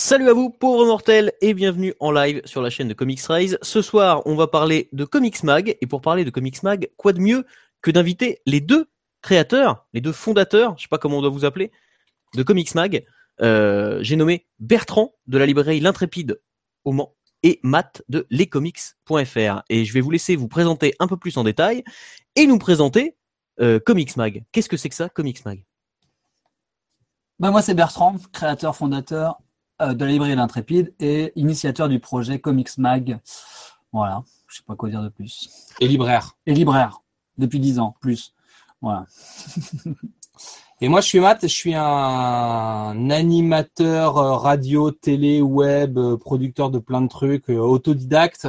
[0.00, 3.58] Salut à vous, pauvres mortels, et bienvenue en live sur la chaîne de Comics Rise.
[3.62, 7.12] Ce soir, on va parler de Comics Mag, et pour parler de Comics Mag, quoi
[7.12, 7.44] de mieux
[7.82, 8.88] que d'inviter les deux
[9.22, 11.72] créateurs, les deux fondateurs, je sais pas comment on doit vous appeler,
[12.36, 13.04] de Comics Mag.
[13.40, 16.40] Euh, J'ai nommé Bertrand de la librairie L'Intrépide
[16.84, 19.62] au Mans et Matt de lescomics.fr.
[19.68, 21.82] Et je vais vous laisser vous présenter un peu plus en détail
[22.36, 23.16] et nous présenter
[23.60, 24.44] euh, Comics Mag.
[24.52, 25.64] Qu'est-ce que c'est que ça, Comics Mag?
[27.40, 29.40] Bah moi, c'est Bertrand, créateur, fondateur
[29.80, 33.18] de la librairie L'Intrépide et initiateur du projet Comics Mag.
[33.92, 35.48] Voilà, je sais pas quoi dire de plus.
[35.80, 36.36] Et libraire.
[36.46, 37.02] Et libraire,
[37.36, 38.34] depuis dix ans, plus.
[38.80, 39.06] Voilà.
[40.80, 46.70] Et moi, je suis Matt, je suis un animateur euh, radio, télé, web, euh, producteur
[46.70, 48.46] de plein de trucs, autodidacte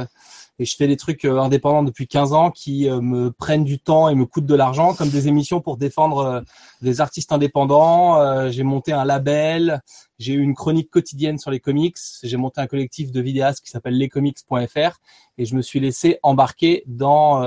[0.60, 3.78] et je fais des trucs euh, indépendants depuis 15 ans qui euh, me prennent du
[3.78, 6.40] temps et me coûtent de l'argent, comme des émissions pour défendre euh,
[6.82, 8.50] des artistes indépendants.
[8.50, 9.80] J'ai monté un label,
[10.18, 13.70] j'ai eu une chronique quotidienne sur les comics, j'ai monté un collectif de vidéastes qui
[13.70, 14.98] s'appelle lescomics.fr
[15.38, 17.40] et je me suis laissé embarquer dans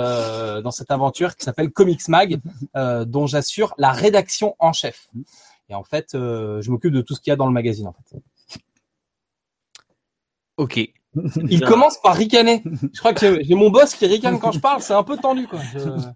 [0.62, 2.40] dans cette aventure qui s'appelle Comics Mag,
[3.06, 5.10] dont j'assure la rédaction en chef.
[5.70, 7.92] Et en fait, je m'occupe de tout ce qu'il y a dans le magazine.
[10.58, 10.80] Ok.
[11.50, 12.64] Il commence par ricaner.
[12.94, 15.48] Je crois que j'ai mon boss qui ricane quand je parle, c'est un peu tendu
[15.48, 15.60] quoi.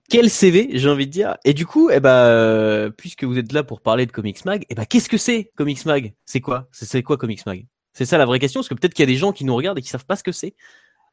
[0.10, 1.38] Quel CV, j'ai envie de dire.
[1.46, 4.76] Et du coup, eh ben, puisque vous êtes là pour parler de Comics Mag, eh
[4.76, 6.14] ben, qu'est-ce que c'est Comics Mag?
[6.26, 6.68] C'est quoi?
[6.72, 7.66] C'est quoi Comics Mag?
[7.94, 9.56] C'est ça la vraie question, parce que peut-être qu'il y a des gens qui nous
[9.56, 10.56] regardent et qui savent pas ce que c'est.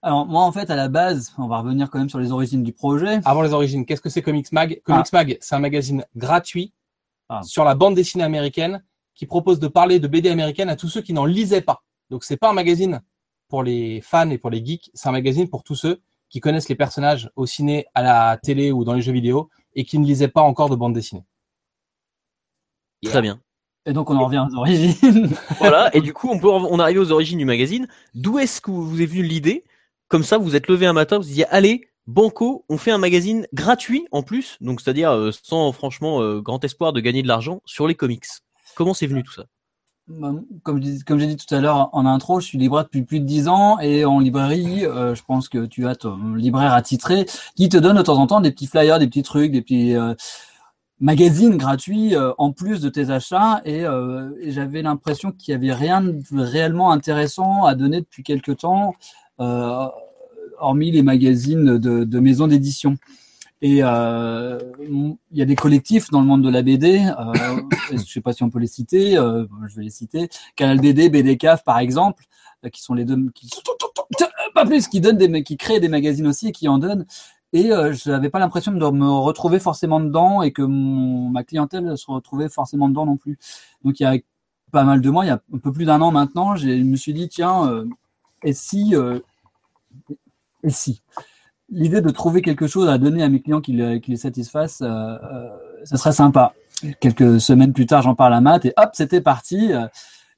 [0.03, 2.63] Alors moi en fait à la base, on va revenir quand même sur les origines
[2.63, 3.21] du projet.
[3.25, 4.83] Avant les origines, qu'est-ce que c'est Comics Mag?
[4.85, 5.17] Comics ah.
[5.17, 6.75] Mag, c'est un magazine gratuit
[7.31, 7.41] ah.
[7.43, 11.01] sur la bande dessinée américaine qui propose de parler de BD américaine à tous ceux
[11.01, 11.83] qui n'en lisaient pas.
[12.11, 13.01] Donc c'est pas un magazine
[13.55, 14.91] pour les fans et pour les geeks.
[14.95, 18.73] C'est un magazine pour tous ceux qui connaissent les personnages au ciné, à la télé
[18.73, 21.23] ou dans les jeux vidéo et qui ne lisaient pas encore de bande dessinée.
[23.05, 23.41] Très bien.
[23.87, 25.31] Et donc on en revient aux origines.
[25.59, 27.87] voilà, et du coup on peut on arrive aux origines du magazine.
[28.17, 29.63] D'où est-ce que vous est venu l'idée?
[30.09, 32.99] Comme ça, vous êtes levé un matin, vous vous dites allez, Banco, on fait un
[32.99, 37.29] magazine gratuit en plus, donc c'est-à-dire euh, sans franchement euh, grand espoir de gagner de
[37.29, 38.27] l'argent sur les comics.
[38.75, 39.45] Comment c'est venu tout ça?
[40.63, 43.49] Comme, j'ai dit tout à l'heure en intro, je suis libraire depuis plus de dix
[43.49, 47.25] ans et en librairie, euh, je pense que tu as ton libraire attitré
[47.57, 49.97] qui te donne de temps en temps des petits flyers, des petits trucs, des petits
[49.97, 50.15] euh,
[51.01, 53.85] magazines gratuits euh, en plus de tes achats et,
[54.41, 58.95] et j'avais l'impression qu'il y avait rien de réellement intéressant à donner depuis quelques temps,
[59.39, 62.97] hormis les magazines de, de maisons d'édition.
[63.65, 67.01] Et euh, il y a des collectifs dans le monde de la BD.
[67.19, 69.17] Euh, je sais pas si on peut les citer.
[69.17, 70.29] Euh, je vais les citer.
[70.55, 72.27] Canal BD, BD CAF, par exemple,
[72.71, 73.49] qui sont les deux qui
[74.55, 77.07] pas plus qui donnent des qui créent des magazines aussi et qui en donnent.
[77.55, 81.97] Et je n'avais pas l'impression de me retrouver forcément dedans et que mon, ma clientèle
[81.97, 83.39] se retrouvait forcément dedans non plus.
[83.83, 84.19] Donc il y a
[84.73, 86.97] pas mal de mois, il y a un peu plus d'un an maintenant, je me
[86.97, 87.85] suis dit tiens,
[88.43, 88.95] et si,
[90.63, 91.01] et si?
[91.71, 95.49] L'idée de trouver quelque chose à donner à mes clients qui, les satisfassent, euh, euh,
[95.85, 96.55] ça serait sympa.
[97.01, 99.73] Quelques semaines plus tard, j'en parle à Matt et hop, c'était parti.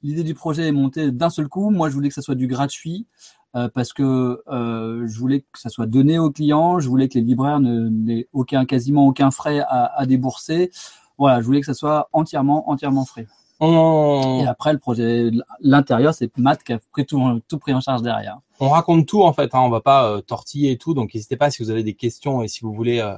[0.03, 1.71] L'idée du projet est montée d'un seul coup.
[1.71, 3.07] Moi, je voulais que ça soit du gratuit
[3.55, 6.79] euh, parce que je voulais que ça soit donné aux clients.
[6.79, 10.71] Je voulais que les libraires n'aient aucun, quasiment aucun frais à, à, débourser.
[11.17, 13.27] Voilà, je voulais que ça soit entièrement, entièrement frais.
[13.59, 15.31] Et après, le projet,
[15.61, 18.39] l'intérieur, c'est Matt qui a pris tout, tout pris en charge derrière.
[18.59, 21.37] On raconte tout en fait, hein, on va pas euh, tortiller et tout, donc n'hésitez
[21.37, 23.15] pas si vous avez des questions et si vous voulez, euh,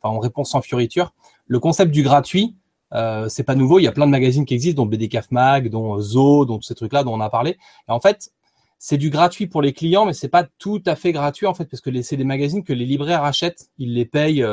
[0.00, 1.12] enfin, on répond sans fioriture.
[1.46, 2.56] Le concept du gratuit,
[2.92, 3.78] euh, c'est pas nouveau.
[3.78, 6.64] Il y a plein de magazines qui existent, dont BDCAF Mag, dont Zo, dont tous
[6.64, 7.56] ces trucs-là dont on a parlé.
[7.88, 8.32] Et en fait,
[8.78, 11.66] c'est du gratuit pour les clients, mais c'est pas tout à fait gratuit en fait,
[11.66, 14.44] parce que c'est des magazines que les libraires achètent, ils les payent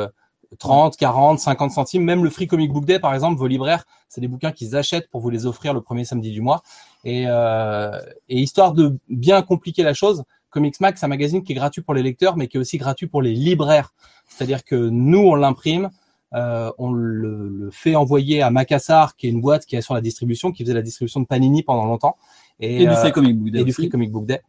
[0.58, 2.04] 30, 40, 50 centimes.
[2.04, 5.10] Même le Free Comic Book Day, par exemple, vos libraires, c'est des bouquins qu'ils achètent
[5.10, 6.62] pour vous les offrir le premier samedi du mois.
[7.04, 7.90] Et, euh,
[8.28, 11.82] et histoire de bien compliquer la chose, Comics Mac, c'est un magazine qui est gratuit
[11.82, 13.92] pour les lecteurs, mais qui est aussi gratuit pour les libraires.
[14.28, 15.90] C'est-à-dire que nous, on l'imprime,
[16.34, 19.94] euh, on le, le, fait envoyer à Macassar, qui est une boîte qui est sur
[19.94, 22.16] la distribution, qui faisait la distribution de Panini pendant longtemps.
[22.60, 23.60] Et, du Free Comic Book Day.
[23.60, 24.40] Et du Free Comic Book Day.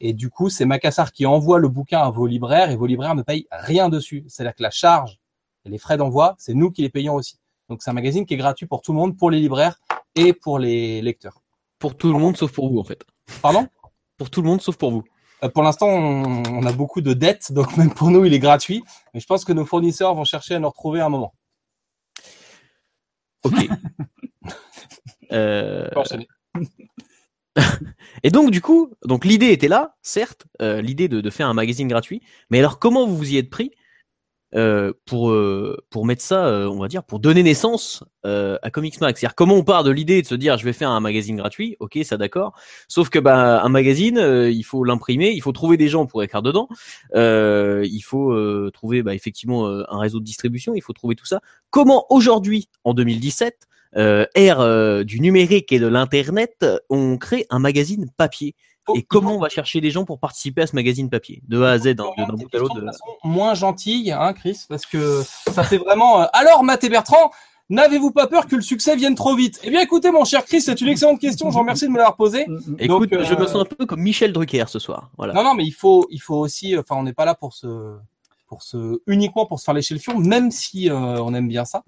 [0.00, 3.14] Et du coup, c'est Macassar qui envoie le bouquin à vos libraires et vos libraires
[3.14, 4.24] ne payent rien dessus.
[4.28, 5.17] C'est-à-dire que la charge
[5.68, 7.38] les frais d'envoi, c'est nous qui les payons aussi.
[7.68, 9.78] Donc c'est un magazine qui est gratuit pour tout le monde, pour les libraires
[10.14, 11.42] et pour les lecteurs.
[11.78, 13.04] Pour tout le monde sauf pour vous en fait.
[13.42, 13.68] Pardon?
[14.16, 15.04] Pour tout le monde sauf pour vous.
[15.44, 18.82] Euh, pour l'instant, on, a beaucoup de dettes, donc même pour nous, il est gratuit.
[19.14, 21.34] Mais je pense que nos fournisseurs vont chercher à nous retrouver un moment.
[23.44, 23.54] Ok.
[25.32, 25.88] euh...
[28.22, 31.54] Et donc du coup, donc l'idée était là, certes, euh, l'idée de, de, faire un
[31.54, 32.22] magazine gratuit.
[32.50, 33.72] Mais alors comment vous vous y êtes pris
[34.54, 38.70] euh, pour euh, pour mettre ça, euh, on va dire, pour donner naissance euh, à
[38.70, 39.16] Comics Mag.
[39.16, 41.76] C'est-à-dire comment on part de l'idée de se dire je vais faire un magazine gratuit,
[41.80, 42.54] ok, ça d'accord.
[42.88, 46.22] Sauf que bah un magazine, euh, il faut l'imprimer, il faut trouver des gens pour
[46.22, 46.68] écrire dedans,
[47.14, 51.40] il faut trouver bah, effectivement un réseau de distribution, il faut trouver tout ça.
[51.70, 58.10] Comment aujourd'hui, en 2017, euh, ère du numérique et de l'internet, on crée un magazine
[58.16, 58.54] papier?
[58.94, 61.70] Et comment on va chercher des gens pour participer à ce magazine papier de A
[61.72, 62.74] à Z, de- d'un bout à l'autre.
[62.80, 66.22] de façon moins gentille, hein, Chris, parce que ça fait vraiment.
[66.22, 67.30] euh, Alors, Matt et Bertrand,
[67.70, 69.60] n'avez-vous pas peur que le succès vienne trop vite?
[69.62, 71.48] Eh bien, écoutez, mon cher Chris, c'est une excellente question.
[71.50, 72.46] Je vous remercie de me l'avoir posée.
[72.78, 75.10] Écoute, Donc, je me euh, sens un peu comme Michel Drucker ce soir.
[75.18, 75.34] Voilà.
[75.34, 76.76] Non, non, mais il faut, il faut aussi.
[76.78, 77.94] Enfin, on n'est pas là pour se,
[78.46, 81.66] pour se uniquement pour se faire lécher le fion, même si euh, on aime bien
[81.66, 81.82] ça.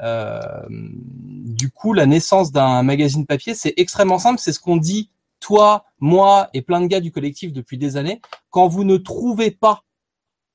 [0.00, 0.40] Euh,
[0.70, 4.38] du coup, la naissance d'un magazine papier, c'est extrêmement simple.
[4.40, 5.10] C'est ce qu'on dit
[5.40, 8.20] toi, moi et plein de gars du collectif depuis des années.
[8.50, 9.84] Quand vous ne trouvez pas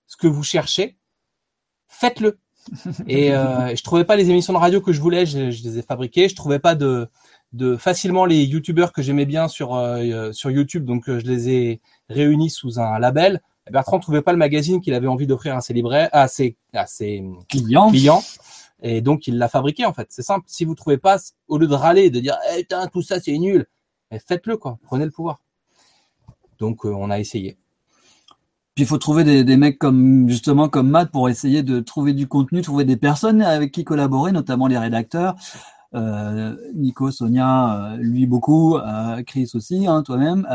[0.08, 0.98] ce que vous cherchez,
[1.88, 2.40] faites-le.
[3.08, 5.78] Et euh, je trouvais pas les émissions de radio que je voulais, je, je les
[5.80, 6.30] ai fabriquées.
[6.30, 7.08] Je trouvais pas de,
[7.54, 11.50] de facilement les youtubeurs que j'aimais bien sur euh, sur YouTube, donc euh, je les
[11.50, 13.42] ai réunis sous un label.
[13.72, 16.86] Bertrand trouvait pas le magazine qu'il avait envie d'offrir à ses libraires, à ses, à
[16.88, 17.90] ses Client.
[17.92, 18.24] clients.
[18.82, 20.08] Et donc, il l'a fabriqué, en fait.
[20.10, 20.46] C'est simple.
[20.48, 21.18] Si vous trouvez pas,
[21.48, 23.68] au lieu de râler et de dire, eh, putain, tout ça, c'est nul,
[24.18, 24.80] faites-le, quoi.
[24.84, 25.42] Prenez le pouvoir.
[26.58, 27.58] Donc, euh, on a essayé.
[28.76, 32.14] Puis il faut trouver des, des mecs comme justement comme Matt pour essayer de trouver
[32.14, 35.36] du contenu, trouver des personnes avec qui collaborer, notamment les rédacteurs.
[35.96, 40.48] Euh, Nico, Sonia, euh, lui beaucoup, euh, Chris aussi, hein, toi-même.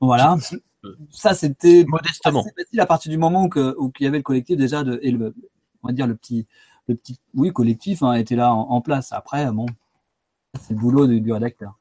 [0.00, 0.36] Voilà.
[1.10, 2.44] Ça c'était Modestement.
[2.44, 5.00] facile à partir du moment où que où qu'il y avait le collectif déjà de
[5.02, 5.34] et le
[5.82, 6.46] on va dire le petit
[6.86, 9.10] le petit oui collectif hein, était là en, en place.
[9.10, 9.66] Après bon
[10.60, 11.76] c'est le boulot du, du rédacteur.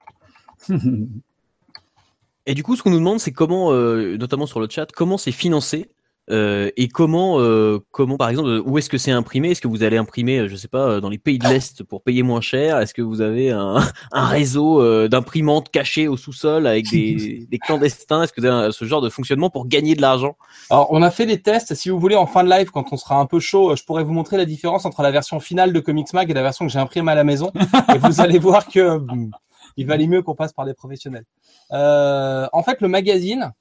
[2.46, 5.18] Et du coup, ce qu'on nous demande, c'est comment, euh, notamment sur le chat, comment
[5.18, 5.90] c'est financé
[6.32, 9.52] euh, et comment, euh, comment, par exemple, où est-ce que c'est imprimé?
[9.52, 12.24] Est-ce que vous allez imprimer, je sais pas, dans les pays de l'est pour payer
[12.24, 12.80] moins cher?
[12.80, 13.78] Est-ce que vous avez un,
[14.12, 18.24] un réseau euh, d'imprimantes cachées au sous-sol avec des, des clandestins?
[18.24, 20.36] Est-ce que vous avez un- ce genre de fonctionnement pour gagner de l'argent?
[20.72, 21.76] Alors, on a fait des tests.
[21.76, 24.04] Si vous voulez, en fin de live, quand on sera un peu chaud, je pourrais
[24.04, 26.72] vous montrer la différence entre la version finale de Comics Mag et la version que
[26.72, 27.52] j'ai imprimée à la maison.
[27.94, 29.30] et vous allez voir que hum,
[29.78, 31.26] il valait mieux qu'on passe par des professionnels.
[31.72, 33.54] Euh, en fait, le magazine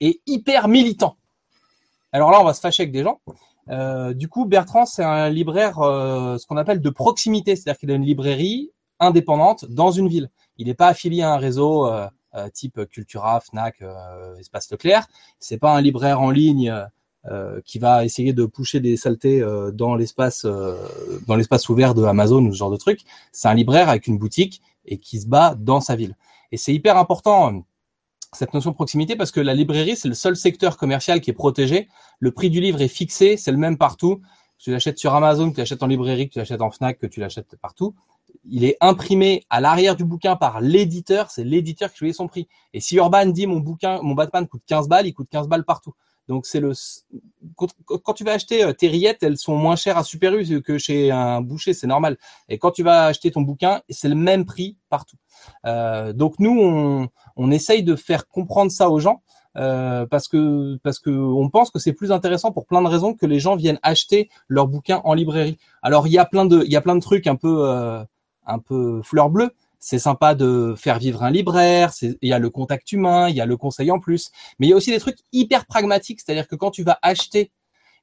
[0.00, 1.16] est hyper militant.
[2.12, 3.20] Alors là, on va se fâcher avec des gens.
[3.70, 7.90] Euh, du coup, Bertrand, c'est un libraire, euh, ce qu'on appelle de proximité, c'est-à-dire qu'il
[7.90, 10.30] a une librairie indépendante dans une ville.
[10.58, 11.90] Il n'est pas affilié à un réseau
[12.52, 13.82] type Cultura, Fnac,
[14.38, 15.06] Espace Leclerc.
[15.40, 16.72] C'est pas un libraire en ligne
[17.64, 20.46] qui va essayer de pousser des saletés dans l'espace
[21.26, 23.00] dans l'espace ouvert de Amazon ou ce genre de truc.
[23.32, 26.16] C'est un libraire avec une boutique et qui se bat dans sa ville.
[26.52, 27.60] Et c'est hyper important euh,
[28.32, 31.34] cette notion de proximité parce que la librairie c'est le seul secteur commercial qui est
[31.34, 31.88] protégé.
[32.18, 34.20] Le prix du livre est fixé, c'est le même partout.
[34.58, 37.94] Tu l'achètes sur Amazon, tu l'achètes en librairie, tu l'achètes en Fnac, tu l'achètes partout.
[38.44, 42.48] Il est imprimé à l'arrière du bouquin par l'éditeur, c'est l'éditeur qui choisit son prix.
[42.72, 45.64] Et si Urban dit mon bouquin, mon Batman coûte 15 balles, il coûte 15 balles
[45.64, 45.94] partout.
[46.28, 46.72] Donc c'est le
[47.56, 50.78] quand, tu vas acheter euh, tes rillettes, elles sont moins chères à Super U que
[50.78, 52.16] chez un boucher, c'est normal.
[52.48, 55.16] Et quand tu vas acheter ton bouquin, c'est le même prix partout.
[55.66, 59.22] Euh, donc nous, on, on essaye de faire comprendre ça aux gens
[59.56, 63.14] euh, parce que parce que on pense que c'est plus intéressant pour plein de raisons
[63.14, 65.58] que les gens viennent acheter leurs bouquins en librairie.
[65.82, 68.02] Alors il y a plein de il y a plein de trucs un peu euh,
[68.46, 69.50] un peu fleur bleue.
[69.86, 71.92] C'est sympa de faire vivre un libraire.
[72.00, 74.70] Il y a le contact humain, il y a le conseil en plus, mais il
[74.70, 76.22] y a aussi des trucs hyper pragmatiques.
[76.24, 77.52] C'est-à-dire que quand tu vas acheter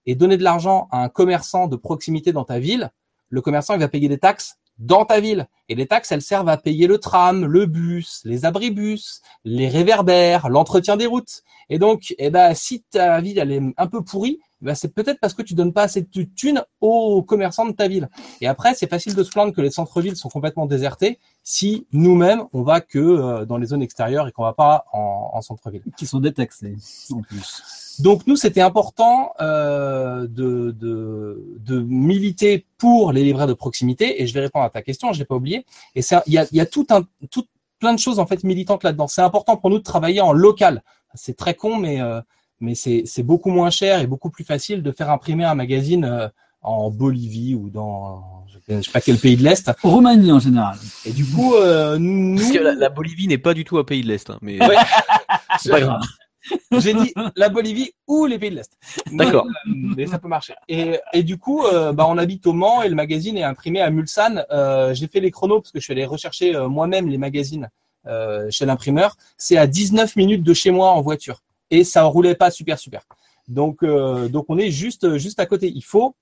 [0.05, 2.91] et donner de l'argent à un commerçant de proximité dans ta ville,
[3.29, 5.47] le commerçant il va payer des taxes dans ta ville.
[5.69, 10.49] Et les taxes, elles servent à payer le tram, le bus, les abribus, les réverbères,
[10.49, 11.41] l'entretien des routes.
[11.69, 15.19] Et donc, eh ben, si ta ville elle est un peu pourrie, ben, c'est peut-être
[15.19, 18.09] parce que tu donnes pas assez de thunes aux commerçants de ta ville.
[18.41, 22.43] Et après, c'est facile de se plaindre que les centres-villes sont complètement désertés si nous-mêmes
[22.53, 25.81] on va que euh, dans les zones extérieures et qu'on va pas en, en centre-ville.
[25.97, 26.75] qui sont détaxés
[27.11, 27.63] en plus.
[27.99, 34.21] Donc nous, c'était important euh, de, de, de militer pour les libraires de proximité.
[34.21, 35.65] Et je vais répondre à ta question, je l'ai pas oublié.
[35.95, 37.45] Et il y a, y a tout un, tout,
[37.79, 39.07] plein de choses en fait militantes là-dedans.
[39.07, 40.83] C'est important pour nous de travailler en local.
[41.15, 42.21] C'est très con, mais euh,
[42.61, 46.05] mais c'est c'est beaucoup moins cher et beaucoup plus facile de faire imprimer un magazine
[46.05, 46.27] euh,
[46.61, 49.69] en Bolivie ou dans je sais pas quel pays de l'est.
[49.83, 50.77] Roumanie en général.
[51.05, 53.83] Et du coup, euh, nous, Parce que la, la Bolivie n'est pas du tout un
[53.83, 54.29] pays de l'Est.
[54.29, 54.75] hein, mais Ouais.
[55.59, 56.01] c'est pas grave.
[56.79, 58.71] J'ai dit la Bolivie ou les pays de l'Est.
[59.11, 59.45] D'accord.
[59.65, 60.53] Mais, mais ça peut marcher.
[60.69, 63.81] Et, et du coup, euh, bah, on habite au Mans et le magazine est imprimé
[63.81, 64.45] à Mulsanne.
[64.51, 67.69] Euh, J'ai fait les chronos parce que je suis allé rechercher euh, moi-même les magazines
[68.07, 69.15] euh, chez l'imprimeur.
[69.37, 71.41] C'est à 19 minutes de chez moi en voiture.
[71.71, 73.01] Et ça roulait pas super super.
[73.47, 75.71] Donc, euh, donc on est juste, juste à côté.
[75.73, 76.15] Il faut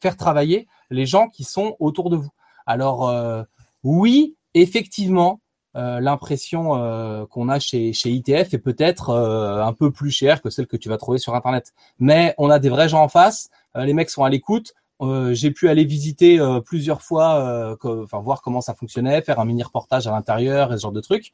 [0.00, 2.30] faire travailler les gens qui sont autour de vous.
[2.66, 3.42] Alors, euh,
[3.82, 5.40] oui, effectivement,
[5.76, 10.66] euh, l'impression qu'on a chez, chez ITF est peut-être un peu plus chère que celle
[10.66, 11.72] que tu vas trouver sur Internet.
[11.98, 14.74] Mais on a des vrais gens en face, les mecs sont à l'écoute.
[15.32, 20.06] J'ai pu aller visiter plusieurs fois, enfin voir comment ça fonctionnait, faire un mini reportage
[20.06, 21.32] à l'intérieur et ce genre de trucs.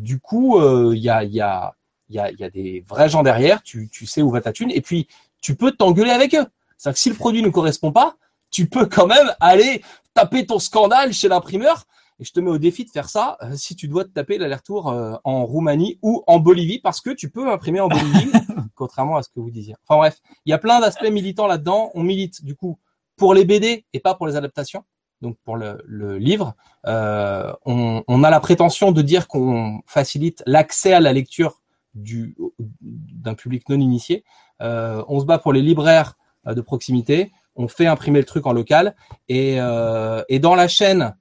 [0.00, 0.60] Du coup,
[0.92, 1.74] il y a, y, a,
[2.16, 3.62] y, a, il y a des vrais gens derrière.
[3.62, 5.08] Tu, tu sais où va ta thune et puis
[5.40, 6.46] tu peux t'engueuler avec eux.
[6.76, 8.16] C'est-à-dire que si le produit ne correspond pas,
[8.50, 9.82] tu peux quand même aller
[10.14, 11.84] taper ton scandale chez l'imprimeur.
[12.20, 14.38] Et je te mets au défi de faire ça euh, si tu dois te taper
[14.38, 18.30] l'aller-retour euh, en Roumanie ou en Bolivie, parce que tu peux imprimer en Bolivie,
[18.76, 19.74] contrairement à ce que vous disiez.
[19.82, 21.90] Enfin bref, il y a plein d'aspects militants là-dedans.
[21.94, 22.78] On milite du coup
[23.16, 24.84] pour les BD et pas pour les adaptations.
[25.20, 26.54] Donc pour le, le livre,
[26.86, 31.62] euh, on, on a la prétention de dire qu'on facilite l'accès à la lecture
[31.94, 32.36] du
[32.80, 34.24] d'un public non initié.
[34.60, 37.32] Euh, on se bat pour les libraires euh, de proximité.
[37.56, 38.96] On fait imprimer le truc en local
[39.28, 41.14] et, euh, et dans la chaîne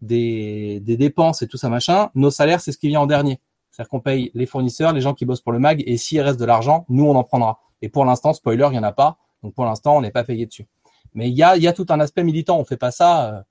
[0.00, 3.40] des, des dépenses et tout ça machin, nos salaires c'est ce qui vient en dernier.
[3.70, 6.38] C'est-à-dire qu'on paye les fournisseurs, les gens qui bossent pour le mag et s'il reste
[6.38, 7.58] de l'argent, nous on en prendra.
[7.82, 9.18] Et pour l'instant, spoiler, il y en a pas.
[9.42, 10.66] Donc pour l'instant, on n'est pas payé dessus.
[11.14, 12.58] Mais il y a, y a tout un aspect militant.
[12.58, 13.42] On fait pas ça euh,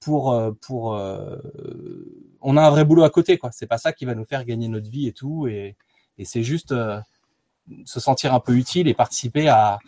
[0.00, 0.94] pour euh, pour.
[0.94, 1.36] euh,
[2.40, 3.50] on a un vrai boulot à côté, quoi.
[3.52, 5.46] C'est pas ça qui va nous faire gagner notre vie et tout.
[5.46, 5.76] Et,
[6.20, 7.00] et c'est juste euh,
[7.86, 9.78] se sentir un peu utile et participer à,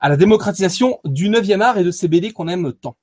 [0.00, 2.96] la démocratisation du 9e art et de ces BD qu'on aime tant.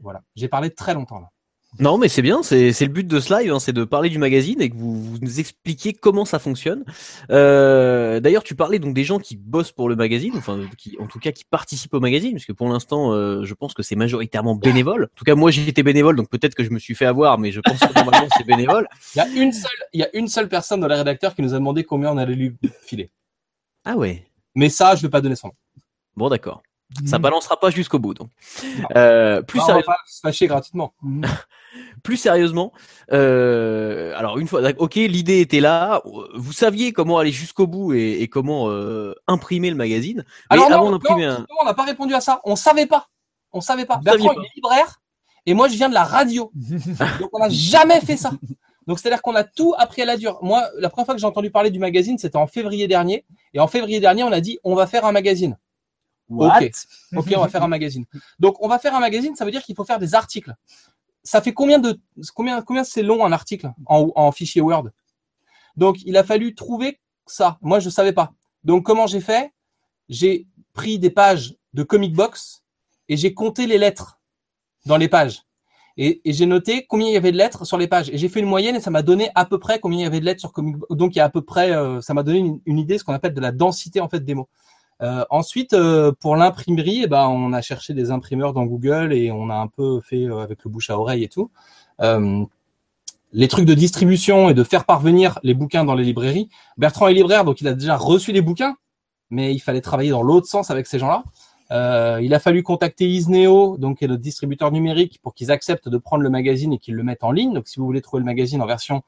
[0.00, 0.22] Voilà.
[0.34, 1.30] J'ai parlé très longtemps là.
[1.78, 4.18] Non, mais c'est bien, c'est le but de ce live, hein, c'est de parler du
[4.18, 6.84] magazine et que vous, vous nous expliquiez comment ça fonctionne.
[7.30, 11.06] Euh, D'ailleurs, tu parlais donc des gens qui bossent pour le magazine, enfin, qui, en
[11.06, 13.96] tout cas, qui participent au magazine, parce que pour l'instant, euh, je pense que c'est
[13.96, 15.04] majoritairement bénévole.
[15.04, 17.38] En tout cas, moi, j'ai été bénévole, donc peut-être que je me suis fait avoir,
[17.38, 18.86] mais je pense que normalement, c'est bénévole.
[19.14, 21.40] Il y a une seule, il y a une seule personne dans les rédacteurs qui
[21.40, 23.10] nous a demandé combien on allait lui filer.
[23.86, 24.26] Ah ouais.
[24.54, 25.54] Mais ça, je vais pas donner son nom.
[26.16, 26.62] Bon, d'accord.
[27.06, 28.28] Ça balancera pas jusqu'au bout, donc.
[28.96, 30.94] Euh, plus Non, on va sérieux- pas se fâcher gratuitement.
[32.02, 32.72] plus sérieusement,
[33.12, 36.02] euh, alors une fois, ok, l'idée était là,
[36.34, 40.24] vous saviez comment aller jusqu'au bout et, et comment euh, imprimer le magazine.
[40.50, 42.40] Mais Alors non, avant non, un, on n'a pas répondu à ça.
[42.44, 43.08] On savait pas.
[43.52, 43.96] On savait pas.
[43.96, 44.42] Vous Bertrand, pas.
[44.42, 45.00] est libraire
[45.46, 46.50] et moi, je viens de la radio.
[47.20, 48.30] Donc, on n'a jamais fait ça.
[48.86, 50.38] Donc, c'est-à-dire qu'on a tout appris à la dure.
[50.42, 53.24] Moi, la première fois que j'ai entendu parler du magazine, c'était en février dernier.
[53.54, 55.56] Et en février dernier, on a dit, on va faire un magazine.
[56.28, 56.62] What?
[56.62, 56.70] Ok.
[57.16, 58.04] Ok, on va faire un magazine.
[58.38, 60.54] Donc, on va faire un magazine, ça veut dire qu'il faut faire des articles.
[61.22, 62.00] Ça fait combien de
[62.34, 64.90] combien combien c'est long un article en, en fichier Word?
[65.76, 67.58] Donc, il a fallu trouver ça.
[67.60, 68.32] Moi, je savais pas.
[68.64, 69.52] Donc, comment j'ai fait?
[70.08, 72.64] J'ai pris des pages de comic box
[73.08, 74.20] et j'ai compté les lettres
[74.86, 75.42] dans les pages.
[75.96, 78.08] Et, et j'ai noté combien il y avait de lettres sur les pages.
[78.10, 80.06] Et j'ai fait une moyenne et ça m'a donné à peu près combien il y
[80.06, 80.96] avait de lettres sur comic box.
[80.96, 83.04] Donc, il y a à peu près, euh, ça m'a donné une, une idée, ce
[83.04, 84.48] qu'on appelle de la densité en fait des mots.
[85.00, 89.32] Euh, ensuite, euh, pour l'imprimerie, eh ben, on a cherché des imprimeurs dans Google et
[89.32, 91.50] on a un peu fait euh, avec le bouche à oreille et tout.
[92.00, 92.44] Euh,
[93.32, 96.50] les trucs de distribution et de faire parvenir les bouquins dans les librairies.
[96.76, 98.76] Bertrand est libraire, donc il a déjà reçu des bouquins,
[99.30, 101.24] mais il fallait travailler dans l'autre sens avec ces gens-là.
[101.70, 105.88] Euh, il a fallu contacter Isneo, donc qui est le distributeur numérique, pour qu'ils acceptent
[105.88, 107.54] de prendre le magazine et qu'ils le mettent en ligne.
[107.54, 109.02] Donc, si vous voulez trouver le magazine en version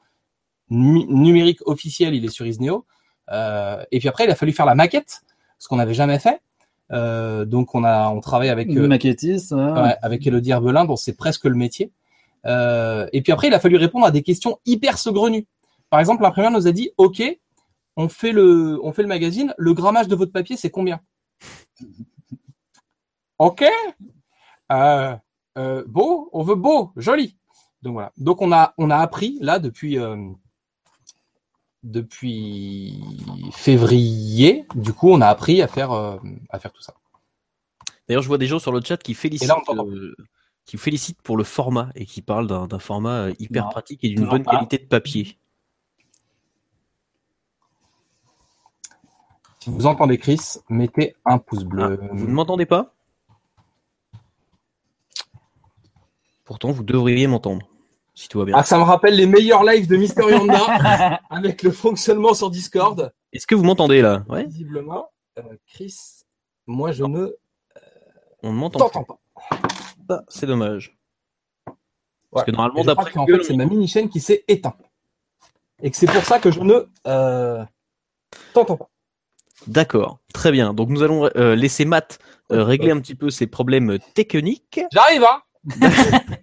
[0.71, 2.85] nu- numérique officielle, il est sur Isneo.
[3.31, 5.21] Et puis après, il a fallu faire la maquette,
[5.57, 6.41] ce qu'on n'avait jamais fait.
[6.91, 9.51] Euh, donc, on a on travaille avec euh, Maquettiste.
[9.51, 11.91] Ouais, avec Elodie Herbelin, dont c'est presque le métier.
[12.45, 15.47] Euh, et puis après, il a fallu répondre à des questions hyper saugrenues.
[15.89, 17.23] Par exemple, l'imprimeur nous a dit, OK,
[17.97, 20.99] on fait le, on fait le magazine, le grammage de votre papier, c'est combien
[23.39, 23.65] OK
[24.71, 25.15] euh,
[25.57, 27.37] euh, Beau, on veut beau, joli.
[27.81, 28.11] Donc voilà.
[28.17, 30.17] Donc on a, on a appris là depuis, euh,
[31.85, 32.99] depuis
[33.53, 34.65] février.
[34.75, 36.17] Du coup, on a appris à faire, euh,
[36.49, 36.95] à faire tout ça.
[38.07, 40.15] D'ailleurs, je vois des gens sur le chat qui félicitent, là, euh,
[40.65, 44.09] qui félicitent pour le format et qui parlent d'un format euh, hyper Non, pratique et
[44.09, 44.51] d'une bonne pas.
[44.51, 45.37] qualité de papier.
[49.59, 50.39] Si vous entendez Chris,
[50.69, 51.99] mettez un pouce bleu.
[51.99, 52.93] Ah, vous ne m'entendez pas?
[56.43, 57.67] Pourtant, vous devriez m'entendre,
[58.15, 58.55] si tout va bien.
[58.57, 63.13] Ah, ça me rappelle les meilleurs lives de Mister Yanda avec le fonctionnement sur Discord.
[63.33, 64.23] Est-ce que vous m'entendez là?
[64.29, 65.95] Ouais, Visiblement, euh, Chris,
[66.65, 67.35] moi je ne
[68.45, 69.19] on ne m'entend t'entends pas.
[70.07, 70.23] pas.
[70.29, 70.95] C'est dommage.
[72.31, 72.43] Ouais.
[72.45, 74.77] que normalement, d'après qu'en Google, fait, c'est ma mini chaîne qui s'est éteinte.
[75.81, 77.63] Et que c'est pour ça que je ne euh,
[78.53, 78.89] t'entends pas.
[79.67, 80.73] D'accord, très bien.
[80.73, 82.19] Donc nous allons euh, laisser Matt
[82.51, 84.79] euh, régler un petit peu ses problèmes techniques.
[84.91, 85.41] J'arrive, hein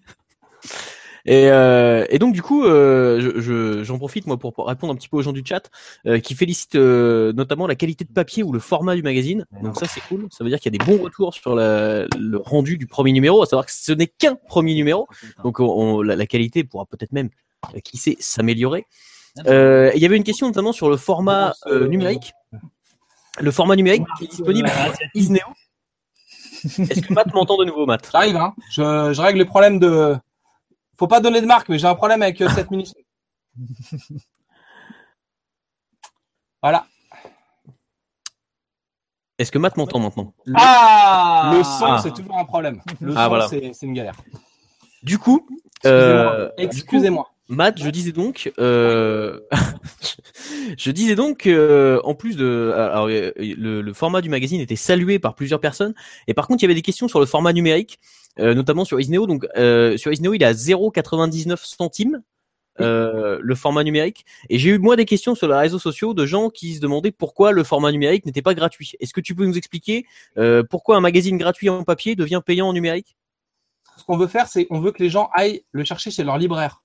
[1.25, 4.93] Et, euh, et donc du coup, euh, je- je- j'en profite moi pour, pour répondre
[4.93, 5.71] un petit peu aux gens du chat
[6.07, 9.47] euh, qui félicitent notamment la qualité de papier ou le format du magazine.
[9.63, 10.27] Donc ça c'est cool.
[10.31, 13.13] Ça veut dire qu'il y a des bons retours sur la- le rendu du premier
[13.13, 13.43] numéro.
[13.43, 15.07] À savoir que ce n'est qu'un premier numéro,
[15.45, 15.65] donc on-
[15.99, 17.31] on- la, la qualité pourra peut-être même,
[17.85, 18.87] qui sait, s'améliorer.
[19.47, 21.55] Euh, Il y avait une question notamment sur le format
[21.89, 22.33] numérique.
[23.41, 25.41] Le format numérique qui est disponible sur Isneo.
[26.65, 28.09] Est-ce que Matt m'entend de nouveau, Matt?
[28.13, 28.55] J'arrive, hein.
[28.71, 30.17] Je, je règle les problèmes de.
[31.03, 32.95] Faut pas donner de marque, mais j'ai un problème avec euh, cette minute.
[36.63, 36.87] Voilà.
[39.37, 40.33] Est-ce que Matt m'entend maintenant?
[40.55, 41.99] Ah Le son, Ah.
[42.01, 42.81] c'est toujours un problème.
[43.01, 43.49] Le Ah, son, voilà.
[43.49, 44.15] c'est c'est une galère.
[45.03, 45.45] Du coup,
[45.83, 46.33] Excusez-moi.
[46.37, 47.32] euh, Excusez-moi.
[47.53, 49.41] Matt, je disais donc, euh,
[50.79, 55.19] je disais donc, euh, en plus de, alors, euh, le, format du magazine était salué
[55.19, 55.93] par plusieurs personnes,
[56.27, 57.99] et par contre, il y avait des questions sur le format numérique,
[58.39, 59.27] euh, notamment sur Isneo.
[59.27, 62.23] Donc, euh, sur Isneo, il est à 0,99 centimes.
[62.79, 66.49] le format numérique et j'ai eu moi des questions sur les réseaux sociaux de gens
[66.49, 68.93] qui se demandaient pourquoi le format numérique n'était pas gratuit.
[68.99, 70.07] Est-ce que tu peux nous expliquer
[70.71, 73.15] pourquoi un magazine gratuit en papier devient payant en numérique?
[73.99, 76.39] Ce qu'on veut faire, c'est on veut que les gens aillent le chercher chez leur
[76.39, 76.82] libraire.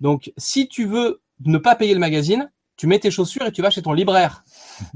[0.00, 3.62] Donc, si tu veux ne pas payer le magazine, tu mets tes chaussures et tu
[3.62, 4.44] vas chez ton libraire.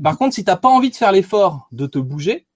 [0.03, 2.47] Par contre, si t'as pas envie de faire l'effort de te bouger,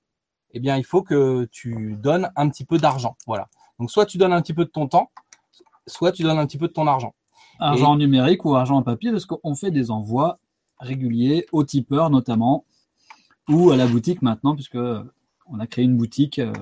[0.52, 3.16] eh bien, il faut que tu donnes un petit peu d'argent.
[3.26, 3.48] Voilà.
[3.78, 5.10] Donc, soit tu donnes un petit peu de ton temps,
[5.86, 7.14] soit tu donnes un petit peu de ton argent.
[7.58, 10.38] Argent numérique ou argent en papier, parce qu'on fait des envois
[10.78, 12.64] réguliers aux tipeurs notamment,
[13.48, 16.52] ou à la boutique maintenant, puisque on a créé une boutique euh,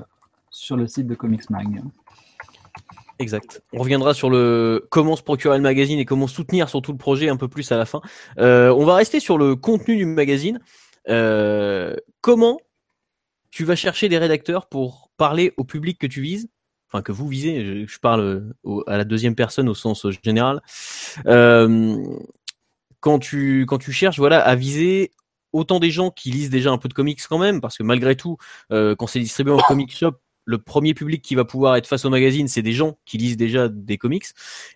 [0.51, 1.83] sur le site de Comics Mag.
[3.19, 3.63] Exact.
[3.73, 7.29] On reviendra sur le comment se procurer le magazine et comment soutenir surtout le projet
[7.29, 8.01] un peu plus à la fin.
[8.39, 10.61] Euh, on va rester sur le contenu du magazine.
[11.09, 12.59] Euh, comment
[13.51, 16.49] tu vas chercher des rédacteurs pour parler au public que tu vises,
[16.91, 17.65] enfin que vous visez.
[17.65, 18.53] Je, je parle
[18.89, 20.61] à la deuxième personne au sens général.
[21.27, 21.97] Euh,
[22.99, 25.13] quand tu quand tu cherches voilà à viser
[25.53, 28.17] autant des gens qui lisent déjà un peu de comics quand même, parce que malgré
[28.17, 28.39] tout,
[28.71, 30.15] quand c'est distribué en comic shop,
[30.47, 33.37] le premier public qui va pouvoir être face au magazine, c'est des gens qui lisent
[33.37, 34.27] déjà des comics.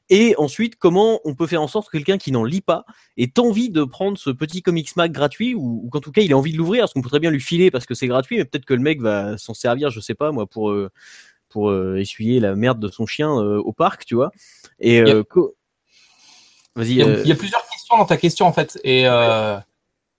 [0.09, 3.39] Et ensuite, comment on peut faire en sorte que quelqu'un qui n'en lit pas ait
[3.39, 6.39] envie de prendre ce petit comics mag gratuit, ou, ou qu'en tout cas il a
[6.39, 8.45] envie de l'ouvrir, parce qu'on peut très bien lui filer parce que c'est gratuit, mais
[8.45, 10.91] peut-être que le mec va s'en servir, je sais pas moi, pour euh,
[11.51, 14.31] pour euh, essuyer la merde de son chien euh, au parc, tu vois.
[14.81, 15.23] Et euh,
[16.77, 16.93] vas-y.
[16.93, 19.59] Il y, a, il y a plusieurs questions dans ta question en fait, et euh,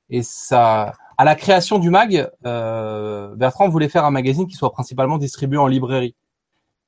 [0.10, 4.72] et ça, à la création du mag, euh, Bertrand voulait faire un magazine qui soit
[4.72, 6.16] principalement distribué en librairie,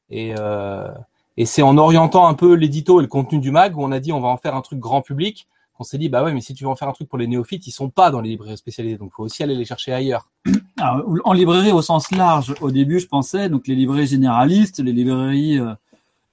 [0.09, 0.89] et euh,
[1.37, 3.99] et c'est en orientant un peu l'édito et le contenu du mag où on a
[3.99, 5.47] dit on va en faire un truc grand public.
[5.79, 7.25] On s'est dit bah ouais mais si tu veux en faire un truc pour les
[7.25, 10.29] néophytes, ils sont pas dans les librairies spécialisées, donc faut aussi aller les chercher ailleurs.
[10.77, 14.91] Alors, en librairie au sens large, au début, je pensais, donc les librairies généralistes, les
[14.91, 15.73] librairies, euh,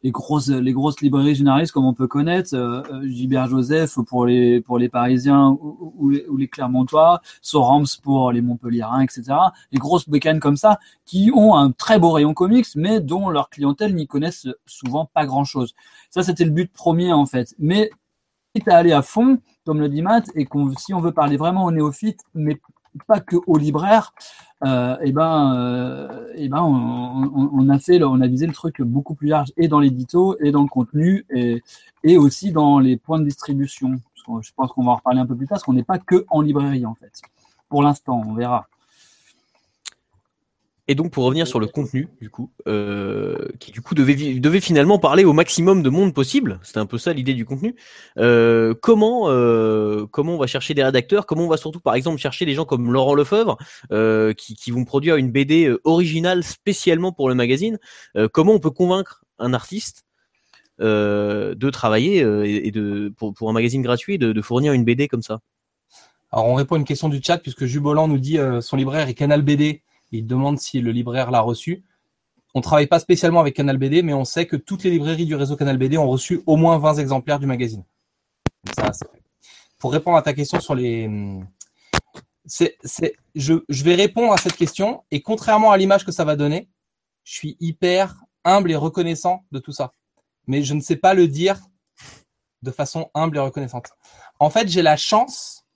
[0.02, 4.26] les grosses, les grosses librairies généralistes comme on peut connaître, euh, euh, Gilbert Joseph pour
[4.26, 9.24] les pour les Parisiens ou, les, ou les Clermontois, Sorams pour les Montpelliérains, etc.
[9.72, 13.50] Les grosses bécanes comme ça qui ont un très beau rayon comics, mais dont leur
[13.50, 15.74] clientèle n'y connaissent souvent pas grand chose.
[16.10, 17.54] Ça, c'était le but premier en fait.
[17.58, 17.90] Mais
[18.54, 21.36] quitte à aller à fond, comme le dit Matt, et qu'on, si on veut parler
[21.36, 22.60] vraiment aux néophytes, mais
[23.06, 24.12] pas que aux libraires,
[24.64, 29.28] et ben, euh, et ben, on, a fait, on a visé le truc beaucoup plus
[29.28, 31.62] large et dans l'édito et dans le contenu et,
[32.02, 34.00] et aussi dans les points de distribution.
[34.42, 36.26] Je pense qu'on va en reparler un peu plus tard, parce qu'on n'est pas que
[36.28, 37.22] en librairie en fait.
[37.68, 38.68] Pour l'instant, on verra.
[40.90, 44.60] Et donc pour revenir sur le contenu, du coup, euh, qui du coup devait, devait
[44.60, 47.74] finalement parler au maximum de monde possible, c'était un peu ça l'idée du contenu.
[48.16, 51.26] Euh, comment euh, comment on va chercher des rédacteurs?
[51.26, 53.58] Comment on va surtout par exemple chercher des gens comme Laurent Lefebvre
[53.92, 57.78] euh, qui, qui vont produire une BD euh, originale spécialement pour le magazine?
[58.16, 60.06] Euh, Comment on peut convaincre un artiste
[60.80, 64.84] euh, de travailler euh, et de pour, pour un magazine gratuit de, de fournir une
[64.84, 65.40] BD comme ça?
[66.32, 69.06] Alors on répond à une question du chat puisque Jubolan nous dit euh, son libraire
[69.08, 69.82] est Canal BD.
[70.12, 71.84] Il demande si le libraire l'a reçu.
[72.54, 75.34] On travaille pas spécialement avec Canal BD, mais on sait que toutes les librairies du
[75.34, 77.84] réseau Canal BD ont reçu au moins 20 exemplaires du magazine.
[79.78, 81.08] Pour répondre à ta question sur les,
[82.48, 86.24] c'est, c'est, je, je vais répondre à cette question et contrairement à l'image que ça
[86.24, 86.68] va donner,
[87.24, 89.92] je suis hyper humble et reconnaissant de tout ça.
[90.46, 91.60] Mais je ne sais pas le dire
[92.62, 93.90] de façon humble et reconnaissante.
[94.40, 95.66] En fait, j'ai la chance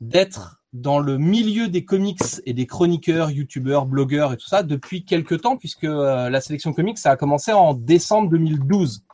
[0.00, 5.04] d'être dans le milieu des comics et des chroniqueurs, youtubeurs, blogueurs et tout ça depuis
[5.04, 9.04] quelques temps, puisque euh, la sélection comics, ça a commencé en décembre 2012.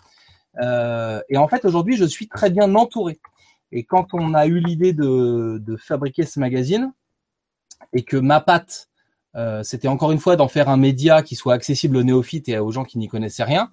[0.62, 3.20] Euh, et en fait, aujourd'hui, je suis très bien entouré.
[3.72, 6.92] Et quand on a eu l'idée de, fabriquer ce magazine,
[7.92, 8.88] et que ma patte,
[9.36, 12.58] euh, c'était encore une fois d'en faire un média qui soit accessible aux néophytes et
[12.58, 13.70] aux gens qui n'y connaissaient rien,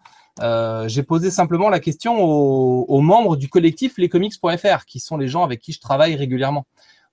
[0.88, 5.62] j'ai posé simplement la question aux membres du collectif lescomics.fr, qui sont les gens avec
[5.62, 6.68] qui je travaille régulièrement,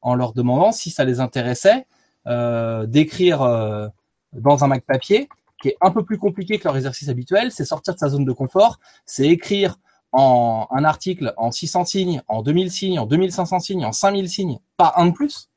[0.05, 1.87] en leur demandant si ça les intéressait
[2.29, 3.89] euh, d'écrire euh,
[4.33, 5.29] dans un Mac papier,
[5.61, 8.25] qui est un peu plus compliqué que leur exercice habituel, c'est sortir de sa zone
[8.25, 9.77] de confort, c'est écrire
[10.13, 14.59] en un article en 600 signes, en 2000 signes, en 2500 signes, en 5000 signes,
[14.77, 15.51] pas un de plus.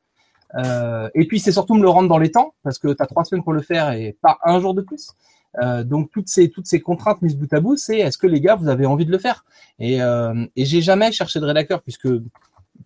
[0.55, 3.05] Euh, et puis c'est surtout me le rendre dans les temps, parce que tu as
[3.05, 5.11] trois semaines pour le faire et pas un jour de plus.
[5.85, 8.55] Donc toutes ces toutes ces contraintes mises bout à bout, c'est est-ce que les gars
[8.55, 9.43] vous avez envie de le faire?
[9.79, 12.07] Et, et j'ai jamais cherché de rédacteur puisque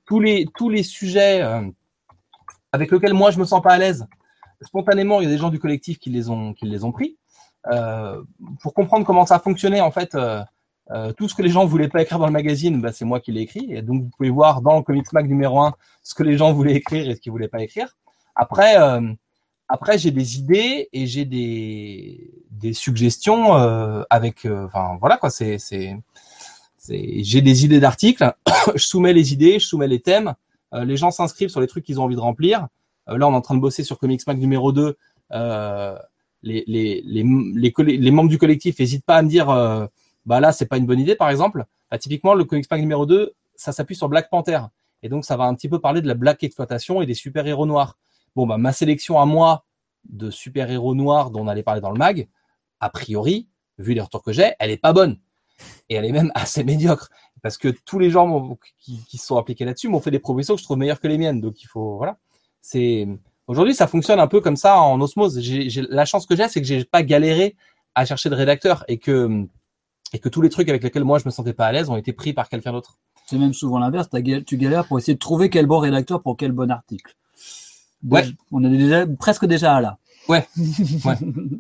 [0.06, 1.62] tous les tous les sujets euh,
[2.72, 4.08] avec lesquels moi je me sens pas à l'aise,
[4.62, 7.18] spontanément il y a des gens du collectif qui les ont qui les ont pris.
[7.72, 8.24] Euh,
[8.62, 10.44] pour comprendre comment ça fonctionnait en fait, euh,
[11.14, 13.32] tout ce que les gens voulaient pas écrire dans le magazine, bah, c'est moi qui
[13.32, 13.68] l'ai écrit.
[13.70, 15.74] Et donc vous pouvez voir dans le Comics Mag numéro 1
[16.04, 17.96] ce que les gens voulaient écrire et ce qu'ils voulaient pas écrire.
[18.36, 18.76] Après
[19.74, 23.54] après, j'ai des idées et j'ai des, des suggestions
[24.10, 25.58] avec, enfin voilà quoi, c'est,
[26.88, 28.34] j'ai des idées d'articles,
[28.76, 30.34] je soumets les idées, je soumets les thèmes,
[30.74, 32.68] euh, les gens s'inscrivent sur les trucs qu'ils ont envie de remplir.
[33.10, 34.98] Euh, là, on est en train de bosser sur Comics Mac numéro 2.
[35.34, 35.98] Euh,
[36.44, 39.86] les, membres du collectif n'hésitent pas à me dire, euh,
[40.26, 41.66] bah là, c'est pas une bonne idée, par exemple.
[41.90, 44.60] Bah, typiquement, le Comics Mac numéro 2, ça s'appuie sur Black Panther.
[45.04, 47.66] Et donc, ça va un petit peu parler de la black exploitation et des super-héros
[47.66, 47.98] noirs.
[48.36, 49.66] Bon, bah, ma sélection à moi
[50.10, 52.28] de super-héros noirs dont on allait parler dans le mag,
[52.80, 55.20] a priori, vu les retours que j'ai, elle est pas bonne.
[55.90, 57.10] Et elle est même assez médiocre.
[57.42, 60.54] Parce que tous les gens qui, qui se sont appliqués là-dessus m'ont fait des propositions
[60.56, 61.42] que je trouve meilleures que les miennes.
[61.42, 62.18] Donc il faut, voilà.
[62.62, 63.08] C'est,
[63.48, 65.40] aujourd'hui, ça fonctionne un peu comme ça en osmose.
[65.40, 67.56] J'ai, j'ai- la chance que j'ai, c'est que j'ai pas galéré
[67.96, 69.46] à chercher de rédacteur et que,
[70.14, 71.96] et que tous les trucs avec lesquels moi je me sentais pas à l'aise ont
[71.98, 73.00] été pris par quelqu'un d'autre.
[73.26, 74.08] C'est même souvent l'inverse.
[74.14, 77.16] gal- Tu galères pour essayer de trouver quel bon rédacteur pour quel bon article.
[78.08, 78.26] Ouais.
[78.52, 79.98] On est déjà presque déjà là.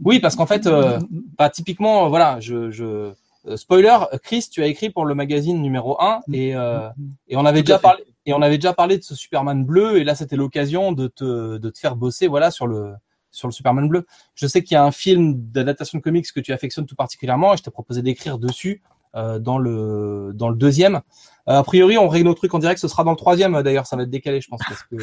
[0.06, 0.99] Oui, parce qu'en fait, euh,
[1.38, 3.13] bah, typiquement, euh, voilà, je, je
[3.56, 6.89] spoiler, Chris, tu as écrit pour le magazine numéro 1 et, euh,
[7.27, 7.84] et on avait déjà fait.
[7.84, 11.08] parlé et on avait déjà parlé de ce Superman bleu et là c'était l'occasion de
[11.08, 12.93] te, de te faire bosser voilà sur le
[13.32, 14.06] sur le Superman bleu.
[14.36, 17.54] Je sais qu'il y a un film d'adaptation de comics que tu affectionnes tout particulièrement
[17.54, 18.82] et je t'ai proposé d'écrire dessus
[19.15, 21.01] euh, dans le dans le deuxième.
[21.47, 23.63] Euh, a priori, on règle nos trucs en direct, ce sera dans le troisième euh,
[23.63, 24.95] d'ailleurs, ça va être décalé je pense parce que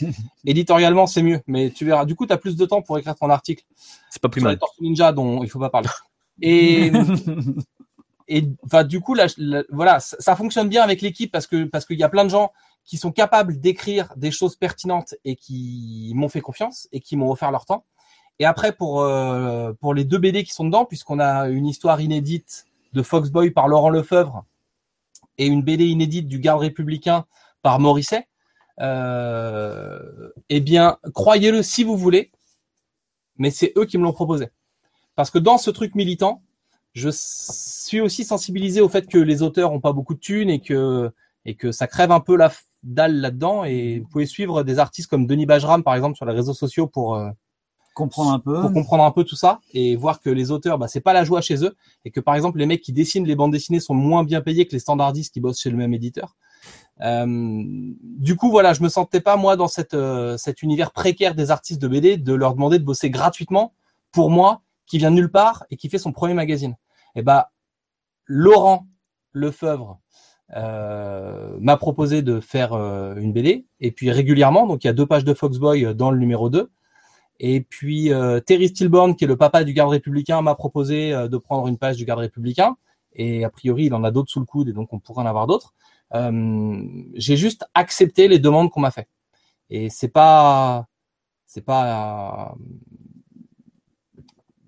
[0.44, 2.04] éditorialement c'est mieux, mais tu verras.
[2.04, 3.64] Du coup, tu as plus de temps pour écrire ton article
[4.10, 4.58] C'est pas plus sur les mal.
[4.58, 5.88] Tortues Ninja dont il faut pas parler.
[6.42, 6.92] Et
[8.30, 11.64] et enfin du coup là, là, voilà ça, ça fonctionne bien avec l'équipe parce que
[11.64, 12.52] parce qu'il y a plein de gens
[12.84, 17.30] qui sont capables d'écrire des choses pertinentes et qui m'ont fait confiance et qui m'ont
[17.30, 17.84] offert leur temps.
[18.38, 22.00] Et après pour euh, pour les deux BD qui sont dedans puisqu'on a une histoire
[22.00, 24.44] inédite de Foxboy par Laurent Lefebvre
[25.36, 27.26] et une BD inédite du Garde républicain
[27.62, 28.28] par Morisset
[28.80, 32.30] euh, eh bien croyez-le si vous voulez
[33.38, 34.50] mais c'est eux qui me l'ont proposé.
[35.16, 36.42] Parce que dans ce truc militant
[36.92, 40.60] je suis aussi sensibilisé au fait que les auteurs ont pas beaucoup de thunes et
[40.60, 41.10] que
[41.46, 45.08] et que ça crève un peu la dalle là-dedans et vous pouvez suivre des artistes
[45.08, 47.30] comme Denis Bajram par exemple sur les réseaux sociaux pour euh,
[47.94, 48.60] Comprendre un peu.
[48.60, 51.24] pour comprendre un peu tout ça et voir que les auteurs bah c'est pas la
[51.24, 53.94] joie chez eux et que par exemple les mecs qui dessinent les bandes dessinées sont
[53.94, 56.36] moins bien payés que les standardistes qui bossent chez le même éditeur.
[57.02, 61.34] Euh, du coup voilà, je me sentais pas moi dans cette euh, cet univers précaire
[61.34, 63.74] des artistes de BD de leur demander de bosser gratuitement
[64.12, 66.76] pour moi qui vient de nulle part et qui fait son premier magazine.
[67.14, 67.52] Et bah
[68.26, 68.86] Laurent
[69.32, 70.00] Lefebvre
[70.56, 74.92] euh, m'a proposé de faire euh, une BD et puis régulièrement donc il y a
[74.92, 76.70] deux pages de Foxboy euh, dans le numéro 2
[77.42, 81.26] et puis euh, Terry Stillborn qui est le papa du garde républicain m'a proposé euh,
[81.26, 82.76] de prendre une page du garde républicain.
[83.14, 85.26] Et a priori il en a d'autres sous le coude et donc on pourrait en
[85.26, 85.74] avoir d'autres.
[86.14, 86.82] Euh,
[87.14, 89.08] j'ai juste accepté les demandes qu'on m'a fait
[89.70, 90.86] et c'est pas
[91.46, 92.54] c'est pas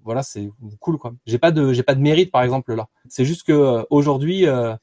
[0.05, 1.13] voilà c'est cool quoi.
[1.27, 2.89] J'ai pas de j'ai pas de mérite par exemple là.
[3.09, 4.75] C'est juste que euh, aujourd'hui euh,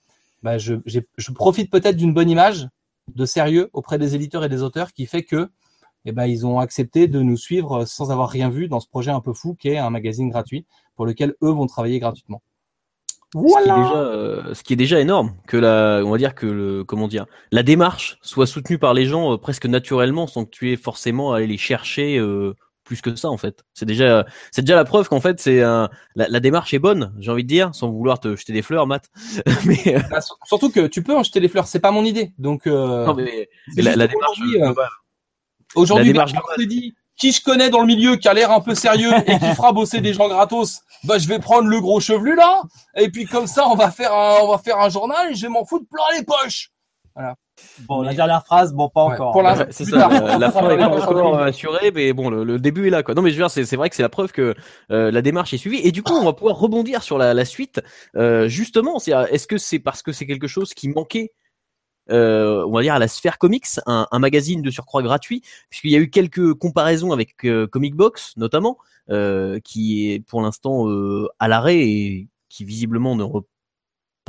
[0.43, 2.67] bah, je, j'ai- je profite peut-être d'une bonne image
[3.15, 5.49] de sérieux auprès des éditeurs et des auteurs qui fait que
[6.05, 9.11] eh ben, ils ont accepté de nous suivre sans avoir rien vu dans ce projet
[9.11, 12.41] un peu fou qui est un magazine gratuit pour lequel eux vont travailler gratuitement.
[13.33, 16.33] Ce qui est déjà, euh, ce qui est déjà énorme, que la, on va dire
[16.33, 20.45] que le, comment dire, la démarche soit soutenue par les gens euh, presque naturellement, sans
[20.45, 22.55] que tu aies forcément à aller les chercher euh,
[22.89, 23.63] plus que ça en fait.
[23.75, 27.13] C'est déjà, c'est déjà la preuve qu'en fait c'est un, la, la démarche est bonne,
[27.19, 29.09] j'ai envie de dire, sans vouloir te jeter des fleurs, Matt.
[29.65, 32.03] mais, euh, Bah, sur- surtout que tu peux en jeter les fleurs, c'est pas mon
[32.03, 32.33] idée.
[32.39, 34.73] Donc euh, non, mais c'est la, la démarche aujourd'hui, euh.
[35.75, 36.13] Aujourd'hui,
[36.67, 39.53] dit, qui je connais dans le milieu, qui a l'air un peu sérieux et qui
[39.53, 42.63] fera bosser des gens gratos, bah je vais prendre le gros chevelu là,
[42.95, 45.43] et puis comme ça on va faire un, on va faire un journal et je
[45.43, 46.71] vais m'en foutre plein les poches.
[47.87, 49.31] Bon, la dernière phrase, bon, pas Ouais, encore.
[49.31, 50.37] pour la- Ouais, c'est ça, tard.
[50.39, 53.13] la, fin est pas encore assurée, mais bon, le, le début est là, quoi.
[53.15, 54.53] Non, mais je veux dire, c'est c'est vrai que c'est la preuve que
[54.91, 55.79] euh, la démarche est suivie.
[55.83, 57.81] Et du coup, on va pouvoir rebondir sur la, la suite.
[58.15, 61.31] Euh, justement, c'est est-ce que c'est parce que c'est quelque chose qui manquait,
[62.11, 65.91] euh, on va dire, à la sphère comics, un, un magazine de surcroît gratuit, puisqu'il
[65.91, 68.77] y a eu quelques comparaisons avec euh, Comic Box, notamment,
[69.09, 73.23] euh, qui est pour l'instant euh, à l'arrêt et qui visiblement ne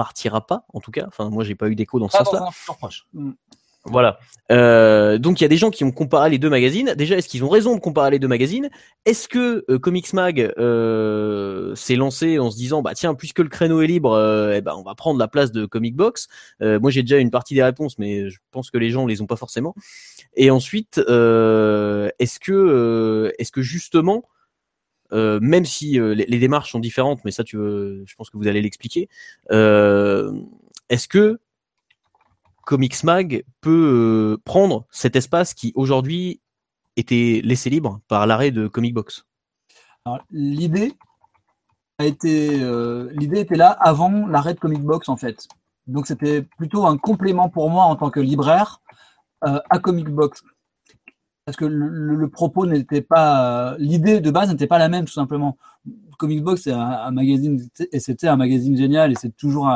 [0.00, 1.04] repartira pas, en tout cas.
[1.06, 2.48] Enfin, moi, j'ai pas eu d'écho dans ce sens-là.
[2.78, 3.06] proche.
[3.84, 4.18] Voilà.
[4.52, 6.94] Euh, donc il y a des gens qui ont comparé les deux magazines.
[6.98, 8.68] Déjà, est-ce qu'ils ont raison de comparer les deux magazines?
[9.06, 13.48] Est-ce que euh, Comics Mag euh, s'est lancé en se disant bah tiens puisque le
[13.48, 16.28] créneau est libre, euh, eh ben on va prendre la place de Comic Box?
[16.60, 19.22] Euh, moi j'ai déjà une partie des réponses, mais je pense que les gens les
[19.22, 19.74] ont pas forcément.
[20.34, 24.24] Et ensuite, euh, est-ce que euh, est-ce que justement
[25.12, 28.48] euh, même si euh, les, démarches sont différentes, mais ça, tu je pense que vous
[28.48, 29.08] allez l'expliquer.
[29.50, 30.32] Euh,
[30.88, 31.40] Est-ce que
[32.64, 36.40] Comics Mag peut prendre cet espace qui aujourd'hui
[36.96, 39.26] était laissé libre par l'arrêt de Comic Box?
[40.30, 40.94] L'idée
[41.98, 42.48] a été,
[43.12, 45.48] l'idée était là avant l'arrêt de Comic Box en fait.
[45.86, 48.80] Donc c'était plutôt un complément pour moi en tant que libraire
[49.42, 50.42] à Comic Box.
[51.44, 55.12] Parce que le, propos n'était pas, euh, l'idée de base n'était pas la même tout
[55.12, 55.56] simplement.
[56.18, 59.70] Comic Box c'est un, magazine et c'était un magazine génial et c'est toujours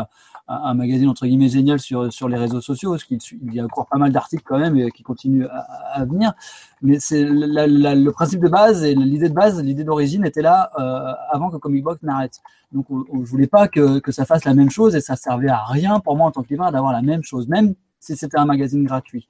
[0.46, 3.64] un, magazine entre guillemets génial sur sur les réseaux sociaux parce qu'il il y a
[3.64, 6.34] encore pas mal d'articles quand même et qui continuent à, venir.
[6.82, 11.14] Mais c'est le principe de base et l'idée de base, l'idée d'origine était là euh,
[11.30, 12.40] avant que Comic Box n'arrête.
[12.72, 15.16] Donc on, on- je voulais pas que, que ça fasse la même chose et ça
[15.16, 18.38] servait à rien pour moi en tant que d'avoir la même chose, même si c'était
[18.38, 19.28] un magazine gratuit.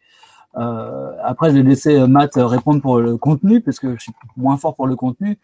[0.57, 4.13] Euh, après, je vais laisser euh, Matt répondre pour le contenu parce que je suis
[4.37, 5.39] moins fort pour le contenu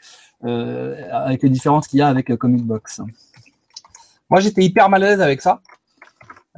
[0.45, 3.01] euh, avec les différences qu'il y a avec euh, Comic Box.
[4.29, 5.61] Moi, j'étais hyper mal à l'aise avec ça.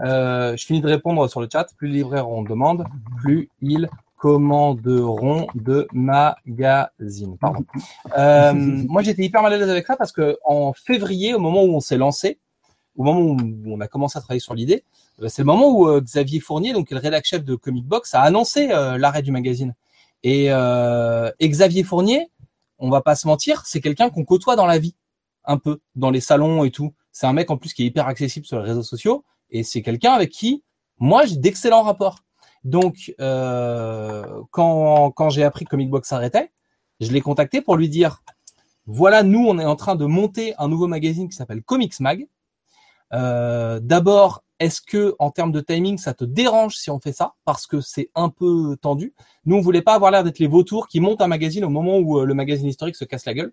[0.01, 1.67] Euh, je finis de répondre sur le chat.
[1.77, 2.85] Plus les libraires on demande,
[3.19, 3.89] plus ils
[4.19, 7.37] commanderont de magazines.
[7.41, 7.65] Pardon.
[8.17, 8.53] Euh,
[8.89, 11.75] moi, j'étais hyper mal à l'aise avec ça parce que en février, au moment où
[11.75, 12.39] on s'est lancé,
[12.97, 14.85] au moment où on a commencé à travailler sur l'idée,
[15.21, 18.15] euh, c'est le moment où euh, Xavier Fournier, donc le rédac chef de Comic Box,
[18.15, 19.75] a annoncé euh, l'arrêt du magazine.
[20.23, 22.31] Et, euh, et Xavier Fournier,
[22.79, 24.95] on va pas se mentir, c'est quelqu'un qu'on côtoie dans la vie,
[25.45, 26.95] un peu, dans les salons et tout.
[27.13, 29.83] C'est un mec en plus qui est hyper accessible sur les réseaux sociaux et c'est
[29.83, 30.63] quelqu'un avec qui
[30.99, 32.21] moi j'ai d'excellents rapports.
[32.65, 36.51] Donc quand quand j'ai appris que Comic Box s'arrêtait,
[37.01, 38.23] je l'ai contacté pour lui dire
[38.87, 42.27] voilà nous on est en train de monter un nouveau magazine qui s'appelle Comics Mag.
[43.15, 47.35] Euh, D'abord est-ce que en termes de timing ça te dérange si on fait ça?
[47.45, 49.13] Parce que c'est un peu tendu.
[49.45, 51.99] Nous on voulait pas avoir l'air d'être les vautours qui montent un magazine au moment
[51.99, 53.53] où euh, le magazine historique se casse la gueule.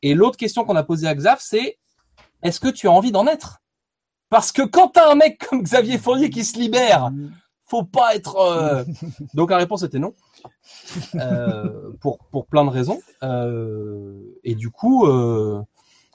[0.00, 1.78] Et l'autre question qu'on a posée à Xav c'est
[2.42, 3.60] est-ce que tu as envie d'en être?
[4.30, 7.10] Parce que quand t'as un mec comme Xavier Fournier qui se libère,
[7.66, 8.36] faut pas être.
[8.36, 8.84] euh,
[9.34, 10.14] Donc la réponse était non,
[11.16, 13.00] Euh, pour pour plein de raisons.
[13.22, 15.60] Euh, Et du coup, euh,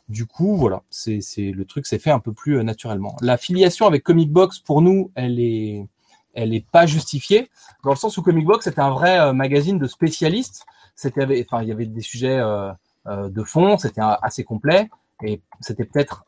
[0.10, 3.16] du coup, voilà, c'est le truc s'est fait un peu plus euh, naturellement.
[3.22, 5.88] La filiation avec Comic Box pour nous, elle est
[6.34, 7.50] elle est pas justifiée
[7.84, 10.66] dans le sens où Comic Box c'était un vrai euh, magazine de spécialistes.
[10.96, 12.72] C'était enfin il y avait des sujets euh,
[13.08, 14.90] euh, de fond, c'était assez complet
[15.24, 16.26] et c'était peut-être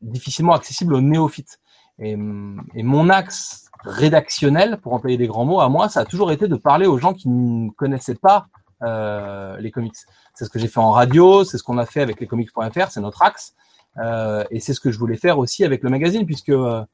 [0.00, 1.58] difficilement accessible aux néophytes.
[1.98, 6.30] Et, et mon axe rédactionnel, pour employer des grands mots, à moi, ça a toujours
[6.30, 8.46] été de parler aux gens qui ne connaissaient pas
[8.82, 9.96] les comics.
[10.34, 13.00] C'est ce que j'ai fait en radio, c'est ce qu'on a fait avec lescomics.fr, c'est
[13.00, 13.54] notre axe.
[13.98, 16.84] Euh, et c'est ce que je voulais faire aussi avec le magazine, puisque euh,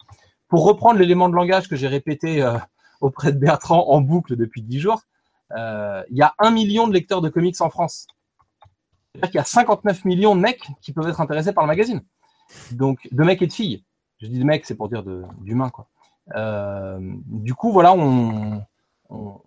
[0.48, 2.56] pour reprendre l'élément de langage que j'ai répété euh,
[3.00, 5.02] auprès de Bertrand en boucle depuis dix jours,
[5.56, 8.06] euh, il y a un million de lecteurs de comics en France.
[9.12, 12.02] C'est-à-dire qu'il y a 59 millions de mecs qui peuvent être intéressés par le magazine.
[12.72, 13.84] Donc, de mecs et de filles.
[14.18, 15.04] Je dis de mecs, c'est pour dire
[15.40, 15.88] d'humains, quoi.
[16.34, 18.62] Euh, du coup, voilà, on,
[19.10, 19.40] on-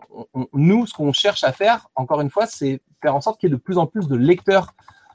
[0.53, 3.53] nous, ce qu'on cherche à faire, encore une fois, c'est faire en sorte qu'il y
[3.53, 4.73] ait de plus en plus de lecteurs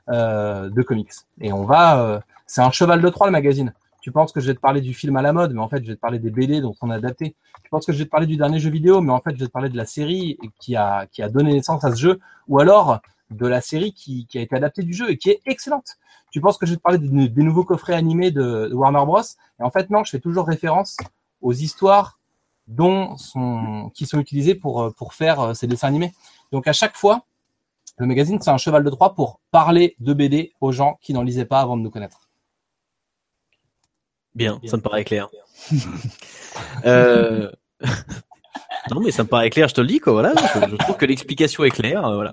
[0.09, 1.13] euh, de comics.
[1.41, 3.73] Et on va, euh, c'est un cheval de Troie le magazine.
[4.01, 5.83] Tu penses que je vais te parler du film à la mode, mais en fait,
[5.83, 7.37] je vais te parler des BD dont on a adapté.
[7.63, 9.41] Tu penses que je vais te parler du dernier jeu vidéo, mais en fait, je
[9.41, 12.21] vais te parler de la série qui a qui a donné naissance à ce jeu,
[12.49, 13.01] ou alors
[13.31, 15.97] de la série qui, qui a été adaptée du jeu et qui est excellente.
[16.33, 19.21] Tu penses que je vais te parler des, nouveaux coffrets animés de Warner Bros.
[19.61, 20.97] Et en fait, non, je fais toujours référence
[21.43, 22.19] aux histoires
[22.67, 26.13] dont sont, qui sont utilisées pour, euh, pour faire euh, ces dessins animés.
[26.53, 27.27] Donc à chaque fois,
[27.99, 31.23] le magazine, c'est un cheval de Troie pour parler de BD aux gens qui n'en
[31.23, 32.29] lisaient pas avant de nous connaître.
[34.35, 35.29] Bien, ça me paraît clair.
[36.85, 37.51] Euh,
[38.91, 40.13] non, mais ça me paraît clair, je te le dis, quoi.
[40.13, 42.03] Voilà, je, je trouve que l'explication est claire.
[42.03, 42.33] Voilà.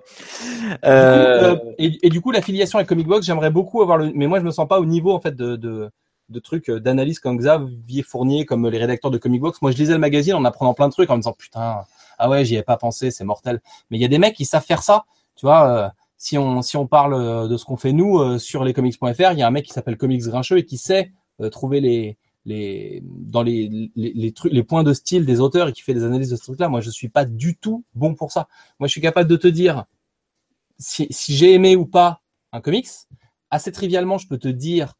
[0.83, 4.39] Euh, et, et du coup, l'affiliation avec Comic Box, j'aimerais beaucoup avoir le, mais moi,
[4.39, 5.89] je me sens pas au niveau en fait de de,
[6.29, 9.61] de trucs euh, d'analyse comme Xavier Fournier, comme les rédacteurs de Comic Box.
[9.61, 11.81] Moi, je lisais le magazine en apprenant plein de trucs, en me disant putain,
[12.17, 13.61] ah ouais, j'y ai pas pensé, c'est mortel.
[13.89, 15.05] Mais il y a des mecs qui savent faire ça.
[15.35, 18.63] Tu vois, euh, si on si on parle euh, de ce qu'on fait nous sur
[18.63, 21.11] lescomics.fr, il y a un mec qui s'appelle Comics Grincheux et qui sait
[21.51, 25.73] trouver les les dans les, les, les, trucs les points de style des auteurs et
[25.73, 28.15] qui fait des analyses de ce truc là moi je suis pas du tout bon
[28.15, 28.47] pour ça
[28.79, 29.85] moi je suis capable de te dire
[30.77, 32.87] si, si j'ai aimé ou pas un comics
[33.51, 34.93] assez trivialement je peux te dire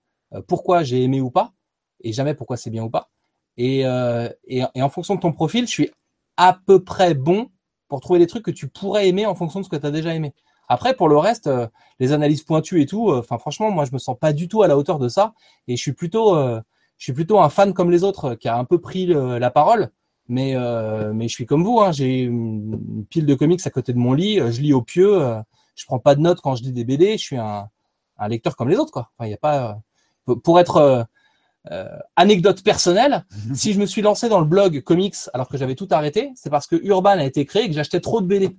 [0.48, 1.54] pourquoi j'ai aimé ou pas,
[2.02, 3.10] et jamais pourquoi c'est bien ou pas.
[3.58, 5.92] Et, euh, et, et, en fonction de ton profil, je suis
[6.38, 7.50] à peu près bon
[7.90, 9.92] pour trouver les trucs que tu pourrais aimer en fonction de ce que tu as
[9.92, 10.34] déjà aimé.
[10.70, 11.68] Après, pour le reste, euh,
[12.00, 14.68] les analyses pointues et tout, enfin franchement, moi je me sens pas du tout à
[14.68, 15.34] la hauteur de ça,
[15.68, 18.64] et je suis plutôt, je suis plutôt un fan comme les autres qui a un
[18.64, 19.90] peu pris la parole,
[20.30, 20.56] mais
[21.14, 24.14] mais je suis comme vous, hein, j'ai une, pile de comics à côté de mon
[24.14, 25.20] lit, je lis au pieu,
[25.76, 27.68] je prends pas de notes quand je lis des BD, je suis un,
[28.18, 29.12] un lecteur comme les autres quoi.
[29.18, 29.82] Enfin, y a pas
[30.36, 31.04] pour être euh,
[31.72, 35.76] euh, anecdote personnelle, si je me suis lancé dans le blog comics alors que j'avais
[35.76, 38.56] tout arrêté, c'est parce que Urban a été créé et que j'achetais trop de BD.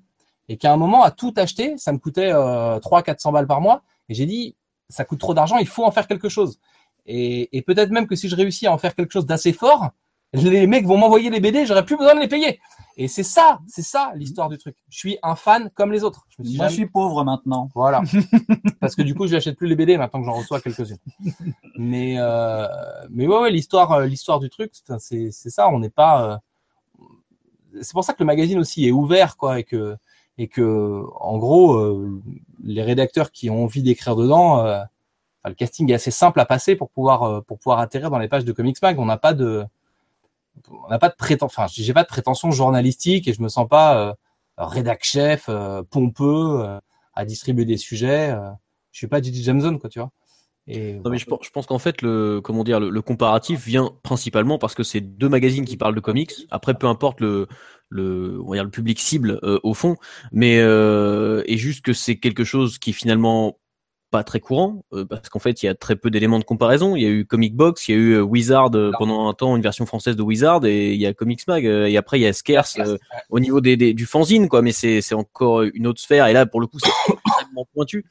[0.49, 3.83] Et qu'à un moment, à tout acheter, ça me coûtait euh, 300-400 balles par mois.
[4.09, 4.57] Et j'ai dit,
[4.89, 6.59] ça coûte trop d'argent, il faut en faire quelque chose.
[7.07, 9.91] Et, et peut-être même que si je réussis à en faire quelque chose d'assez fort,
[10.33, 12.61] les mecs vont m'envoyer les BD, j'aurais plus besoin de les payer.
[12.97, 14.77] Et c'est ça, c'est ça l'histoire du truc.
[14.91, 16.27] Je suis un fan comme les autres.
[16.39, 17.71] Je Moi, je suis pauvre maintenant.
[17.75, 18.03] Voilà.
[18.81, 20.99] Parce que du coup, je n'achète plus les BD maintenant que j'en reçois quelques-unes.
[21.77, 22.67] Mais, euh,
[23.09, 25.71] mais ouais, ouais, l'histoire, euh, l'histoire du truc, c'est, ça.
[25.71, 26.31] On n'est pas.
[26.31, 26.37] Euh...
[27.81, 29.97] C'est pour ça que le magazine aussi est ouvert, quoi, et que,
[30.37, 32.21] et que, en gros, euh,
[32.63, 34.83] les rédacteurs qui ont envie d'écrire dedans, euh,
[35.47, 38.45] le casting est assez simple à passer pour pouvoir, pour pouvoir atterrir dans les pages
[38.45, 38.99] de Comics Mag.
[38.99, 39.65] On n'a pas de
[40.71, 43.69] on n'a pas de prétention, enfin, j'ai pas de prétention journalistique et je me sens
[43.69, 44.15] pas euh,
[44.57, 46.79] rédac chef, euh, pompeux, euh,
[47.15, 48.31] à distribuer des sujets.
[48.31, 48.51] Euh,
[48.93, 50.11] je suis pas Gigi Jameson, quoi, tu vois.
[50.67, 53.91] Et, non, mais je, je pense qu'en fait, le, comment dire, le, le, comparatif vient
[54.03, 56.33] principalement parce que c'est deux magazines qui parlent de comics.
[56.51, 57.49] Après, peu importe le,
[57.91, 59.97] le, on va dire le public cible euh, au fond,
[60.33, 63.59] mais euh, et juste que c'est quelque chose qui finalement
[64.11, 66.97] pas très courant euh, parce qu'en fait il y a très peu d'éléments de comparaison.
[66.97, 69.35] Il y a eu Comic Box, il y a eu euh, Wizard euh, pendant un
[69.35, 72.23] temps une version française de Wizard et il y a Comics Mag et après il
[72.23, 72.79] y a Scarce
[73.31, 74.63] au niveau des, des, du fanzine quoi.
[74.63, 76.91] Mais c'est c'est encore une autre sphère et là pour le coup c'est
[77.27, 78.05] extrêmement pointu.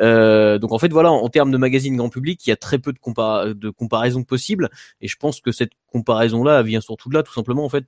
[0.00, 2.78] Euh, donc en fait voilà, en termes de magazine grand public, il y a très
[2.78, 7.14] peu de, compara de comparaisons possibles, et je pense que cette comparaison-là vient surtout de
[7.14, 7.84] là, tout simplement en fait.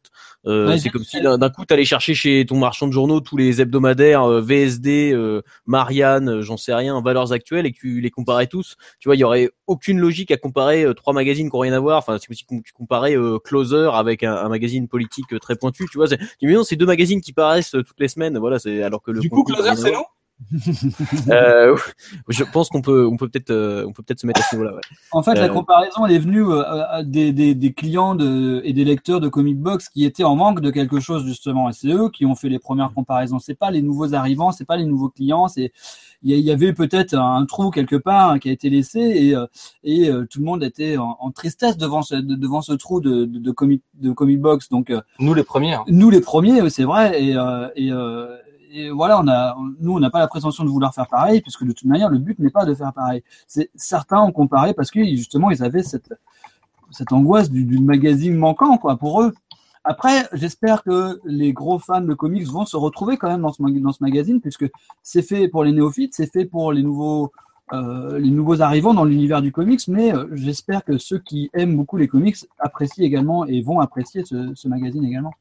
[0.47, 3.37] Euh, ouais, c'est comme si d'un coup t'allais chercher chez ton marchand de journaux tous
[3.37, 8.01] les hebdomadaires euh, VSD, euh, Marianne, euh, j'en sais rien, valeurs actuelles, et que tu
[8.01, 8.77] les comparais tous.
[9.01, 11.73] Tu vois, il y aurait aucune logique à comparer euh, trois magazines qui ont rien
[11.73, 11.99] à voir.
[11.99, 15.87] Enfin, c'est comme si tu comparais Closer avec un, un, magazine politique très pointu.
[15.91, 16.19] Tu vois, c'est,
[16.65, 18.39] c'est deux magazines qui paraissent toutes les semaines.
[18.39, 20.05] Voilà, c'est alors que le du coup Closer c'est nous?
[21.29, 21.77] euh,
[22.29, 24.57] je pense qu'on peut, on peut peut-être, euh, on peut peut-être se mettre à ce
[24.57, 24.75] niveau-là.
[24.75, 24.81] Ouais.
[25.13, 28.73] En fait, euh, la comparaison, elle est venue euh, des, des, des, clients de, et
[28.73, 31.71] des lecteurs de comic box qui étaient en manque de quelque chose justement.
[31.71, 33.39] Et c'est eux qui ont fait les premières comparaisons.
[33.39, 35.49] C'est pas les nouveaux arrivants, c'est pas les nouveaux clients.
[35.49, 35.73] C'est
[36.27, 39.35] il y, avait peut-être un trou quelque part hein, qui a été laissé et,
[39.85, 43.39] et tout le monde était en, en tristesse devant ce, devant ce trou de, de,
[43.39, 44.71] de comic de comic box.
[44.71, 45.75] Donc nous les premiers.
[45.75, 45.85] Hein.
[45.87, 47.23] Nous les premiers, c'est vrai.
[47.23, 47.37] Et,
[47.77, 47.93] et
[48.77, 51.71] et voilà, on nous, on n'a pas la prétention de vouloir faire pareil, puisque de
[51.71, 53.23] toute manière, le but n'est pas de faire pareil.
[53.77, 56.11] Certains ont comparé parce que justement, ils avaient cette
[57.13, 59.33] angoisse du, magazine manquant, quoi, pour eux.
[59.85, 64.03] Après, j'espère que les gros fans de comics vont se retrouver quand même dans ce,
[64.03, 64.69] magazine, puisque
[65.05, 67.31] c'est fait pour les néophytes, c'est fait pour les nouveaux,
[67.73, 72.09] euh, arrivants dans l'univers du comics, mais euh, j'espère que ceux qui aiment beaucoup les
[72.09, 75.33] comics apprécient également et vont apprécier ce magazine également.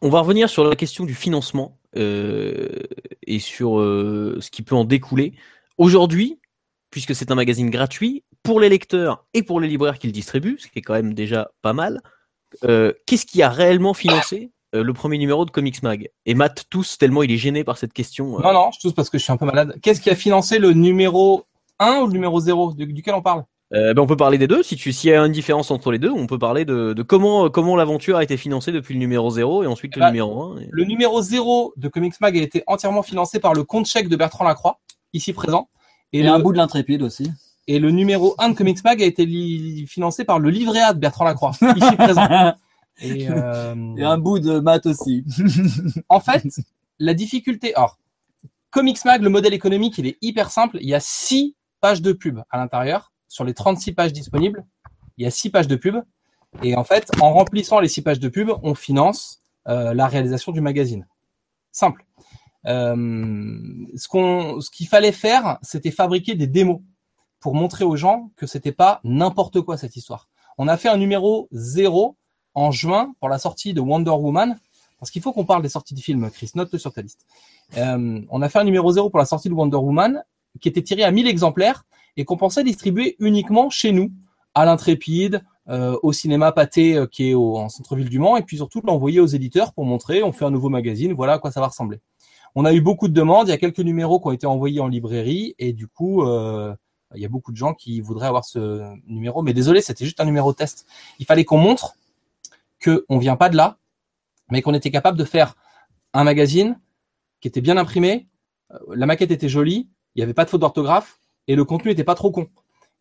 [0.00, 2.68] On va revenir sur la question du financement euh,
[3.26, 5.34] et sur euh, ce qui peut en découler.
[5.76, 6.38] Aujourd'hui,
[6.90, 10.58] puisque c'est un magazine gratuit pour les lecteurs et pour les libraires qui le distribuent,
[10.58, 12.00] ce qui est quand même déjà pas mal,
[12.64, 16.10] euh, qu'est-ce qui a réellement financé le premier numéro de Comics Mag?
[16.26, 18.38] Et Matt tousse tellement il est gêné par cette question.
[18.38, 19.78] Non, non, je tousse parce que je suis un peu malade.
[19.82, 21.44] Qu'est-ce qui a financé le numéro
[21.78, 23.44] 1 ou le numéro 0 duquel on parle?
[23.74, 24.62] Euh, ben on peut parler des deux.
[24.62, 27.02] Si tu s'il y a une différence entre les deux, on peut parler de, de
[27.02, 30.54] comment comment l'aventure a été financée depuis le numéro 0 et ensuite le bah, numéro
[30.54, 30.60] 1.
[30.60, 30.68] Et...
[30.70, 34.16] Le numéro 0 de Comics Mag a été entièrement financé par le compte chèque de
[34.16, 34.78] Bertrand Lacroix,
[35.12, 35.68] ici présent.
[36.12, 37.30] Et, et le, un bout de l'intrépide aussi.
[37.66, 39.26] Et le numéro 1 de Comics Mag a été
[39.86, 42.26] financé par le livret A de Bertrand Lacroix, ici présent.
[43.00, 43.94] Et, euh...
[43.96, 45.24] et, un bout de maths aussi.
[46.08, 46.44] en fait,
[46.98, 47.96] la difficulté, or,
[48.70, 50.78] Comics Mag, le modèle économique, il est hyper simple.
[50.80, 54.64] Il y a six pages de pub à l'intérieur sur les 36 pages disponibles,
[55.16, 55.96] il y a 6 pages de pub.
[56.62, 60.52] Et en fait, en remplissant les 6 pages de pub, on finance euh, la réalisation
[60.52, 61.06] du magazine.
[61.72, 62.04] Simple.
[62.66, 63.56] Euh,
[63.96, 66.80] ce qu'on, ce qu'il fallait faire, c'était fabriquer des démos
[67.40, 70.28] pour montrer aux gens que c'était pas n'importe quoi cette histoire.
[70.56, 72.16] On a fait un numéro 0
[72.54, 74.58] en juin pour la sortie de Wonder Woman,
[74.98, 77.24] parce qu'il faut qu'on parle des sorties de films, Chris, note-le sur ta liste.
[77.76, 80.24] Euh, on a fait un numéro 0 pour la sortie de Wonder Woman,
[80.60, 81.84] qui était tiré à 1000 exemplaires
[82.18, 84.10] et qu'on pensait distribuer uniquement chez nous,
[84.52, 88.42] à l'Intrépide, euh, au cinéma Pâté euh, qui est au, en centre-ville du Mans, et
[88.42, 91.52] puis surtout l'envoyer aux éditeurs pour montrer, on fait un nouveau magazine, voilà à quoi
[91.52, 92.00] ça va ressembler.
[92.56, 94.80] On a eu beaucoup de demandes, il y a quelques numéros qui ont été envoyés
[94.80, 96.74] en librairie, et du coup, euh,
[97.14, 100.20] il y a beaucoup de gens qui voudraient avoir ce numéro, mais désolé, c'était juste
[100.20, 100.86] un numéro test.
[101.20, 101.94] Il fallait qu'on montre
[102.80, 103.78] que on vient pas de là,
[104.50, 105.54] mais qu'on était capable de faire
[106.14, 106.80] un magazine
[107.40, 108.26] qui était bien imprimé,
[108.88, 112.04] la maquette était jolie, il n'y avait pas de faute d'orthographe, et le contenu n'était
[112.04, 112.46] pas trop con.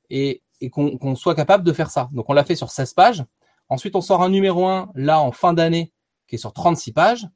[0.09, 0.41] Et,
[0.71, 2.09] qu'on soit capable de faire ça.
[2.13, 3.23] Donc on l'a fait sur 16 pages.
[3.69, 5.93] Ensuite, on sort un numéro 1 là en fin d'année
[6.27, 7.27] qui est sur 36 pages,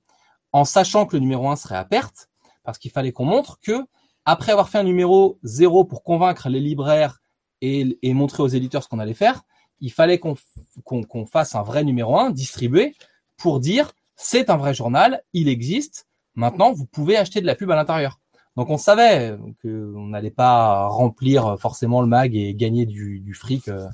[0.52, 2.30] en sachant que le numéro 1 serait à perte,
[2.64, 3.86] parce qu'il fallait qu'on montre que
[4.26, 7.22] après avoir fait un numéro 0 pour convaincre les libraires
[7.62, 9.44] et, montrer aux éditeurs ce qu'on allait faire,
[9.82, 10.36] il fallait qu'on
[10.84, 12.96] qu'on fasse un vrai numéro 1 distribué
[13.38, 17.70] pour dire c'est un vrai journal, il existe, maintenant vous pouvez acheter de la pub
[17.70, 18.21] à l'intérieur.
[18.58, 23.88] Donc on savait qu'on n'allait pas remplir forcément le mag et gagner du, fric euh,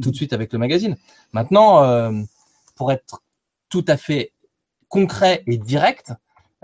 [0.00, 0.96] tout de suite avec le magazine.
[1.32, 2.12] Maintenant, euh,
[2.76, 3.22] pour être
[3.68, 4.32] tout à fait
[4.88, 6.12] concret et direct,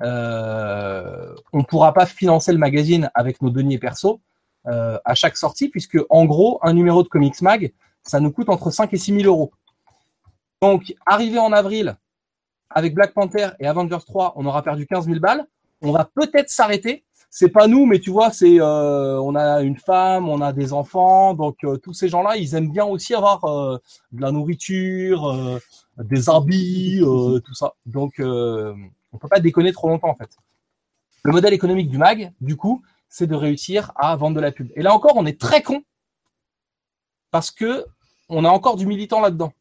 [0.00, 4.20] euh, on ne pourra pas financer le magazine avec nos deniers perso
[4.66, 7.72] euh, à chaque sortie, puisque en gros, un numéro de Comics Mag,
[8.02, 9.52] ça nous coûte entre 5 et 6 000 euros.
[10.60, 11.96] Donc, arrivé en avril,
[12.70, 15.46] avec Black Panther et Avengers 3, on aura perdu 15 000 balles.
[15.82, 17.04] On va peut-être s'arrêter
[17.34, 20.74] c'est pas nous, mais tu vois, c'est euh, on a une femme, on a des
[20.74, 23.78] enfants, donc euh, tous ces gens-là, ils aiment bien aussi avoir euh,
[24.12, 25.58] de la nourriture,
[25.96, 27.72] des habits, tout ça.
[27.86, 30.28] Donc on peut pas déconner trop longtemps en fait.
[31.22, 34.68] Le modèle économique du mag, du coup, c'est de réussir à vendre de la pub.
[34.76, 35.82] Et là encore, on est très con
[37.30, 37.86] parce que
[38.28, 39.54] on a encore du militant là-dedans.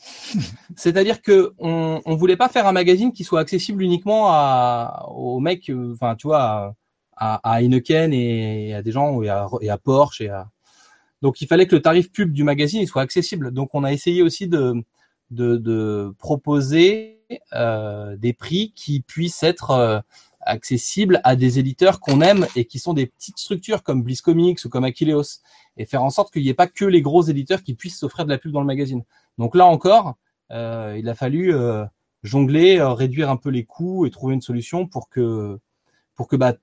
[0.76, 5.40] C'est-à-dire que on, on voulait pas faire un magazine qui soit accessible uniquement à, aux
[5.40, 6.74] mecs, enfin tu vois
[7.18, 10.48] à, à Heineken et à des gens et à, et à Porsche et à
[11.20, 13.50] donc il fallait que le tarif pub du magazine soit accessible.
[13.50, 14.74] Donc on a essayé aussi de
[15.30, 17.20] de, de proposer
[17.52, 20.00] euh, des prix qui puissent être euh,
[20.40, 24.64] accessibles à des éditeurs qu'on aime et qui sont des petites structures comme Bliss Comics
[24.64, 25.40] ou comme Aquileos
[25.76, 28.24] et faire en sorte qu'il n'y ait pas que les gros éditeurs qui puissent s'offrir
[28.24, 29.04] de la pub dans le magazine.
[29.36, 30.16] Donc là encore,
[30.50, 31.84] euh, il a fallu euh,
[32.22, 35.58] jongler, euh, réduire un peu les coûts et trouver une solution pour que
[36.14, 36.54] pour que bah,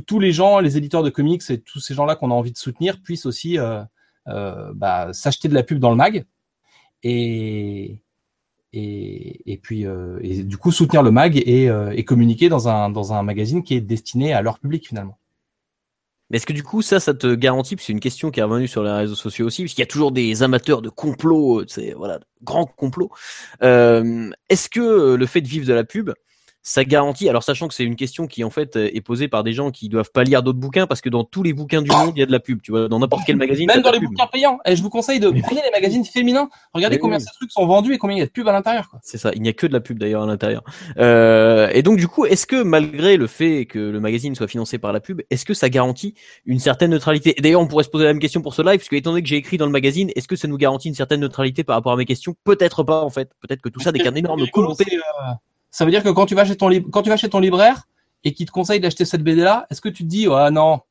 [0.00, 2.58] tous les gens, les éditeurs de comics et tous ces gens-là qu'on a envie de
[2.58, 3.82] soutenir puissent aussi euh,
[4.28, 6.24] euh, bah, s'acheter de la pub dans le mag
[7.02, 8.00] et
[8.76, 13.62] et, puis euh, du coup soutenir le mag et, communiquer dans un dans un magazine
[13.62, 15.18] qui est destiné à leur public finalement.
[16.32, 18.82] Est-ce que du coup, ça, ça te garantit, c'est une question qui est revenue sur
[18.82, 22.64] les réseaux sociaux aussi, puisqu'il y a toujours des amateurs de complots, c'est voilà, grands
[22.64, 23.12] complots.
[23.60, 26.10] Est-ce que le fait de vivre de la pub,
[26.66, 29.52] ça garantit, alors sachant que c'est une question qui en fait est posée par des
[29.52, 32.12] gens qui doivent pas lire d'autres bouquins parce que dans tous les bouquins du monde
[32.16, 33.66] il y a de la pub, tu vois, dans n'importe quel magazine.
[33.66, 34.08] Même dans les pub.
[34.08, 34.58] bouquins payants.
[34.64, 36.48] Et je vous conseille de prendre les magazines féminins.
[36.72, 37.24] Regardez combien oui.
[37.24, 38.88] ces trucs sont vendus et combien il y a de pub à l'intérieur.
[38.88, 38.98] quoi.
[39.02, 40.64] C'est ça, il n'y a que de la pub d'ailleurs à l'intérieur.
[40.96, 44.78] Euh, et donc du coup, est-ce que malgré le fait que le magazine soit financé
[44.78, 46.14] par la pub, est-ce que ça garantit
[46.46, 47.34] une certaine neutralité?
[47.38, 49.28] D'ailleurs, on pourrait se poser la même question pour ce live, puisque étant donné que
[49.28, 51.92] j'ai écrit dans le magazine, est-ce que ça nous garantit une certaine neutralité par rapport
[51.92, 52.34] à mes questions?
[52.44, 53.30] Peut-être pas en fait.
[53.42, 54.46] Peut-être que tout ça n'est qu'un énorme euh,
[55.74, 57.88] Ça veut dire que quand tu vas chez ton quand tu vas chez ton libraire
[58.22, 60.82] et qu'il te conseille d'acheter cette BD là, est-ce que tu te dis ah non,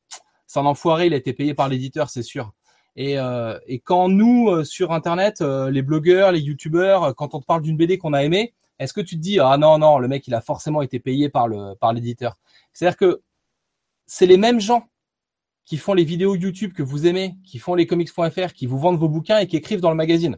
[0.46, 2.52] c'est un enfoiré, il a été payé par l'éditeur, c'est sûr.
[2.94, 7.34] Et, euh, et quand nous euh, sur internet, euh, les blogueurs, les youtubeurs, euh, quand
[7.34, 9.78] on te parle d'une BD qu'on a aimée, est-ce que tu te dis ah non
[9.78, 12.36] non, le mec il a forcément été payé par le par l'éditeur?
[12.74, 13.22] C'est-à-dire que
[14.04, 14.90] c'est les mêmes gens
[15.64, 18.98] qui font les vidéos YouTube que vous aimez, qui font les comics.fr, qui vous vendent
[18.98, 20.36] vos bouquins et qui écrivent dans le magazine.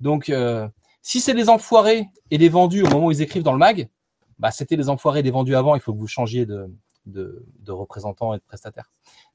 [0.00, 0.66] Donc euh,
[1.08, 3.88] si c'est des enfoirés et des vendus au moment où ils écrivent dans le mag,
[4.40, 5.76] bah c'était les enfoirés et des vendus avant.
[5.76, 6.68] Il faut que vous changiez de,
[7.06, 8.90] de, de représentant et de prestataire.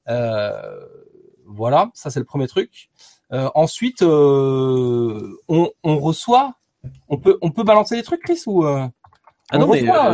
[0.09, 0.85] Euh,
[1.45, 2.89] voilà, ça c'est le premier truc.
[3.31, 6.55] Euh, ensuite, euh, on, on reçoit,
[7.07, 8.85] on peut, on peut balancer des trucs, Chris ou euh,
[9.49, 10.11] Ah non, on mais reçoit,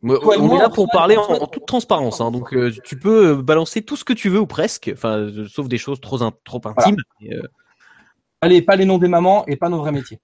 [0.00, 2.22] moi, on moi, est là pour parler en, toute transparence.
[2.22, 5.76] Hein, donc tu peux balancer tout ce que tu veux ou presque, enfin sauf des
[5.76, 6.96] choses trop in- trop intimes.
[8.40, 10.18] Allez, pas les noms des mamans et pas nos vrais métiers.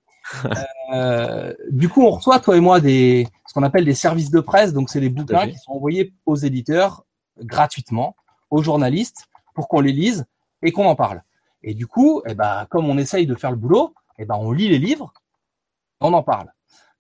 [0.93, 4.41] Euh, du coup, on reçoit toi et moi des ce qu'on appelle des services de
[4.41, 4.73] presse.
[4.73, 7.05] Donc, c'est des bouquins qui sont envoyés aux éditeurs
[7.39, 8.17] gratuitement,
[8.51, 10.27] aux journalistes, pour qu'on les lise
[10.63, 11.23] et qu'on en parle.
[11.63, 14.51] Et du coup, eh ben, comme on essaye de faire le boulot, eh ben, on
[14.51, 15.13] lit les livres,
[16.01, 16.53] on en parle.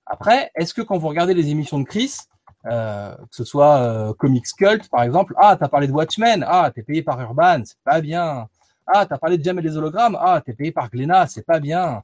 [0.06, 2.16] Après, est-ce que quand vous regardez les émissions de Chris,
[2.66, 6.70] euh, que ce soit euh, Comics Cult par exemple, ah, t'as parlé de Watchmen, ah,
[6.74, 8.48] t'es payé par Urban, c'est pas bien.
[8.86, 10.18] Ah, t'as parlé de Jam et des hologrammes.
[10.20, 12.02] Ah, t'es payé par Glénat, c'est pas bien.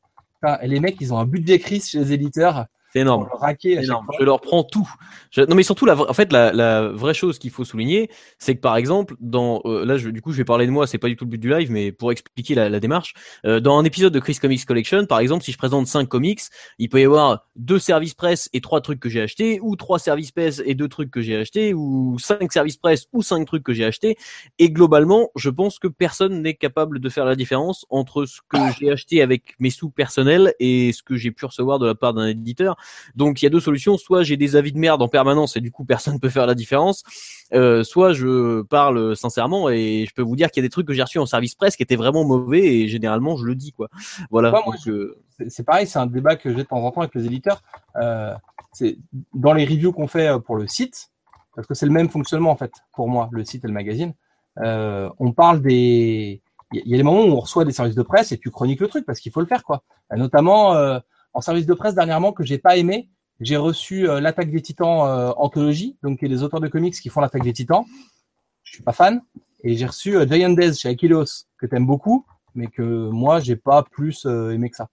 [0.63, 2.67] Les mecs, ils ont un budget crise chez les éditeurs.
[2.97, 4.07] C'est énorme.
[4.11, 4.17] Le.
[4.21, 4.89] Je leur prends tout.
[5.31, 5.97] Je- Non, mais surtout, la...
[5.99, 9.85] en fait, la, la vraie chose qu'il faut souligner, c'est que par exemple, dans euh,
[9.85, 10.87] là, je, du coup, je vais parler de moi.
[10.87, 13.61] C'est pas du tout le but du live, mais pour expliquer la, la démarche, euh,
[13.61, 16.41] dans un épisode de Chris Comics Collection, par exemple, si je présente cinq comics,
[16.79, 19.99] il peut y avoir deux services presse et trois trucs que j'ai achetés, ou trois
[19.99, 23.63] services presse et deux trucs que j'ai achetés, ou cinq services presse ou cinq trucs
[23.63, 24.17] que j'ai achetés.
[24.59, 28.59] Et globalement, je pense que personne n'est capable de faire la différence entre ce que
[28.79, 32.15] j'ai acheté avec mes sous personnels et ce que j'ai pu recevoir de la part
[32.15, 32.77] d'un éditeur.
[33.15, 35.61] Donc il y a deux solutions, soit j'ai des avis de merde en permanence et
[35.61, 37.03] du coup personne peut faire la différence,
[37.53, 40.87] euh, soit je parle sincèrement et je peux vous dire qu'il y a des trucs
[40.87, 43.73] que j'ai reçus en service presse qui étaient vraiment mauvais et généralement je le dis
[43.73, 43.89] quoi.
[44.31, 44.53] Voilà.
[44.53, 45.19] Ouais, euh,
[45.49, 47.63] c'est pareil, c'est un débat que j'ai de temps en temps avec les éditeurs.
[47.97, 48.35] Euh,
[48.73, 48.99] c'est
[49.35, 51.11] dans les reviews qu'on fait pour le site,
[51.55, 54.13] parce que c'est le même fonctionnement en fait pour moi, le site et le magazine.
[54.59, 56.41] On parle des,
[56.73, 58.81] il y a- des moments où on reçoit des services de presse et tu chroniques
[58.81, 59.83] le truc parce qu'il faut le faire quoi.
[60.15, 60.75] Notamment
[61.37, 63.11] en service de presse dernièrement que j'ai pas aimé,
[63.41, 67.21] j'ai reçu euh, l'attaque des Titans euh, anthologie, donc des auteurs de comics qui font
[67.21, 67.85] l'attaque des Titans.
[68.65, 69.21] Je suis pas fan
[69.63, 72.25] et j'ai reçu euh, Giant Days chez Aquilos que t'aimes beaucoup,
[72.55, 74.89] mais que moi j'ai pas plus euh, aimé que ça.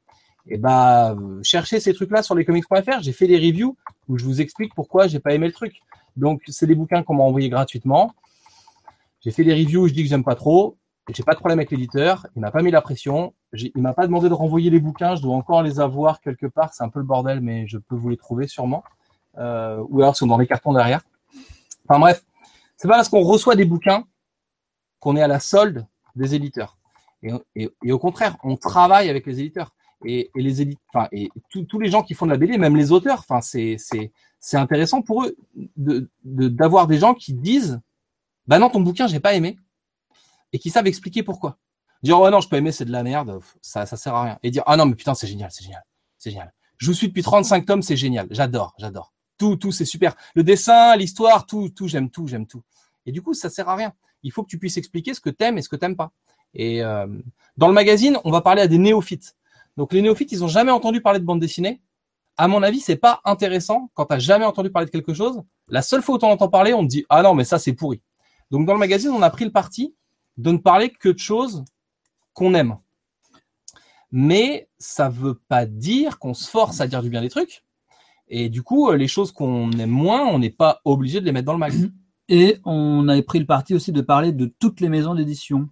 [0.48, 3.02] Et bah, euh, cherchez ces trucs-là sur lescomics.fr.
[3.02, 3.78] J'ai fait des reviews
[4.10, 5.76] où je vous explique pourquoi j'ai pas aimé le truc.
[6.18, 8.14] Donc, c'est des bouquins qu'on m'a envoyés gratuitement.
[9.22, 10.76] J'ai fait des reviews où je dis que j'aime pas trop.
[11.10, 12.28] J'ai pas de problème avec l'éditeur.
[12.36, 13.34] Il m'a pas mis la pression.
[13.54, 15.16] Il m'a pas demandé de renvoyer les bouquins.
[15.16, 16.74] Je dois encore les avoir quelque part.
[16.74, 18.84] C'est un peu le bordel, mais je peux vous les trouver sûrement.
[19.38, 21.02] Euh, ou alors, ils sont dans les cartons derrière.
[21.88, 22.24] Enfin bref,
[22.78, 24.06] c'est pas parce qu'on reçoit des bouquins
[25.00, 25.86] qu'on est à la solde
[26.16, 26.78] des éditeurs.
[27.56, 29.74] Et, au contraire, on travaille avec les éditeurs
[30.06, 32.92] et, les éditeurs, enfin, et tous- les gens qui font de la BD, même les
[32.92, 33.78] auteurs, enfin, c'est,
[34.54, 35.36] intéressant pour eux
[35.78, 37.80] de, de- d'avoir des gens qui disent,
[38.48, 39.58] bah non, ton bouquin, j'ai pas aimé,
[40.54, 41.58] et qui savent expliquer pourquoi.
[42.04, 44.40] Dire, oh non, je peux aimer, c'est de la merde, ça, ça sert à rien.
[44.44, 45.84] Et dire, ah non, mais putain, c'est génial, c'est génial,
[46.18, 46.54] c'est génial.
[46.78, 48.28] Je vous suis depuis 35 tomes, c'est génial.
[48.30, 49.14] J'adore, j'adore.
[49.38, 50.16] Tout, tout, c'est super.
[50.36, 52.62] Le dessin, l'histoire, tout, tout, j'aime tout, j'aime tout.
[53.06, 53.94] Et du coup, ça sert à rien.
[54.22, 56.12] Il faut que tu puisses expliquer ce que t'aimes et ce que t'aimes pas.
[56.54, 57.08] Et euh,
[57.58, 59.36] dans le magazine, on va parler à des néophytes.
[59.78, 61.82] Donc les néophytes, ils ont jamais entendu parler de bande dessinée.
[62.38, 65.42] À mon avis, c'est pas intéressant quand t'as jamais entendu parler de quelque chose.
[65.68, 67.74] La seule fois où t'en entends parler, on te dit ah non mais ça c'est
[67.74, 68.02] pourri.
[68.52, 69.96] Donc dans le magazine, on a pris le parti
[70.38, 71.64] de ne parler que de choses
[72.34, 72.78] qu'on aime.
[74.12, 77.64] Mais ça veut pas dire qu'on se force à dire du bien des trucs.
[78.28, 81.32] Et du coup, euh, les choses qu'on aime moins, on n'est pas obligé de les
[81.32, 81.94] mettre dans le magazine.
[82.30, 85.68] Et on avait pris le parti aussi de parler de toutes les maisons d'édition.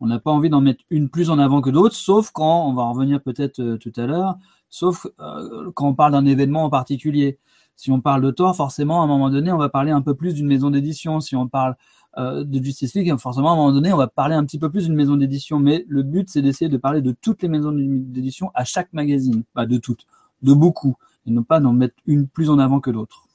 [0.00, 2.72] On n'a pas envie d'en mettre une plus en avant que d'autres, sauf quand, on
[2.72, 4.36] va en revenir peut-être euh, tout à l'heure,
[4.70, 7.38] sauf euh, quand on parle d'un événement en particulier.
[7.74, 10.14] Si on parle de Thor, forcément, à un moment donné, on va parler un peu
[10.14, 11.20] plus d'une maison d'édition.
[11.20, 11.76] Si on parle
[12.16, 14.70] euh, de Justice League, forcément, à un moment donné, on va parler un petit peu
[14.70, 15.58] plus d'une maison d'édition.
[15.60, 19.42] Mais le but, c'est d'essayer de parler de toutes les maisons d'édition à chaque magazine.
[19.54, 20.06] Pas de toutes,
[20.42, 20.96] de beaucoup.
[21.26, 23.26] Et non pas d'en mettre une plus en avant que l'autre.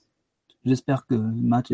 [0.65, 1.71] J'espère que Matt,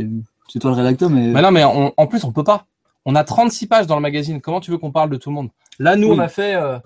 [0.50, 1.30] c'est toi le rédacteur, mais...
[1.32, 2.66] Mais non, mais on- en plus, on peut pas.
[3.06, 4.42] On a 36 pages dans le magazine.
[4.42, 5.50] Comment tu veux qu'on parle de tout le monde?
[5.80, 6.16] Là, nous, Oui.
[6.18, 6.78] on a fait, euh,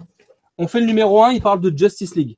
[0.58, 2.38] on fait le numéro 1, il parle de Justice League.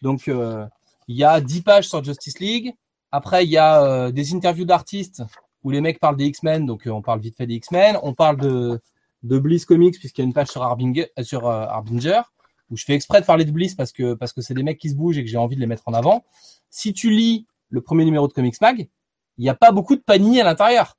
[0.00, 0.64] Donc, euh,
[1.08, 2.74] il y a 10 pages sur Justice League.
[3.12, 5.22] Après, il y a euh, des interviews d'artistes
[5.62, 6.66] où les mecs parlent des X-Men.
[6.66, 7.98] Donc, euh, on parle vite fait des X-Men.
[8.02, 8.80] On parle de,
[9.22, 12.22] de Bliss Comics puisqu'il y a une page sur Harbinger, euh, sur euh, Harbinger
[12.70, 14.78] où je fais exprès de parler de Bliss parce que parce que c'est des mecs
[14.78, 16.24] qui se bougent et que j'ai envie de les mettre en avant.
[16.70, 18.88] Si tu lis le premier numéro de Comics Mag,
[19.38, 20.96] il n'y a pas beaucoup de panini à l'intérieur.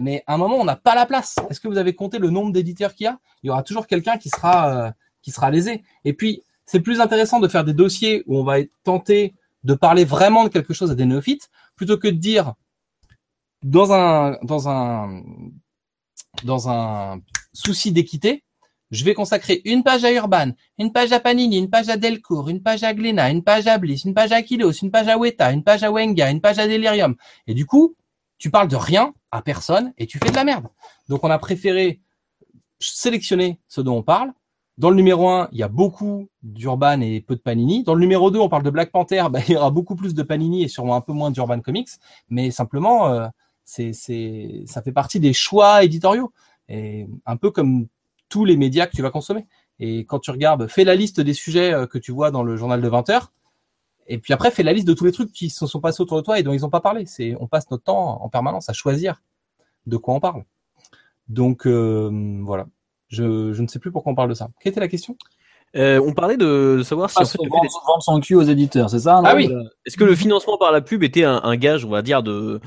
[0.00, 1.36] Mais à un moment, on n'a pas la place.
[1.48, 3.20] Est-ce que vous avez compté le nombre d'éditeurs qu'il y a?
[3.42, 4.90] Il y aura toujours quelqu'un qui sera euh,
[5.22, 5.84] qui sera lésé.
[6.04, 10.04] Et puis, c'est plus intéressant de faire des dossiers où on va tenté de parler
[10.04, 12.54] vraiment de quelque chose à des néophytes plutôt que de dire
[13.64, 15.22] dans un dans un
[16.44, 17.20] dans un
[17.52, 18.44] souci d'équité,
[18.90, 22.50] je vais consacrer une page à Urban, une page à Panini, une page à Delcourt,
[22.50, 25.16] une page à Glénat, une page à Bliss, une page à Kilos, une page à
[25.16, 27.16] Weta, une page à Wenga, une page à Delirium.
[27.46, 27.96] Et du coup,
[28.36, 30.66] tu parles de rien à personne et tu fais de la merde.
[31.08, 32.00] Donc on a préféré
[32.80, 34.32] sélectionner ce dont on parle.
[34.76, 37.84] Dans le numéro 1, il y a beaucoup d'Urban et peu de Panini.
[37.84, 40.12] Dans le numéro 2, on parle de Black Panther, bah, il y aura beaucoup plus
[40.12, 41.90] de Panini et sûrement un peu moins d'Urban Comics.
[42.28, 43.28] Mais simplement, euh,
[43.64, 46.32] c'est, c'est, ça fait partie des choix éditoriaux.
[46.68, 47.88] Et un peu comme
[48.28, 49.46] tous les médias que tu vas consommer.
[49.80, 52.56] Et quand tu regardes, fais la liste des sujets euh, que tu vois dans le
[52.56, 53.32] journal de 20 heures.
[54.06, 56.18] Et puis après, fais la liste de tous les trucs qui se sont passés autour
[56.18, 57.06] de toi et dont ils n'ont pas parlé.
[57.06, 59.22] C'est, on passe notre temps en permanence à choisir
[59.86, 60.44] de quoi on parle.
[61.28, 62.66] Donc euh, voilà.
[63.08, 64.50] Je, je ne sais plus pourquoi on parle de ça.
[64.60, 65.16] Quelle était la question?
[65.76, 67.38] Euh, on parlait de savoir si Ah, en fait,
[67.86, 69.22] vendre, son cul aux éditeurs, c'est ça non?
[69.24, 69.50] Ah oui.
[69.84, 72.60] est-ce que le financement par la pub était un, un gage, on va dire, de,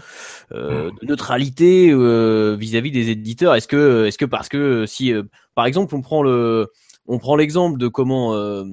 [0.51, 3.55] euh, de neutralité euh, vis-à-vis des éditeurs?
[3.55, 5.23] Est-ce que, est-ce que parce que si, euh,
[5.55, 6.67] par exemple, on prend le,
[7.07, 8.65] on prend l'exemple de comment euh,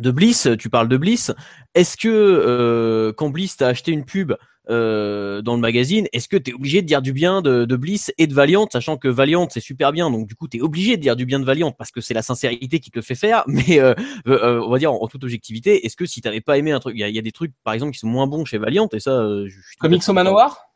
[0.00, 1.32] de Bliss, tu parles de Bliss.
[1.74, 4.34] Est-ce que euh, quand Bliss t'a acheté une pub
[4.70, 7.76] euh, dans le magazine, est-ce que tu es obligé de dire du bien de, de
[7.76, 10.60] Bliss et de Valiant, sachant que Valiant c'est super bien, donc du coup tu es
[10.62, 13.02] obligé de dire du bien de Valiant parce que c'est la sincérité qui te le
[13.02, 13.94] fait faire, mais euh,
[14.26, 16.80] euh, on va dire en, en toute objectivité, est-ce que si t'avais pas aimé un
[16.80, 18.46] truc, il y a, il y a des trucs par exemple qui sont moins bons
[18.46, 20.14] chez Valiant et ça, euh, je, suis d'accord.
[20.14, 20.74] Manoir?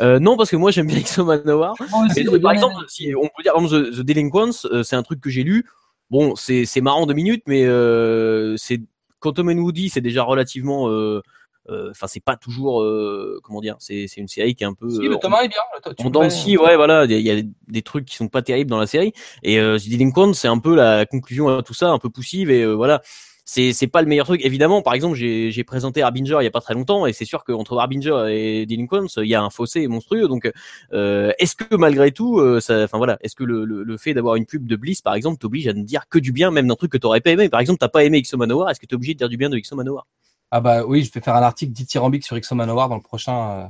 [0.00, 1.36] Euh, non parce que moi j'aime bien Exo Mais
[2.14, 5.02] j'ai par exemple, si on peut dire, par exemple, The, The Delinquents, euh, c'est un
[5.02, 5.66] truc que j'ai lu.
[6.10, 8.80] Bon, c'est c'est marrant deux minutes, mais euh, c'est
[9.20, 10.88] Quantum and Woody, c'est déjà relativement.
[10.90, 11.20] euh,
[11.70, 12.82] euh, Enfin, c'est pas toujours.
[12.82, 14.90] euh, comment dire C'est c'est une série qui est un peu.
[14.90, 15.60] Si, euh, le Thomas est bien.
[16.04, 18.16] le- dents de scie, ouais, voilà, il y a- il y a des trucs qui
[18.16, 19.12] sont pas terribles dans la série.
[19.42, 22.50] Et euh, The Delinquent, c'est un peu la conclusion à tout ça, un peu poussive.
[22.50, 23.00] Et euh, voilà,
[23.44, 24.40] c'est c'est pas le meilleur truc.
[24.44, 27.44] Évidemment, par exemple, j'ai présenté Harbinger il y a pas très longtemps, et c'est sûr
[27.44, 30.28] qu'entre Harbinger et Delinquents, il y a un fossé monstrueux.
[30.28, 30.50] Donc,
[30.92, 34.66] euh, est-ce que malgré tout, euh, enfin voilà, est-ce que le, fait d'avoir une pub
[34.66, 36.98] de Bliss, par exemple, t'oblige à ne dire que du bien, même d'un truc que
[36.98, 37.48] t'aurais pas aimé?
[37.48, 39.50] Par exemple, t'as pas aimé Exo Manowar, est-ce que t'es obligé de dire du bien
[39.50, 40.06] de Manowar
[40.50, 43.50] Ah bah oui, je vais faire un article dithyrambique sur Exo Manowar dans le prochain.
[43.50, 43.66] euh.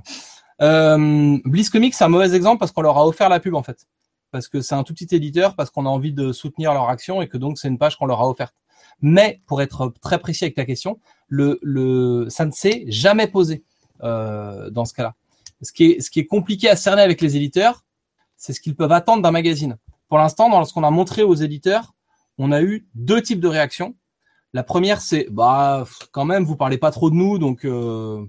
[0.63, 3.63] Euh, Bliss Comics, c'est un mauvais exemple parce qu'on leur a offert la pub en
[3.63, 3.87] fait.
[4.31, 7.23] Parce que c'est un tout petit éditeur, parce qu'on a envie de soutenir leur action
[7.23, 8.55] et que donc c'est une page qu'on leur a offerte.
[9.03, 13.65] Mais pour être très précis avec ta question, le, le, ça ne s'est jamais posé
[14.03, 15.15] euh, dans ce cas-là.
[15.63, 17.85] Ce qui est, ce qui est compliqué à cerner avec les éditeurs,
[18.37, 19.77] c'est ce qu'ils peuvent attendre d'un magazine.
[20.09, 21.95] Pour l'instant, dans ce qu'on a montré aux éditeurs,
[22.39, 23.95] on a eu deux types de réactions.
[24.53, 28.25] La première, c'est bah quand même, vous parlez pas trop de nous, donc euh,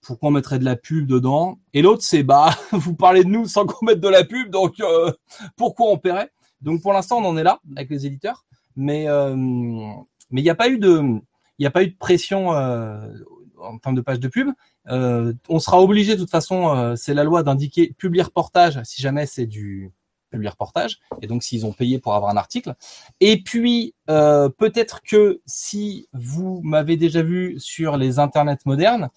[0.00, 1.58] pourquoi on mettrait de la pub dedans?
[1.74, 4.80] Et l'autre, c'est bah vous parlez de nous sans qu'on mette de la pub, donc
[4.80, 5.12] euh,
[5.56, 6.30] pourquoi on paierait?
[6.60, 8.44] Donc pour l'instant, on en est là avec les éditeurs,
[8.78, 11.96] mais euh, mais il n'y a pas eu de il n'y a pas eu de
[11.96, 13.12] pression euh,
[13.58, 14.48] en termes de page de pub.
[14.88, 19.26] Euh, on sera obligé de toute façon, c'est la loi d'indiquer publier reportage si jamais
[19.26, 19.92] c'est du
[20.30, 22.74] publier reportage et donc s'ils ont payé pour avoir un article.
[23.20, 29.08] Et puis euh, peut-être que si vous m'avez déjà vu sur les internets modernes,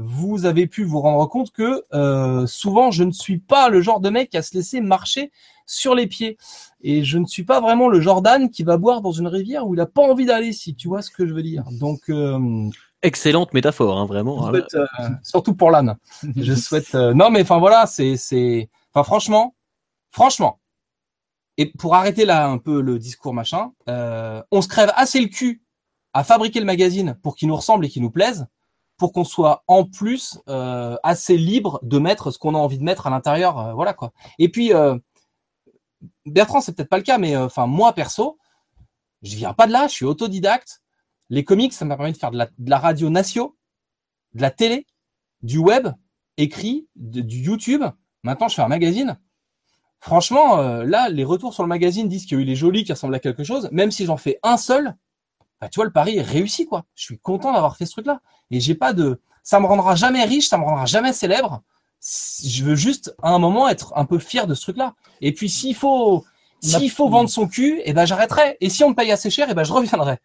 [0.00, 4.00] vous avez pu vous rendre compte que euh, souvent je ne suis pas le genre
[4.00, 5.32] de mec à se laisser marcher
[5.66, 6.38] sur les pieds
[6.80, 9.66] et je ne suis pas vraiment le genre d'âne qui va boire dans une rivière
[9.66, 11.64] où il a pas envie d'aller si tu vois ce que je veux dire.
[11.72, 12.70] Donc euh,
[13.02, 14.46] Excellente métaphore, hein, vraiment.
[14.46, 15.96] je souhaite, euh, surtout pour l'âne.
[16.36, 16.94] Je souhaite.
[16.96, 18.68] euh, non, mais enfin voilà, c'est c'est.
[18.92, 19.54] Enfin franchement,
[20.10, 20.58] franchement.
[21.58, 25.28] Et pour arrêter là un peu le discours machin, euh, on se crève assez le
[25.28, 25.62] cul
[26.12, 28.46] à fabriquer le magazine pour qu'il nous ressemble et qu'il nous plaise,
[28.98, 32.84] pour qu'on soit en plus euh, assez libre de mettre ce qu'on a envie de
[32.84, 33.58] mettre à l'intérieur.
[33.58, 34.12] euh, voilà quoi.
[34.38, 34.98] Et puis euh,
[36.26, 38.38] Bertrand, c'est peut-être pas le cas, mais enfin moi perso,
[39.22, 40.82] je viens pas de là, je suis autodidacte.
[41.30, 43.56] Les comics, ça m'a permis de faire de la, radio natio,
[44.34, 44.86] de la télé,
[45.42, 45.88] du web,
[46.36, 47.84] écrit, du YouTube.
[48.22, 49.18] Maintenant, je fais un magazine.
[50.00, 53.44] Franchement, là, les retours sur le magazine disent qu'il est joli, qu'il ressemble à quelque
[53.44, 53.68] chose.
[53.72, 54.96] Même si j'en fais un seul,
[55.60, 56.84] bah, tu vois, le pari est réussi, quoi.
[56.94, 58.20] Je suis content d'avoir fait ce truc-là.
[58.50, 61.62] Et j'ai pas de, ça me rendra jamais riche, ça me rendra jamais célèbre.
[62.44, 64.94] Je veux juste, à un moment, être un peu fier de ce truc-là.
[65.20, 66.24] Et puis, s'il faut,
[66.60, 68.56] s'il faut vendre son cul, eh ben, j'arrêterai.
[68.60, 70.18] Et si on me paye assez cher, eh ben, je reviendrai.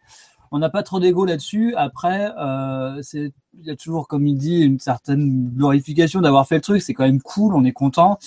[0.52, 1.74] On n'a pas trop d'ego là-dessus.
[1.76, 6.56] Après, euh, c'est il y a toujours, comme il dit, une certaine glorification d'avoir fait
[6.56, 6.82] le truc.
[6.82, 8.18] C'est quand même cool, on est content.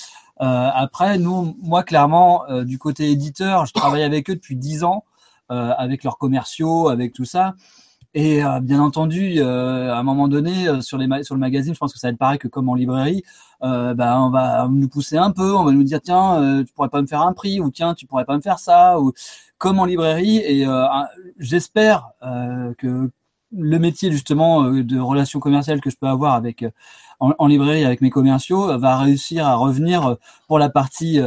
[0.41, 4.84] Euh, après, nous, moi, clairement, euh, du côté éditeur, je travaille avec eux depuis dix
[4.84, 5.03] ans,
[5.50, 7.56] avec leurs commerciaux, avec tout ça.
[8.14, 11.74] Et euh, bien entendu, euh, à un moment donné, euh, sur les sur le magazine,
[11.74, 13.24] je pense que ça va être pareil que comme en librairie.
[13.64, 16.74] Euh, bah, on va nous pousser un peu, on va nous dire tiens, euh, tu
[16.74, 19.14] pourrais pas me faire un prix ou tiens, tu pourrais pas me faire ça ou
[19.58, 20.38] comme en librairie.
[20.38, 20.86] Et euh,
[21.38, 23.12] j'espère euh, que
[23.52, 26.70] le métier justement euh, de relations commerciales que je peux avoir avec euh,
[27.20, 30.18] en, librairie avec mes commerciaux euh, va réussir à revenir
[30.48, 31.20] pour la partie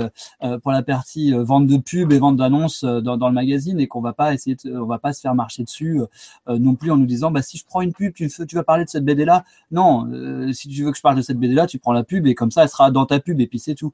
[1.32, 4.78] vente de pub et vente d'annonces dans, le magazine et qu'on va pas essayer de,
[4.78, 6.00] va pas se faire marcher dessus
[6.48, 8.90] non plus en nous disant bah si je prends une pub tu, vas parler de
[8.90, 9.44] cette BD là.
[9.70, 10.08] Non
[10.52, 12.34] si tu veux que je parle de cette BD là tu prends la pub et
[12.34, 13.92] comme ça elle sera dans ta pub et puis c'est tout.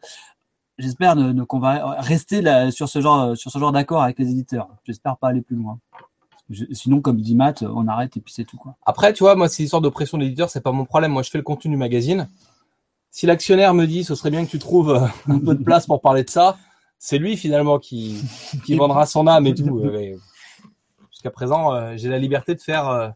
[0.79, 1.17] J'espère
[1.49, 4.69] qu'on va rester sur ce genre sur ce genre d'accord avec les éditeurs.
[4.85, 5.79] J'espère pas aller plus loin
[6.51, 9.35] Je- sinon comme dit Matt on arrête et puis c'est tout quoi Après, tu vois,
[9.35, 11.13] moi, c'est l'histoire de pression de l'éditeur, c'est pas mon problème.
[11.13, 12.29] Moi, je fais le contenu du magazine.
[13.11, 15.87] Si l'actionnaire me dit, ce serait bien que tu trouves euh, un peu de place
[15.87, 16.57] pour parler de ça,
[16.99, 18.21] c'est lui finalement qui,
[18.65, 19.79] qui vendra son âme et tout.
[19.81, 20.17] Euh,
[21.11, 23.09] Jusqu'à présent, euh, j'ai la liberté de faire, euh,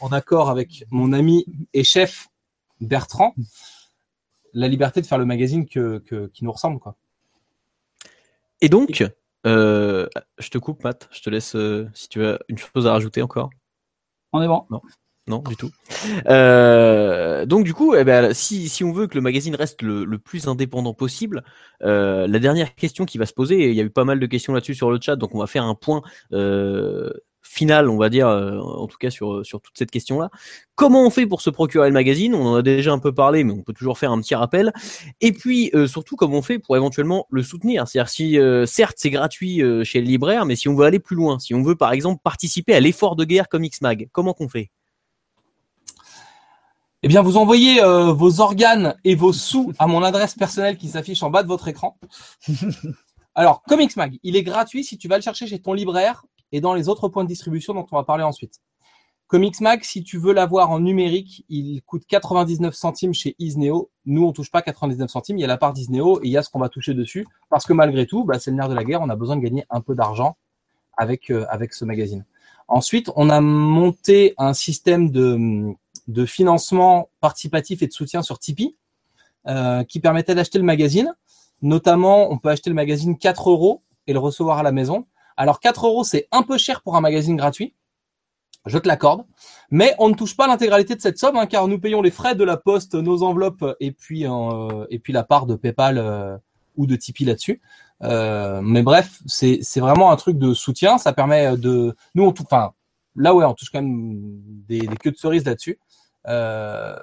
[0.00, 1.44] en accord avec mon ami
[1.74, 2.28] et chef
[2.80, 3.34] Bertrand,
[4.54, 6.96] la liberté de faire le magazine que, que- qui nous ressemble, quoi.
[8.60, 9.04] Et donc,
[9.46, 10.06] Euh,
[10.38, 11.08] je te coupe, Matt.
[11.12, 13.50] Je te laisse euh, si tu as une chose à rajouter encore.
[14.32, 14.66] On est bon.
[15.28, 15.70] Non, du tout.
[16.28, 20.04] Euh, donc du coup, eh ben, si, si on veut que le magazine reste le,
[20.04, 21.42] le plus indépendant possible,
[21.82, 24.20] euh, la dernière question qui va se poser, et il y a eu pas mal
[24.20, 27.10] de questions là-dessus sur le chat, donc on va faire un point euh,
[27.42, 30.30] final, on va dire, euh, en tout cas sur, sur toute cette question-là.
[30.74, 32.34] Comment on fait pour se procurer le magazine?
[32.34, 34.72] On en a déjà un peu parlé, mais on peut toujours faire un petit rappel.
[35.20, 37.88] Et puis euh, surtout, comment on fait pour éventuellement le soutenir?
[37.88, 41.00] C'est-à-dire si, euh, certes, c'est gratuit euh, chez le libraire, mais si on veut aller
[41.00, 44.34] plus loin, si on veut par exemple participer à l'effort de guerre Comics Mag, comment
[44.34, 44.70] qu'on fait?
[47.04, 50.88] Eh bien, vous envoyez euh, vos organes et vos sous à mon adresse personnelle qui
[50.88, 51.96] s'affiche en bas de votre écran.
[53.36, 56.60] Alors, Comics Mag, il est gratuit si tu vas le chercher chez ton libraire et
[56.60, 58.60] dans les autres points de distribution dont on va parler ensuite.
[59.28, 63.90] Comics Mag, si tu veux l'avoir en numérique, il coûte 99 centimes chez Isneo.
[64.06, 65.36] Nous, on touche pas 99 centimes.
[65.36, 67.26] Il y a la part d'Isneo et il y a ce qu'on va toucher dessus.
[67.50, 69.02] Parce que malgré tout, bah, c'est le nerf de la guerre.
[69.02, 70.38] On a besoin de gagner un peu d'argent
[70.96, 72.24] avec, euh, avec ce magazine.
[72.68, 75.74] Ensuite, on a monté un système de,
[76.06, 78.76] de financement participatif et de soutien sur Tipeee
[79.46, 81.14] euh, qui permettait d'acheter le magazine.
[81.60, 85.06] Notamment, on peut acheter le magazine 4 euros et le recevoir à la maison.
[85.38, 87.72] Alors 4 euros, c'est un peu cher pour un magazine gratuit.
[88.66, 89.24] Je te l'accorde.
[89.70, 92.34] Mais on ne touche pas l'intégralité de cette somme, hein, car nous payons les frais
[92.34, 96.36] de la poste, nos enveloppes et puis euh, et puis la part de PayPal euh,
[96.76, 97.62] ou de Tipeee là-dessus.
[98.02, 100.98] Euh, mais bref, c'est vraiment un truc de soutien.
[100.98, 102.72] Ça permet de nous on touche, enfin
[103.14, 104.18] là ouais, on touche quand même
[104.68, 105.78] des, des queues de cerises là-dessus.
[106.26, 106.96] Euh,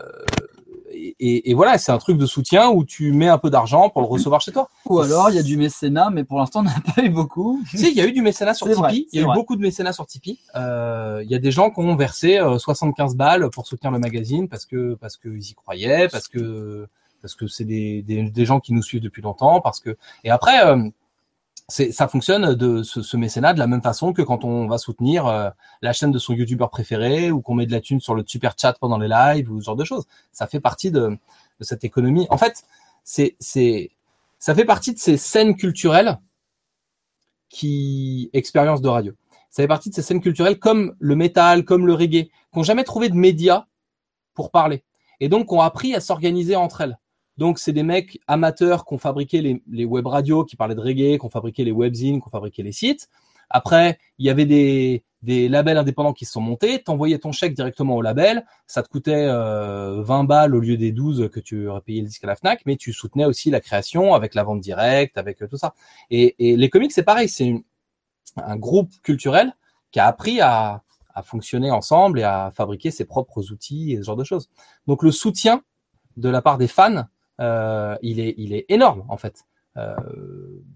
[0.96, 3.90] et, et- et voilà, c'est un truc de soutien où tu mets un peu d'argent
[3.90, 4.70] pour le recevoir chez toi.
[4.86, 7.62] Ou alors, il y a du mécénat, mais pour l'instant, on n'a pas eu beaucoup.
[7.74, 8.80] Si, il y a eu du mécénat sur Tipeee.
[8.80, 9.36] vrai, il y a eu vrai.
[9.36, 10.40] beaucoup de mécénat sur Tipeee.
[10.56, 14.00] Euh, il y a des gens qui ont versé euh, 75 balles pour soutenir le
[14.00, 16.88] magazine parce que parce qu'ils y croyaient, parce que
[17.22, 20.30] parce que c'est des, des des gens qui nous suivent depuis longtemps, parce que et
[20.30, 20.88] après euh,
[21.68, 25.26] ça fonctionne de ce, ce mécénat de la même façon que quand on va soutenir
[25.26, 25.50] euh,
[25.82, 28.54] la chaîne de son youtubeur préféré ou qu'on met de la thune sur le super
[28.60, 30.06] chat pendant les lives ou ce genre de choses.
[30.32, 31.18] Ça fait partie de,
[31.60, 32.28] de cette économie.
[32.30, 32.64] En fait,
[33.04, 33.92] c'est c'est
[34.38, 36.20] ça fait partie de ces scènes culturelles
[37.50, 39.14] qui expérience de radio.
[39.50, 42.64] Ça fait partie de ces scènes culturelles comme le métal, comme le reggae, qui n'ont
[42.64, 43.66] jamais trouvé de médias
[44.34, 44.84] pour parler.
[45.20, 47.00] Et donc, ont appris à s'organiser entre elles.
[47.38, 50.82] Donc, c'est des mecs amateurs qui ont fabriqué les, les web radios, qui parlaient de
[50.82, 53.10] reggae, qui ont fabriqué les webzines, qui ont fabriqué les sites.
[53.50, 56.82] Après, il y avait des, des labels indépendants qui se sont montés.
[56.82, 58.46] T'envoyais ton chèque directement au label.
[58.68, 62.08] Ça te coûtait euh, 20 balles au lieu des 12 que tu aurais payé le
[62.08, 65.42] disque à la FNAC, mais tu soutenais aussi la création avec la vente directe, avec
[65.42, 65.74] euh, tout ça.
[66.10, 67.30] Et, et les comics, c'est pareil.
[67.30, 67.64] C'est
[68.38, 69.56] un groupe culturel
[69.92, 70.84] qui a appris à,
[71.14, 74.50] à fonctionner ensemble et à fabriquer ses propres outils et ce genre de choses.
[74.86, 75.64] Donc le soutien
[76.18, 77.06] de la part des fans,
[77.40, 79.46] il est il est énorme en fait
[79.78, 79.96] euh,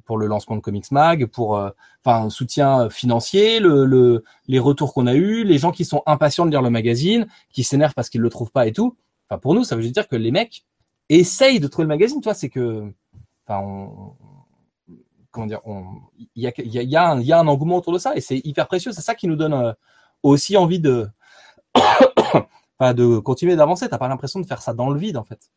[0.04, 1.70] pour le lancement de Comics Mag, pour euh,
[2.04, 6.04] enfin un soutien financier, le, le les retours qu'on a eus, les gens qui sont
[6.06, 8.98] impatients de lire le magazine, qui s'énervent parce qu'ils le trouvent pas et tout.
[9.30, 10.66] Enfin pour nous, ça veut dire que les mecs
[11.08, 12.92] essayent de trouver le magazine, tu vois, c'est que
[13.48, 14.16] enfin on,
[15.32, 15.62] comment dire,
[16.36, 18.42] il y a, y, a, y, y a un engouement autour de ça et c'est
[18.44, 18.92] hyper précieux.
[18.92, 19.74] C'est ça qui nous donne euh,
[20.24, 21.08] aussi envie de,
[22.82, 23.88] de continuer d'avancer.
[23.88, 25.50] T'as pas l'impression de faire ça dans le vide en fait.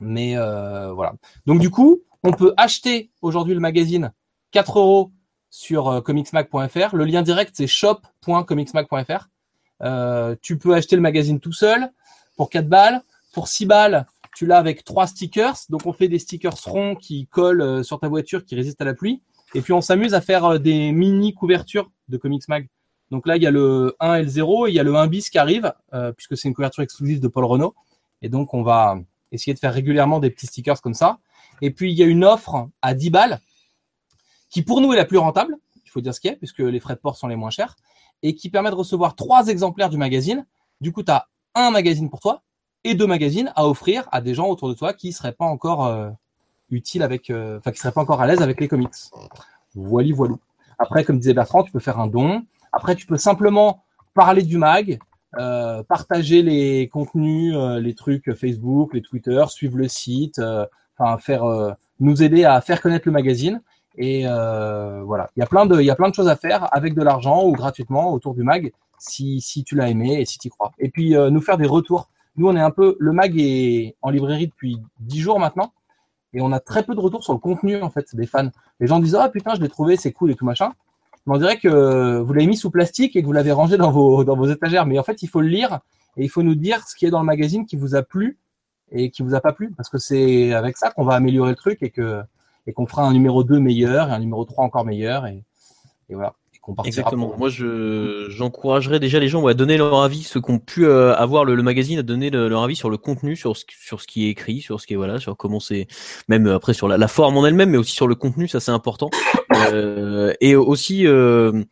[0.00, 1.14] Mais euh, voilà.
[1.46, 4.12] Donc du coup, on peut acheter aujourd'hui le magazine
[4.52, 5.12] 4 euros
[5.50, 6.94] sur euh, comicsmag.fr.
[6.94, 9.28] Le lien direct c'est shop.comicsmag.fr.
[9.82, 11.90] Euh, tu peux acheter le magazine tout seul
[12.36, 13.02] pour 4 balles.
[13.32, 15.56] Pour 6 balles, tu l'as avec trois stickers.
[15.68, 18.94] Donc on fait des stickers ronds qui collent sur ta voiture, qui résistent à la
[18.94, 19.22] pluie.
[19.54, 22.68] Et puis on s'amuse à faire des mini couvertures de Comics Mag.
[23.10, 24.96] Donc là, il y a le 1 et le 0, et il y a le
[24.96, 25.72] 1 bis qui arrive,
[26.16, 27.74] puisque c'est une couverture exclusive de Paul Renault.
[28.22, 28.98] Et donc on va
[29.32, 31.18] essayer de faire régulièrement des petits stickers comme ça.
[31.62, 33.40] Et puis il y a une offre à 10 balles,
[34.50, 36.58] qui pour nous est la plus rentable, il faut dire ce qu'il y a, puisque
[36.58, 37.76] les frais de port sont les moins chers,
[38.22, 40.46] et qui permet de recevoir trois exemplaires du magazine.
[40.80, 42.42] Du coup, tu as un magazine pour toi,
[42.84, 45.86] et deux magazines à offrir à des gens autour de toi qui seraient pas encore
[45.86, 46.10] euh,
[46.70, 48.94] utiles avec, euh, enfin qui seraient pas encore à l'aise avec les comics.
[49.74, 50.38] Voili voilou.
[50.78, 52.44] Après, comme disait Bertrand, tu peux faire un don.
[52.72, 53.82] Après, tu peux simplement
[54.14, 54.98] parler du mag,
[55.38, 60.66] euh, partager les contenus, euh, les trucs Facebook, les Twitter, suivre le site, euh,
[60.98, 63.60] enfin faire euh, nous aider à faire connaître le magazine.
[63.98, 66.68] Et voilà, il y a plein de, il y a plein de choses à faire
[66.74, 70.38] avec de l'argent ou gratuitement autour du mag si si tu l'as aimé et si
[70.38, 70.72] tu crois.
[70.78, 74.10] Et puis nous faire des retours nous, on est un peu, le mag est en
[74.10, 75.72] librairie depuis 10 jours maintenant,
[76.34, 78.50] et on a très peu de retours sur le contenu, en fait, des fans.
[78.78, 80.72] Les gens disent, ah putain, je l'ai trouvé, c'est cool et tout machin.
[81.26, 83.90] Mais on dirait que vous l'avez mis sous plastique et que vous l'avez rangé dans
[83.90, 84.86] vos, dans vos étagères.
[84.86, 85.80] Mais en fait, il faut le lire
[86.16, 88.38] et il faut nous dire ce qui est dans le magazine qui vous a plu
[88.92, 89.72] et qui vous a pas plu.
[89.76, 92.22] Parce que c'est avec ça qu'on va améliorer le truc et que,
[92.66, 95.42] et qu'on fera un numéro 2 meilleur et un numéro 3 encore meilleur et,
[96.08, 96.34] et voilà.
[96.84, 97.28] Exactement.
[97.28, 100.58] pour- Moi, je j'encouragerais déjà les gens ouais, à donner leur avis, ceux qui ont
[100.58, 103.56] pu euh, avoir le, le magazine, à donner le- leur avis sur le contenu, sur
[103.56, 105.86] ce, sur ce qui est écrit, sur ce qui est voilà, sur comment c'est,
[106.28, 108.60] même euh, après sur la, la forme en elle-même, mais aussi sur le contenu, ça
[108.60, 109.10] c'est important.
[109.72, 111.62] Euh, et aussi euh,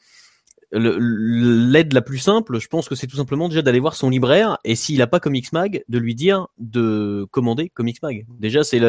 [0.78, 4.58] l'aide la plus simple, je pense que c'est tout simplement déjà d'aller voir son libraire
[4.64, 8.26] et s'il a pas Comics Mag, de lui dire de commander Comics Mag.
[8.40, 8.80] Déjà, c'est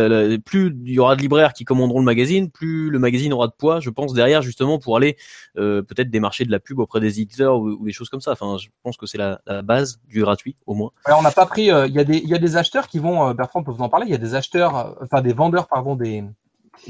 [0.44, 3.54] plus il y aura de libraires qui commanderont le magazine, plus le magazine aura de
[3.58, 5.16] poids, je pense derrière justement pour aller
[5.58, 8.32] euh, peut-être démarcher de la pub auprès des éditeurs ou, ou des choses comme ça.
[8.32, 10.92] Enfin, je pense que c'est la, la base du gratuit au moins.
[11.06, 11.72] Alors, on n'a pas pris.
[11.72, 13.30] euh, Il y a des, il y a des acheteurs qui vont.
[13.30, 14.06] euh, Bertrand peut vous en parler.
[14.08, 16.24] Il y a des acheteurs, euh, enfin des vendeurs, pardon, des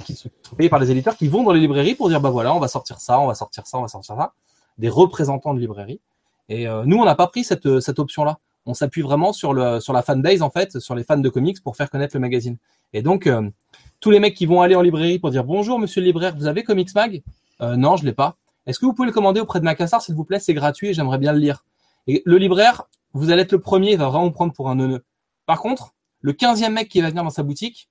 [0.03, 2.53] qui sont payés par les éditeurs, qui vont dans les librairies pour dire bah voilà,
[2.55, 4.33] on va sortir ça, on va sortir ça, on va sortir ça.
[4.77, 6.01] Des représentants de librairies.
[6.49, 8.39] Et euh, nous, on n'a pas pris cette cette option-là.
[8.65, 11.61] On s'appuie vraiment sur le sur la fanbase en fait, sur les fans de comics
[11.63, 12.57] pour faire connaître le magazine.
[12.93, 13.49] Et donc euh,
[13.99, 16.47] tous les mecs qui vont aller en librairie pour dire bonjour Monsieur le libraire, vous
[16.47, 17.23] avez Comics Mag?
[17.61, 18.37] Euh, Non, je l'ai pas.
[18.65, 20.39] Est-ce que vous pouvez le commander auprès de Macassar, s'il vous plaît?
[20.39, 21.63] C'est gratuit et j'aimerais bien le lire.
[22.07, 25.03] Et le libraire, vous allez être le premier, il va vraiment prendre pour un neuneu.
[25.45, 27.89] Par contre, le 15e mec qui va venir dans sa boutique,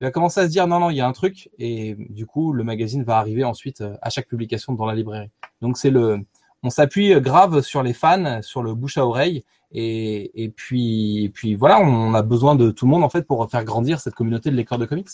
[0.00, 1.50] il va commencer à se dire non, non, il y a un truc.
[1.58, 5.30] Et du coup, le magazine va arriver ensuite euh, à chaque publication dans la librairie.
[5.60, 6.20] Donc, c'est le,
[6.62, 9.44] on s'appuie grave sur les fans, sur le bouche à oreille.
[9.72, 13.22] Et, et puis, et puis voilà, on a besoin de tout le monde en fait
[13.22, 15.08] pour faire grandir cette communauté de lecteurs de comics.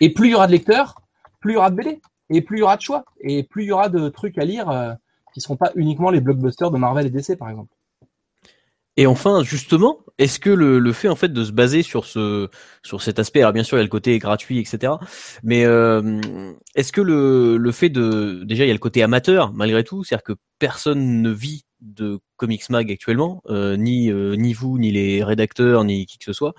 [0.00, 1.00] Et plus il y aura de lecteurs,
[1.40, 2.00] plus il y aura de BD,
[2.30, 4.44] et plus il y aura de choix, et plus il y aura de trucs à
[4.44, 4.92] lire euh,
[5.32, 7.72] qui seront pas uniquement les blockbusters de Marvel et DC par exemple.
[8.96, 12.48] Et enfin, justement, est-ce que le, le fait en fait de se baser sur ce
[12.84, 14.92] sur cet aspect, alors bien sûr il y a le côté gratuit, etc.
[15.42, 16.20] Mais euh,
[16.76, 20.04] est-ce que le le fait de déjà il y a le côté amateur malgré tout,
[20.04, 24.92] c'est-à-dire que personne ne vit de Comics Mag actuellement, euh, ni euh, ni vous, ni
[24.92, 26.54] les rédacteurs, ni qui que ce soit.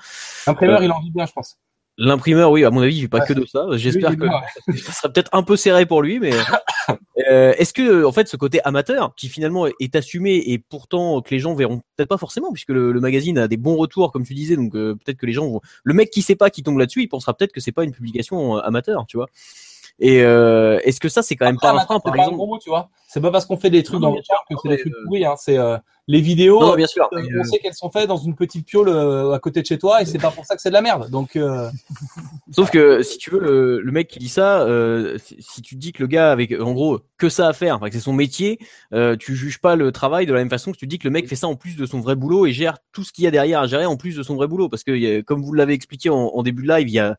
[0.45, 1.57] L'imprimeur, il en vit bien, je pense.
[1.97, 3.65] L'imprimeur, oui, à mon avis, il fait pas Ouais, que de ça.
[3.73, 4.31] J'espère que bien,
[4.77, 6.31] ça sera peut-être un peu serré pour lui, mais
[7.29, 11.29] euh, est-ce que en fait ce côté amateur, qui finalement est assumé et pourtant que
[11.33, 14.25] les gens verront peut-être pas forcément, puisque le, le magazine a des bons retours, comme
[14.25, 15.61] tu disais, donc euh, peut-être que les gens vont.
[15.85, 17.93] Le mec qui sait pas, qui tombe là-dessus, il pensera peut-être que c'est pas une
[17.93, 19.27] publication euh, amateur, tu vois.
[19.99, 22.47] Et euh, est-ce que ça c'est quand même Après, pas un frein, par exemple gros
[22.47, 22.89] mot, tu vois.
[23.07, 24.93] C'est pas parce qu'on fait des trucs Non, dans le chat que c'est des trucs
[24.93, 25.23] euh, pourris.
[25.23, 25.35] Hein.
[25.37, 25.77] C'est euh,
[26.07, 26.59] les vidéos.
[26.59, 27.07] Non, bien sûr.
[27.13, 30.05] on sait qu'elles sont faites dans une petite piole à côté de chez toi et
[30.05, 31.09] c'est pas pour ça que c'est de la merde.
[31.09, 31.39] Donc
[32.51, 34.67] Sauf que si tu veux, le, le mec qui dit ça,
[35.39, 37.99] si, tu dis que le gars avec en gros que ça à faire, que c'est
[37.99, 38.59] son métier,
[39.19, 41.29] tu juges pas le travail de la même façon que tu dis que le mec
[41.29, 43.31] fait ça en plus de son vrai boulot et gère tout ce qu'il y a
[43.31, 44.67] derrière à gérer en plus de son vrai boulot.
[44.67, 47.15] Parce que comme vous l'avez expliqué en, en début de live, il y a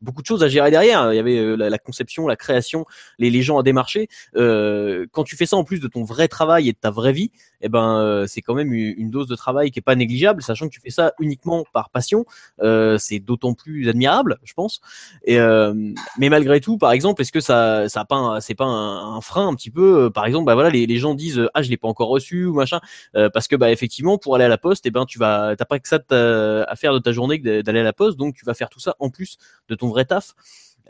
[0.00, 1.12] beaucoup de choses à gérer derrière.
[1.12, 2.84] Il y avait euh, la, la conception, la création,
[3.18, 4.08] les, les gens à démarcher.
[4.36, 7.12] Euh, quand tu fais ça en plus de ton vrai travail et de ta vraie
[7.12, 7.30] vie,
[7.60, 10.68] eh ben euh, c'est quand même une dose de travail qui est pas négligeable, sachant
[10.68, 12.24] que tu fais ça uniquement par passion.
[12.62, 14.80] Euh, c'est d'autant plus admirable, je pense.
[15.24, 15.74] Et euh,
[16.18, 19.54] mais malgré tout, par exemple, est-ce que ça, ça pas, c'est pas un, frein un
[19.54, 22.08] petit peu Par exemple, bah voilà, les, les gens disent ah je l'ai pas encore
[22.08, 22.80] reçu ou machin,
[23.12, 25.78] parce que bah effectivement pour aller à la poste, eh ben tu vas, t'as pas
[25.78, 28.54] que ça à faire de ta journée que d'aller à la poste, donc tu vas
[28.54, 29.38] faire tout ça en plus
[29.68, 30.34] de ton vrai taf.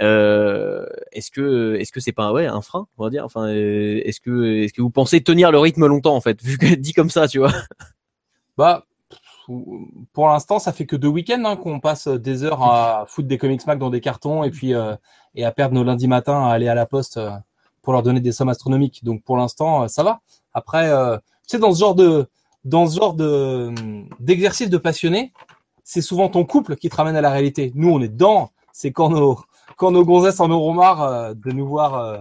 [0.00, 3.24] Euh, est-ce que est-ce que c'est pas un frein on va dire?
[3.24, 6.56] Enfin euh, est-ce que est-ce que vous pensez tenir le rythme longtemps en fait vu
[6.56, 7.52] que dit comme ça tu vois?
[8.56, 8.84] Bah
[10.12, 13.38] pour l'instant, ça fait que deux week-ends hein, qu'on passe des heures à foutre des
[13.38, 14.94] comics Mac dans des cartons et puis euh,
[15.34, 17.18] et à perdre nos lundis matins à aller à la poste
[17.80, 19.02] pour leur donner des sommes astronomiques.
[19.04, 20.20] Donc pour l'instant, ça va.
[20.52, 20.90] Après,
[21.48, 22.28] tu sais, dans ce genre de
[22.64, 23.72] dans ce genre de
[24.20, 25.32] d'exercice de passionné,
[25.82, 27.72] c'est souvent ton couple qui te ramène à la réalité.
[27.74, 28.50] Nous, on est dedans.
[28.80, 29.40] C'est quand nos
[29.76, 32.20] quand nos gonzesses en auront marre euh, de nous voir euh,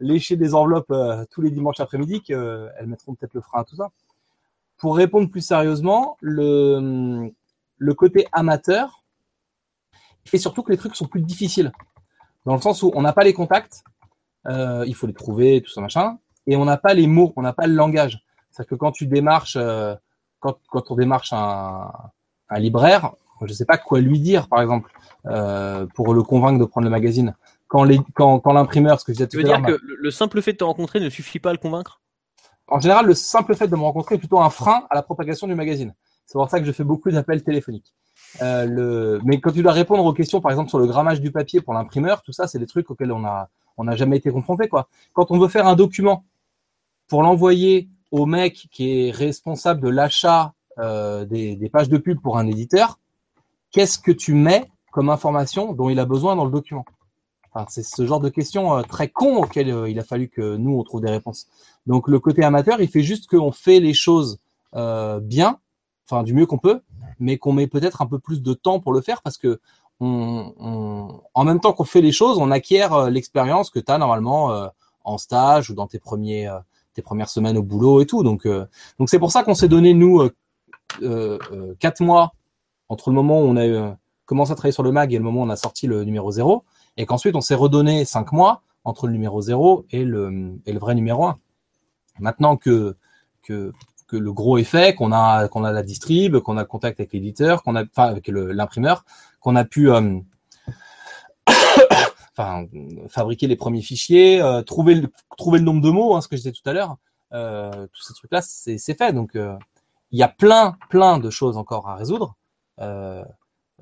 [0.00, 3.76] lécher des enveloppes euh, tous les dimanches après-midi qu'elles mettront peut-être le frein à tout
[3.76, 3.90] ça.
[4.78, 7.30] Pour répondre plus sérieusement, le,
[7.76, 9.04] le côté amateur
[10.24, 11.72] fait surtout que les trucs sont plus difficiles.
[12.46, 13.84] Dans le sens où on n'a pas les contacts,
[14.46, 17.52] il faut les trouver, tout ça machin, et on n'a pas les mots, on n'a
[17.52, 18.24] pas le langage.
[18.50, 19.58] C'est-à-dire que quand tu démarches,
[20.38, 21.90] quand, quand on démarche un,
[22.48, 23.12] un libraire,
[23.46, 24.90] je ne sais pas quoi lui dire, par exemple,
[25.26, 27.34] euh, pour le convaincre de prendre le magazine.
[27.66, 29.76] Quand les, quand, quand l'imprimeur, ce que je disais tu tout veux à l'heure, dire
[29.76, 32.00] que le, le simple fait de te rencontrer ne suffit pas à le convaincre?
[32.66, 35.46] En général, le simple fait de me rencontrer est plutôt un frein à la propagation
[35.46, 35.94] du magazine.
[36.26, 37.94] C'est pour ça que je fais beaucoup d'appels téléphoniques.
[38.42, 39.20] Euh, le...
[39.24, 41.72] Mais quand tu dois répondre aux questions, par exemple sur le grammage du papier pour
[41.72, 44.68] l'imprimeur, tout ça, c'est des trucs auxquels on a on n'a jamais été confronté.
[44.68, 44.88] Quoi.
[45.12, 46.24] Quand on veut faire un document
[47.06, 52.20] pour l'envoyer au mec qui est responsable de l'achat euh, des, des pages de pub
[52.20, 52.98] pour un éditeur,
[53.70, 56.84] qu'est-ce que tu mets comme information dont il a besoin dans le document
[57.68, 60.78] c'est ce genre de questions euh, très cons auxquelles euh, il a fallu que nous
[60.78, 61.48] on trouve des réponses.
[61.86, 64.38] Donc le côté amateur, il fait juste qu'on fait les choses
[64.76, 65.58] euh, bien,
[66.08, 66.80] enfin du mieux qu'on peut,
[67.18, 69.60] mais qu'on met peut-être un peu plus de temps pour le faire parce que
[69.98, 73.90] on, on- en même temps qu'on fait les choses, on acquiert euh, l'expérience que tu
[73.90, 74.68] as normalement euh,
[75.02, 76.58] en stage ou dans tes premiers euh,
[76.94, 78.22] tes premières semaines au boulot et tout.
[78.22, 78.66] Donc euh,
[79.00, 80.28] donc c'est pour ça qu'on s'est donné nous
[81.80, 82.32] quatre mois
[82.88, 83.92] entre le moment où on a euh,
[84.24, 86.30] commencé à travailler sur le mag et le moment où on a sorti le numéro
[86.30, 86.64] 0
[86.96, 90.78] et qu'ensuite on s'est redonné cinq mois entre le numéro 0 et le et le
[90.78, 91.38] vrai numéro 1.
[92.20, 92.96] Maintenant que
[93.42, 93.72] que
[94.06, 96.98] que le gros est fait, qu'on a qu'on a la distrib, qu'on a le contact
[97.00, 99.04] avec l'éditeur, qu'on a enfin avec l'imprimeur,
[99.40, 100.18] qu'on a pu euh,
[102.36, 102.66] enfin
[103.08, 106.36] fabriquer les premiers fichiers, euh, trouver le trouver le nombre de mots, hein, ce que
[106.36, 106.96] je disais tout à l'heure,
[107.32, 109.12] euh, tous ces trucs là, c'est c'est fait.
[109.12, 109.56] Donc euh,
[110.10, 112.36] il y a plein plein de choses encore à résoudre.
[112.80, 113.24] Euh,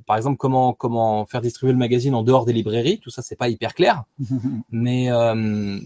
[0.07, 3.36] par exemple, comment comment faire distribuer le magazine en dehors des librairies, tout ça c'est
[3.36, 4.05] pas hyper clair,
[4.70, 5.78] mais euh,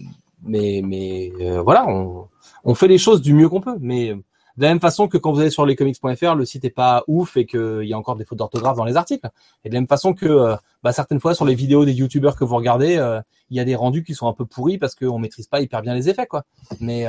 [0.43, 2.27] mais mais euh, voilà, on,
[2.63, 3.77] on fait les choses du mieux qu'on peut.
[3.79, 4.13] Mais
[4.57, 7.37] de la même façon que quand vous allez sur lescomics.fr, le site est pas ouf
[7.37, 9.29] et qu'il y a encore des fautes d'orthographe dans les articles.
[9.63, 12.43] Et de la même façon que bah, certaines fois sur les vidéos des youtubeurs que
[12.43, 15.19] vous regardez, euh, il y a des rendus qui sont un peu pourris parce qu'on
[15.19, 16.43] maîtrise pas hyper bien les effets, quoi.
[16.79, 17.05] Mais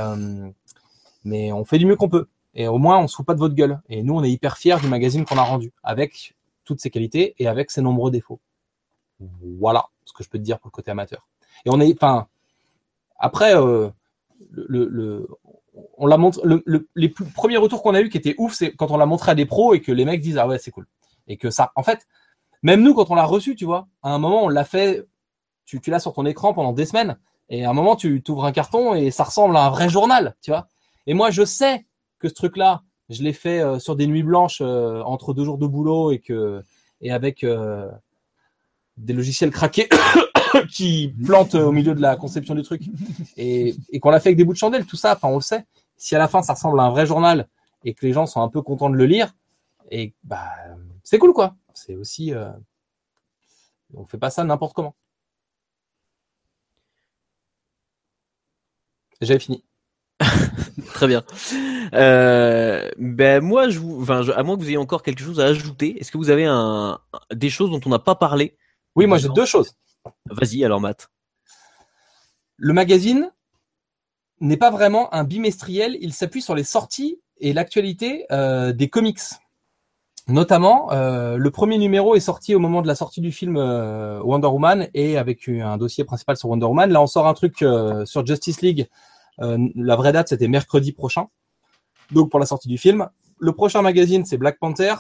[1.25, 2.27] mais on fait du mieux qu'on peut.
[2.55, 3.81] Et au moins, on se fout pas de votre gueule.
[3.89, 6.35] Et nous, on est hyper fiers du magazine qu'on a rendu, avec
[6.65, 8.41] toutes ses qualités et avec ses nombreux défauts.
[9.59, 11.27] Voilà ce que je peux te dire pour le côté amateur.
[11.65, 12.27] Et on est, enfin,
[13.19, 13.89] après, euh,
[14.51, 15.29] le, le,
[15.97, 18.73] on l'a montré, le, le- les premiers retours qu'on a eu qui étaient ouf, c'est
[18.75, 20.71] quand on l'a montré à des pros et que les mecs disent ah ouais c'est
[20.73, 20.87] cool.
[21.29, 22.07] Et que ça, en fait,
[22.63, 25.07] même nous quand on l'a reçu, tu vois, à un moment on l'a fait,
[25.65, 27.17] tu, tu l'as sur ton écran pendant des semaines
[27.49, 30.35] et à un moment tu t'ouvres un carton et ça ressemble à un vrai journal,
[30.43, 30.67] tu vois.
[31.07, 31.87] Et moi je sais
[32.29, 35.67] ce truc-là, je l'ai fait euh, sur des nuits blanches euh, entre deux jours de
[35.67, 36.63] boulot et que
[37.01, 37.91] et avec euh,
[38.97, 39.89] des logiciels craqués
[40.71, 42.83] qui plantent au milieu de la conception du truc
[43.37, 45.43] et, et qu'on l'a fait avec des bouts de chandelle, tout ça, enfin on le
[45.43, 45.67] sait.
[45.97, 47.49] Si à la fin ça ressemble à un vrai journal
[47.85, 49.35] et que les gens sont un peu contents de le lire,
[49.91, 50.49] et bah
[51.03, 51.57] c'est cool quoi.
[51.75, 52.33] C'est aussi,
[53.95, 54.95] on fait pas ça n'importe comment.
[59.21, 59.65] J'avais fini.
[60.95, 61.23] Très bien.
[61.95, 65.41] Euh, ben moi, je vous, enfin, je- à moins que vous ayez encore quelque chose
[65.41, 66.99] à ajouter, est-ce que vous avez un,
[67.33, 68.57] des choses dont on n'a pas parlé?
[68.95, 69.73] Oui, moi j'ai deux choses.
[70.27, 71.09] Vas-y, alors Matt.
[72.57, 73.31] Le magazine
[74.41, 79.21] n'est pas vraiment un bimestriel, il s'appuie sur les sorties et l'actualité euh, des comics.
[80.29, 84.21] Notamment, euh, le premier numéro est sorti au moment de la sortie du film euh,
[84.23, 86.91] Wonder Woman et avec un dossier principal sur Wonder Woman.
[86.93, 88.89] Là, on sort un truc euh, sur Justice League.
[89.41, 91.29] Euh, la vraie date, c'était mercredi prochain.
[92.11, 93.09] Donc pour la sortie du film.
[93.39, 94.95] Le prochain magazine, c'est Black Panther.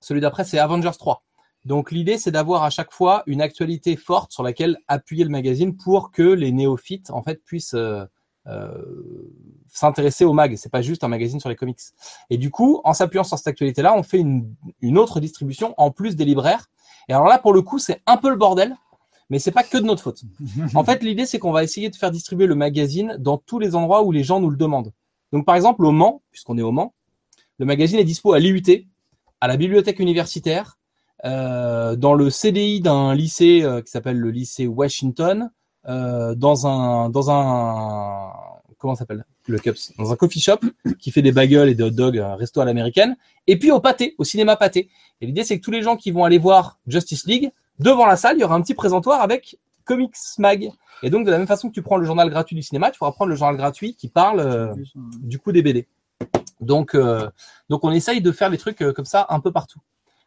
[0.00, 1.22] Celui d'après, c'est Avengers 3.
[1.64, 5.76] Donc l'idée, c'est d'avoir à chaque fois une actualité forte sur laquelle appuyer le magazine
[5.76, 8.04] pour que les néophytes en fait puissent euh,
[8.46, 8.82] euh,
[9.68, 10.56] s'intéresser au mag.
[10.56, 11.80] C'est pas juste un magazine sur les comics.
[12.30, 15.90] Et du coup, en s'appuyant sur cette actualité-là, on fait une, une autre distribution en
[15.90, 16.70] plus des libraires.
[17.08, 18.76] Et alors là, pour le coup, c'est un peu le bordel,
[19.30, 20.22] mais c'est pas que de notre faute.
[20.74, 23.74] En fait, l'idée, c'est qu'on va essayer de faire distribuer le magazine dans tous les
[23.74, 24.92] endroits où les gens nous le demandent.
[25.32, 26.94] Donc, par exemple, au Mans, puisqu'on est au Mans,
[27.58, 28.86] le magazine est dispo à l'IUT,
[29.40, 30.78] à la bibliothèque universitaire,
[31.24, 35.50] euh, dans le CDI d'un lycée euh, qui s'appelle le lycée Washington,
[35.88, 38.30] euh, dans un dans un
[38.78, 39.24] comment s'appelle?
[39.46, 40.58] Le Cups dans un coffee shop
[41.00, 43.16] qui fait des bagels et des hot dogs un resto à l'américaine
[43.46, 46.10] et puis au pâté au cinéma pâté et l'idée c'est que tous les gens qui
[46.10, 49.58] vont aller voir Justice League devant la salle il y aura un petit présentoir avec
[49.84, 50.70] Comics Mag
[51.02, 52.98] et donc de la même façon que tu prends le journal gratuit du cinéma tu
[52.98, 55.86] pourras prendre le journal gratuit qui parle euh, du coup des BD
[56.60, 57.28] donc euh,
[57.68, 59.80] donc on essaye de faire les trucs euh, comme ça un peu partout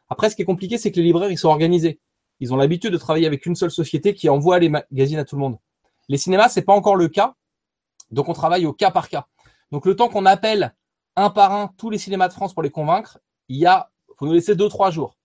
[0.09, 1.99] après ce qui est compliqué c'est que les libraires ils sont organisés
[2.41, 5.35] ils ont l'habitude de travailler avec une seule société qui envoie les magazines à tout
[5.35, 5.57] le monde.
[6.09, 7.35] Les cinémas, c'est pas encore le cas.
[8.09, 9.27] Donc, on travaille au cas par cas.
[9.71, 10.75] Donc, le temps qu'on appelle
[11.15, 14.25] un par un tous les cinémas de France pour les convaincre, il y a, faut
[14.25, 15.17] nous laisser deux, trois jours.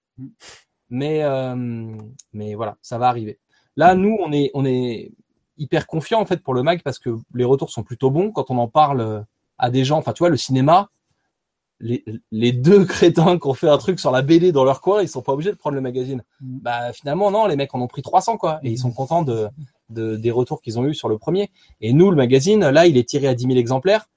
[0.90, 1.96] Mais, euh,
[2.32, 3.38] mais voilà, ça va arriver.
[3.76, 5.12] Là, nous, on est, on est
[5.58, 8.50] hyper confiant, en fait, pour le mag parce que les retours sont plutôt bons quand
[8.50, 9.24] on en parle
[9.58, 9.98] à des gens.
[9.98, 10.90] Enfin, tu vois, le cinéma,
[11.80, 15.02] les, les deux crétins qui ont fait un truc sur la BD dans leur coin,
[15.02, 16.22] ils sont pas obligés de prendre le magazine.
[16.40, 16.58] Mm.
[16.60, 19.48] Bah finalement non, les mecs en ont pris 300 quoi, et ils sont contents de,
[19.90, 21.50] de des retours qu'ils ont eu sur le premier.
[21.80, 24.08] Et nous, le magazine, là, il est tiré à 10 000 exemplaires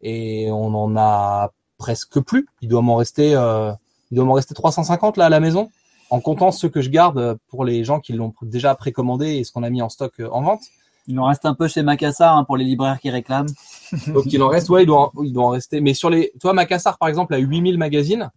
[0.00, 2.46] et on en a presque plus.
[2.60, 3.72] Il doit m'en rester, euh,
[4.10, 5.70] il doit m'en rester 350 là à la maison,
[6.10, 9.52] en comptant ceux que je garde pour les gens qui l'ont déjà précommandé et ce
[9.52, 10.62] qu'on a mis en stock euh, en vente.
[11.08, 13.48] Il en reste un peu chez Macassar hein, pour les libraires qui réclament.
[14.08, 15.80] Donc il en reste, ouais, il doit, en- il doit en rester.
[15.80, 18.30] Mais sur les, toi, Macassar par exemple a 8000 magazines.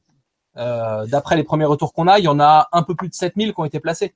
[0.58, 3.14] Euh, D'après les premiers retours qu'on a, il y en a un peu plus de
[3.14, 4.14] 7000 qui ont été placés.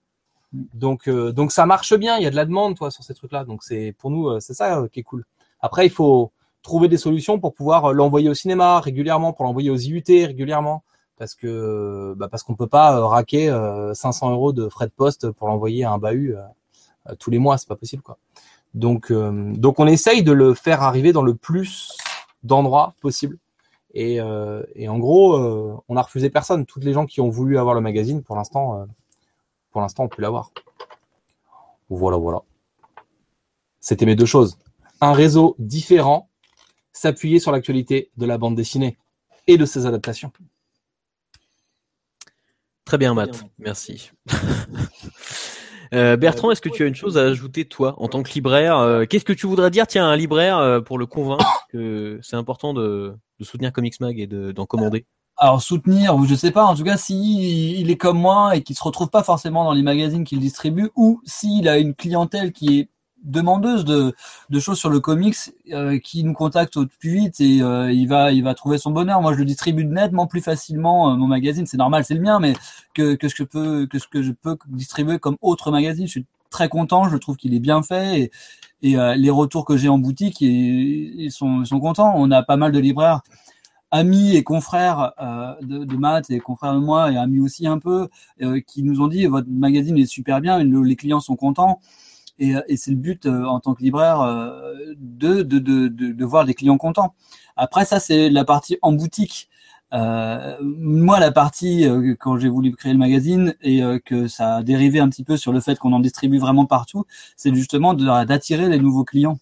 [0.51, 2.17] Donc, euh, donc ça marche bien.
[2.17, 3.43] Il y a de la demande, toi, sur ces trucs-là.
[3.45, 5.25] Donc c'est pour nous, euh, c'est ça euh, qui est cool.
[5.59, 6.31] Après, il faut
[6.61, 10.83] trouver des solutions pour pouvoir l'envoyer au cinéma régulièrement, pour l'envoyer aux IUT régulièrement,
[11.17, 13.47] parce que bah, parce qu'on peut pas euh, raquer
[13.93, 16.35] 500 euros de frais de poste pour l'envoyer à un bahut
[17.19, 18.17] tous les mois, c'est pas possible quoi.
[18.73, 21.95] Donc donc on essaye de le faire arriver dans le plus
[22.43, 23.37] d'endroits possible.
[23.95, 24.17] Et,
[24.75, 25.37] et en gros,
[25.87, 26.65] on a refusé personne.
[26.65, 28.87] Toutes les gens qui ont voulu avoir le magazine, pour l'instant,
[29.71, 30.51] pour l'instant, on peut l'avoir.
[31.89, 32.41] Voilà, voilà.
[33.79, 34.57] C'était mes deux choses.
[35.01, 36.29] Un réseau différent,
[36.93, 38.97] s'appuyer sur l'actualité de la bande dessinée
[39.47, 40.31] et de ses adaptations.
[42.85, 43.43] Très bien, Matt.
[43.59, 44.11] Merci.
[45.93, 48.77] Euh, Bertrand, est-ce que tu as une chose à ajouter, toi, en tant que libraire
[48.77, 52.19] euh, Qu'est-ce que tu voudrais dire, tiens, à un libraire euh, pour le convaincre que
[52.23, 55.05] c'est important de, soutenir Comics Mag et d'en commander?
[55.37, 58.63] Alors soutenir, ou je sais pas, en tout cas, si il est comme moi et
[58.63, 62.51] qu'il se retrouve pas forcément dans les magazines qu'il distribue, ou s'il a une clientèle
[62.53, 62.89] qui est
[63.23, 64.13] demandeuse de,
[64.49, 65.35] de choses sur le comics,
[65.71, 68.91] euh, qui nous contacte au plus vite et euh, il va il va trouver son
[68.91, 69.21] bonheur.
[69.21, 71.65] Moi, je le distribue nettement plus facilement euh, mon magazine.
[71.65, 72.53] C'est normal, c'est le mien, mais
[72.93, 76.05] que, que ce que je peux que ce que je peux distribuer comme autre magazine,
[76.05, 77.09] je suis très content.
[77.09, 78.31] Je trouve qu'il est bien fait et,
[78.81, 82.13] et les retours que j'ai en boutique, ils, sont, sont contents.
[82.17, 83.21] On a pas mal de libraires
[83.93, 87.77] amis et confrères euh, de, de Matt et confrères de moi et amis aussi un
[87.77, 88.09] peu
[88.41, 91.79] euh, qui nous ont dit votre magazine est super bien, les clients sont contents
[92.51, 94.19] et, et c'est le but euh, en tant que libraire
[94.97, 97.15] de, de, de, de, voir des clients contents.
[97.55, 99.49] Après ça c'est la partie en boutique.
[99.91, 101.85] moi la partie
[102.19, 105.53] quand j'ai voulu créer le magazine et que ça a dérivé un petit peu sur
[105.53, 107.05] le fait qu'on en distribue vraiment partout,
[107.37, 109.37] c'est justement d'attirer les nouveaux clients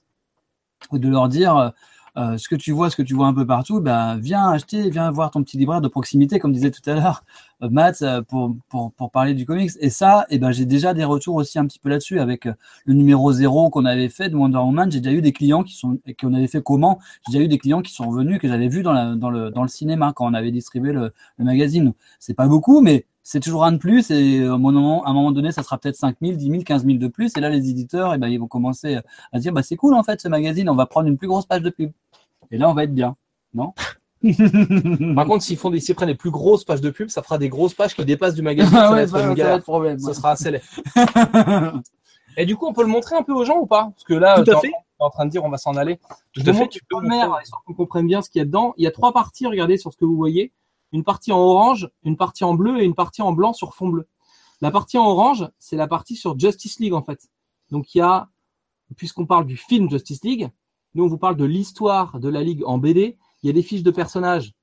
[0.91, 1.74] de leur dire
[2.18, 4.89] euh, ce que tu vois, ce que tu vois un peu partout, ben viens acheter,
[4.89, 7.24] viens voir ton petit libraire de proximité, comme disait tout à l'heure
[7.64, 9.72] euh, Matt, euh, pour, pour, pour parler du comics.
[9.80, 12.45] Et ça, eh ben j'ai déjà des retours aussi un petit peu là-dessus avec
[12.86, 14.91] le numéro zéro qu'on avait fait de Wonder Woman.
[14.91, 17.57] J'ai déjà eu des clients qui sont, qu'on avait fait comment J'ai déjà eu des
[17.57, 20.26] clients qui sont revenus que j'avais vu dans, la, dans le dans le cinéma quand
[20.30, 21.93] on avait distribué le, le magazine.
[22.20, 25.14] C'est pas beaucoup, mais c'est toujours un de plus et à un moment, à un
[25.14, 27.32] moment donné, ça sera peut-être 5 000, 10 000, 15 000 de plus.
[27.38, 29.00] Et là, les éditeurs, et eh ben, ils vont commencer
[29.32, 31.46] à dire, bah, c'est cool, en fait, ce magazine, on va prendre une plus grosse
[31.46, 31.92] page de pub.
[32.50, 33.16] Et là, on va être bien,
[33.54, 33.74] non?
[35.16, 37.38] Par contre, s'ils font des, s'ils prennent les plus grosses pages de pub, ça fera
[37.38, 38.72] des grosses pages qui dépassent du magazine.
[38.78, 39.98] ça, va être problème.
[40.00, 40.62] Ça sera assez laid.
[42.38, 43.92] et du coup, on peut le montrer un peu aux gens ou pas?
[43.96, 44.72] Parce que là, Tout à fait.
[45.00, 46.00] en train de dire, on va s'en aller.
[46.34, 46.68] Tout à fait.
[46.68, 46.98] Tu peux
[47.42, 48.74] histoire qu'on comprenne bien ce qu'il y a dedans.
[48.78, 49.48] Il y a trois parties.
[49.48, 50.52] Regardez sur ce que vous voyez
[50.92, 53.89] une partie en orange, une partie en bleu et une partie en blanc sur fond
[53.89, 54.08] bleu.
[54.62, 57.30] La partie en orange, c'est la partie sur Justice League en fait.
[57.72, 58.30] Donc il y a,
[58.96, 60.50] puisqu'on parle du film Justice League,
[60.94, 63.18] nous on vous parle de l'histoire de la Ligue en BD.
[63.42, 64.54] Il y a des fiches de personnages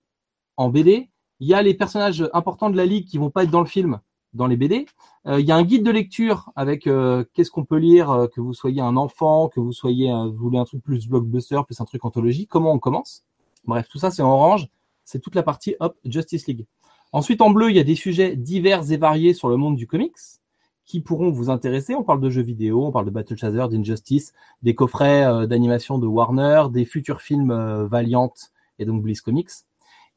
[0.57, 1.11] en BD.
[1.41, 3.67] Il y a les personnages importants de la Ligue qui vont pas être dans le
[3.67, 4.01] film,
[4.35, 4.87] dans les BD.
[5.27, 8.27] Euh, il y a un guide de lecture avec euh, qu'est-ce qu'on peut lire, euh,
[8.27, 11.81] que vous soyez un enfant, que vous soyez, vous voulez un truc plus blockbuster, plus
[11.81, 12.47] un truc anthologie.
[12.47, 13.25] Comment on commence?
[13.65, 14.69] Bref, tout ça c'est en orange
[15.09, 16.67] c'est toute la partie hop Justice League.
[17.13, 19.87] Ensuite, en bleu, il y a des sujets divers et variés sur le monde du
[19.87, 20.19] comics
[20.85, 21.95] qui pourront vous intéresser.
[21.95, 25.97] On parle de jeux vidéo, on parle de Battle Chaser, d'Injustice, des coffrets euh, d'animation
[25.97, 28.35] de Warner, des futurs films euh, Valiant
[28.79, 29.51] et donc Bliss Comics.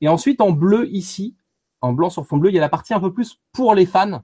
[0.02, 1.38] Et ensuite, en bleu ici,
[1.80, 3.86] en blanc sur fond bleu, il y a la partie un peu plus pour les
[3.86, 4.24] fans,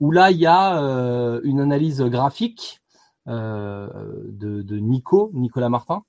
[0.00, 2.82] où là, il y a euh, une analyse graphique
[3.26, 6.04] de, Nico, Nicolas Martin,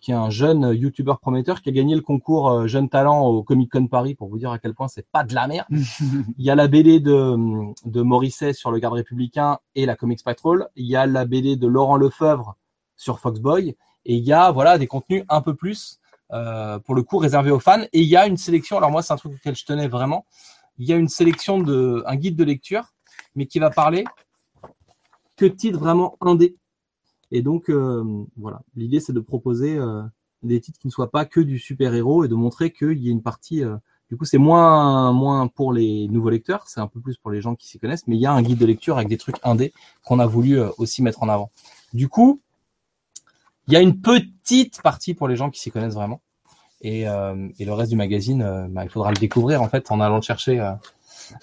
[0.00, 3.42] qui est un jeune youtubeur prometteur qui a gagné le concours euh, Jeune Talent au
[3.42, 5.66] Comic Con Paris pour vous dire à quel point c'est pas de la merde.
[5.70, 7.36] il y a la BD de,
[7.84, 10.68] de Morisset sur le garde républicain et la Comics Patrol.
[10.76, 12.56] Il y a la BD de Laurent Lefebvre
[12.96, 13.76] sur Foxboy.
[14.04, 15.98] Et il y a voilà des contenus un peu plus
[16.32, 17.82] euh, pour le coup réservés aux fans.
[17.92, 18.76] Et il y a une sélection.
[18.76, 20.26] Alors moi c'est un truc auquel je tenais vraiment.
[20.78, 22.94] Il y a une sélection de un guide de lecture,
[23.34, 24.04] mais qui va parler
[25.36, 26.56] que de titres vraiment indés
[27.32, 28.04] et donc, euh,
[28.36, 30.02] voilà, l'idée, c'est de proposer euh,
[30.42, 33.10] des titres qui ne soient pas que du super-héros et de montrer qu'il y a
[33.10, 33.64] une partie.
[33.64, 33.74] Euh,
[34.10, 37.40] du coup, c'est moins, moins pour les nouveaux lecteurs, c'est un peu plus pour les
[37.40, 39.36] gens qui s'y connaissent, mais il y a un guide de lecture avec des trucs
[39.42, 39.72] indés
[40.04, 41.50] qu'on a voulu aussi mettre en avant.
[41.94, 42.42] Du coup,
[43.66, 46.20] il y a une petite partie pour les gens qui s'y connaissent vraiment.
[46.82, 50.16] Et, et, le reste du magazine, bah, il faudra le découvrir en fait en allant
[50.16, 50.60] le chercher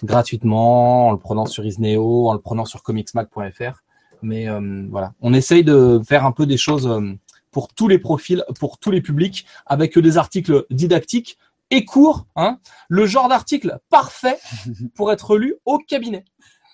[0.04, 3.82] gratuitement, en le prenant sur Isneo, en le prenant sur comicsmag.fr.
[4.22, 7.14] Mais euh, voilà, on essaye de faire un peu des choses euh,
[7.52, 11.38] pour tous les profils, pour tous les publics, avec des articles didactiques
[11.72, 12.26] et courts.
[12.36, 12.60] Hein,
[12.90, 14.38] le genre d'article parfait
[14.96, 16.26] pour être lu au cabinet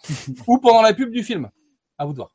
[0.47, 1.49] ou pendant la pub du film.
[1.97, 2.31] À vous de voir.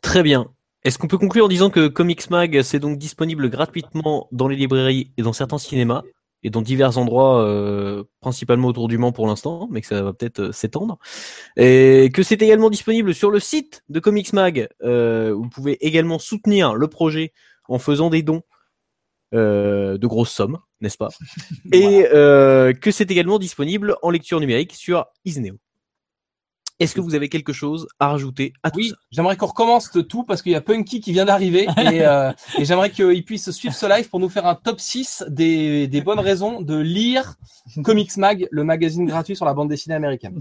[0.00, 0.46] Très bien.
[0.84, 4.56] Est-ce qu'on peut conclure en disant que Comics Mag, c'est donc disponible gratuitement dans les
[4.56, 6.02] librairies et dans certains cinémas?
[6.42, 10.12] Et dans divers endroits, euh, principalement autour du Mans pour l'instant, mais que ça va
[10.12, 10.98] peut-être euh, s'étendre.
[11.56, 14.68] Et que c'est également disponible sur le site de Comics Mag.
[14.82, 17.32] Euh, vous pouvez également soutenir le projet
[17.68, 18.42] en faisant des dons
[19.34, 21.08] euh, de grosses sommes, n'est-ce pas?
[21.72, 25.56] Et euh, que c'est également disponible en lecture numérique sur Isneo.
[26.80, 28.96] Est-ce que vous avez quelque chose à rajouter à tout Oui, ça?
[29.10, 32.32] j'aimerais qu'on recommence de tout parce qu'il y a Punky qui vient d'arriver et, euh,
[32.58, 36.00] et j'aimerais qu'il puisse suivre ce live pour nous faire un top 6 des, des
[36.00, 37.36] bonnes raisons de lire
[37.84, 40.40] Comics Mag, le magazine gratuit sur la bande dessinée américaine.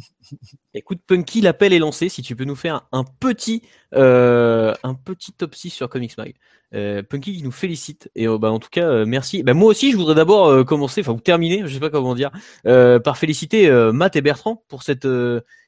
[0.73, 2.09] Écoute, Punky, l'appel est lancé.
[2.09, 3.61] Si tu peux nous faire un petit,
[3.93, 6.33] euh, un petit top 6 sur Comics Mag.
[6.73, 8.09] Euh, Punky qui nous félicite.
[8.15, 9.43] Et euh, bah, en tout cas, euh, merci.
[9.43, 12.15] Bah, moi aussi, je voudrais d'abord euh, commencer, enfin, ou terminer, je sais pas comment
[12.15, 12.31] dire,
[12.63, 15.07] par féliciter Matt et Bertrand pour cette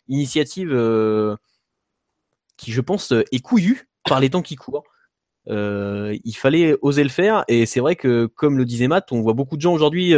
[0.07, 0.69] initiative
[2.57, 4.83] qui, je pense, est couillue par les temps qui courent.
[5.47, 9.33] Il fallait oser le faire et c'est vrai que comme le disait Matt, on voit
[9.33, 10.13] beaucoup de gens aujourd'hui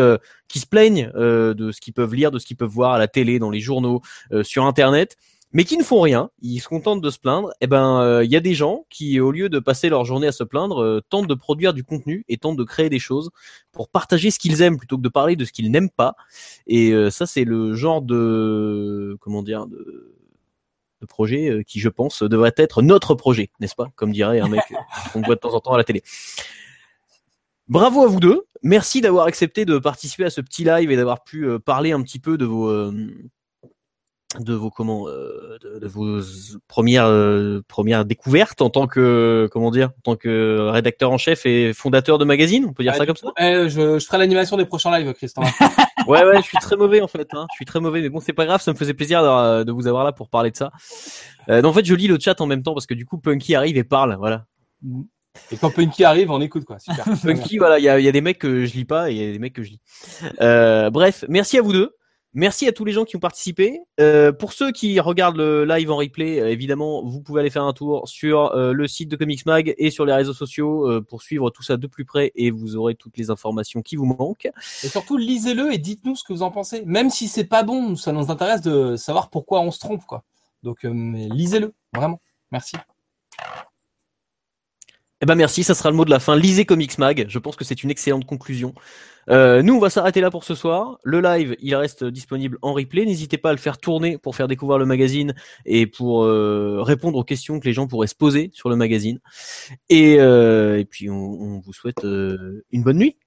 [0.48, 3.08] qui se plaignent de ce qu'ils peuvent lire, de ce qu'ils peuvent voir à la
[3.08, 4.02] télé, dans les journaux,
[4.44, 5.18] sur Internet,
[5.56, 6.30] mais qui ne font rien.
[6.42, 7.54] Ils se contentent de se plaindre.
[7.62, 10.28] Et ben, euh, il y a des gens qui, au lieu de passer leur journée
[10.28, 13.32] à se plaindre, euh, tentent de produire du contenu et tentent de créer des choses
[13.72, 16.16] pour partager ce qu'ils aiment plutôt que de parler de ce qu'ils n'aiment pas.
[16.68, 20.12] Et euh, ça, c'est le genre de comment dire de
[21.02, 24.50] de projet euh, qui, je pense, devrait être notre projet, n'est-ce pas Comme dirait un
[24.50, 24.76] mec euh,
[25.14, 26.04] qu'on voit de temps en temps à la télé.
[27.68, 28.46] Bravo à vous deux.
[28.62, 32.02] Merci d'avoir accepté de participer à ce petit live et d'avoir pu euh, parler un
[32.02, 32.92] petit peu de vos euh,
[34.44, 36.20] de vos comment euh, de, de vos
[36.68, 41.46] premières euh, premières découvertes en tant que comment dire en tant que rédacteur en chef
[41.46, 43.30] et fondateur de magazine on peut dire ça Ouais, comme ça?
[43.40, 45.44] Eh, je, je ferai l'animation des prochains lives, Christian.
[46.08, 47.28] Ouais, ouais, je suis très mauvais en fait.
[47.34, 47.48] Hein.
[47.52, 48.62] Je suis très mauvais, mais bon, c'est pas grave.
[48.62, 50.72] Ça me faisait plaisir de, de vous avoir là pour parler de ça.
[51.50, 53.18] Euh, donc, en fait, je lis le chat en même temps parce que du coup,
[53.18, 54.16] Punky arrive et parle.
[54.20, 54.46] Voilà.
[55.52, 56.80] Et quand Punky arrive, on écoute quoi.
[56.80, 57.06] Super.
[57.24, 59.24] Punky, voilà, il y a, y a des mecs que je lis pas et il
[59.24, 59.82] y a des mecs que je lis.
[60.42, 61.96] Euh, bref, merci à vous deux.
[62.38, 63.80] Merci à tous les gens qui ont participé.
[64.02, 67.64] Euh, pour ceux qui regardent le live en replay, euh, évidemment, vous pouvez aller faire
[67.64, 71.22] un tour sur euh, le site de Comics Mag et sur les réseaux sociaux pour
[71.22, 74.50] suivre tout ça de plus près et vous aurez toutes les informations qui vous manquent.
[74.84, 76.84] Et surtout, lisez-le et dites-nous ce que vous en pensez.
[76.86, 80.26] Même si c'est pas bon, ça nous intéresse de savoir pourquoi on se trompe, quoi.
[80.62, 82.20] Donc, lisez-le, vraiment.
[82.52, 82.76] Merci.
[85.26, 86.36] Eh ben merci, ça sera le mot de la fin.
[86.36, 88.76] Lisez Comics Mag, je pense que c'est une excellente conclusion.
[89.32, 91.00] Euh, nous, on va s'arrêter là pour ce soir.
[91.04, 93.06] Le live, il reste disponible en replay.
[93.06, 95.34] N'hésitez pas à le faire tourner pour faire découvrir le magazine
[95.66, 99.20] et pour euh, répondre aux questions que les gens pourraient se poser sur le magazine.
[99.90, 103.18] Et, euh, et puis, on, on vous souhaite une bonne nuit.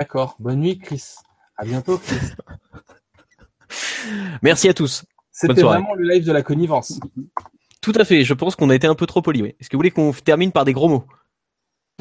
[0.00, 0.34] D'accord.
[0.40, 1.04] Bonne nuit, Chris.
[1.56, 2.32] À bientôt, Chris.
[4.42, 5.04] Merci à tous.
[5.30, 6.98] C'était vraiment le live de la connivence.
[7.86, 9.42] Tout à fait, je pense qu'on a été un peu trop poli.
[9.42, 9.54] ouais.
[9.60, 11.04] Est-ce que vous voulez qu'on termine par des gros mots?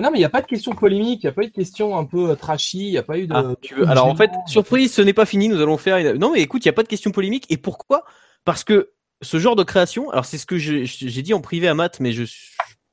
[0.01, 1.53] Non, mais il n'y a pas de questions polémiques, il n'y a pas eu de
[1.53, 3.33] questions un peu euh, trashy, il n'y a pas eu de.
[3.35, 5.47] Ah, tu veux- Alors en fait, surprise, ce n'est pas fini.
[5.47, 5.97] Nous allons faire.
[5.97, 6.13] Une...
[6.13, 7.45] Non, mais écoute, il n'y a pas de question polémique.
[7.51, 8.03] Et pourquoi?
[8.45, 10.09] Parce que ce genre de création.
[10.09, 12.33] Alors c'est ce que j'ai dit en privé à Matt, mais je, je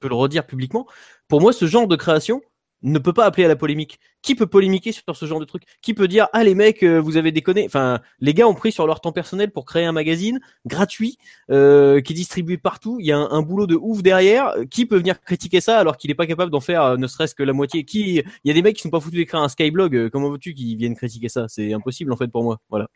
[0.00, 0.86] peux le redire publiquement.
[1.28, 2.42] Pour moi, ce genre de création
[2.82, 3.98] ne peut pas appeler à la polémique.
[4.22, 5.64] Qui peut polémiquer sur ce genre de truc?
[5.82, 7.64] Qui peut dire ah les mecs euh, vous avez déconné?
[7.66, 11.18] Enfin les gars ont pris sur leur temps personnel pour créer un magazine gratuit
[11.50, 12.98] euh, qui est distribué partout.
[13.00, 14.54] Il y a un, boulot de ouf derrière.
[14.70, 17.34] Qui peut venir critiquer ça alors qu'il n'est pas capable d'en faire euh, ne serait-ce
[17.34, 17.84] que la moitié?
[17.84, 19.96] Qui Il y a des mecs qui sont pas foutus d'écrire un skyblog.
[19.96, 21.46] euh, Comment veux-tu qu'ils viennent critiquer ça?
[21.48, 22.60] C'est impossible en fait pour moi.
[22.70, 22.88] Voilà.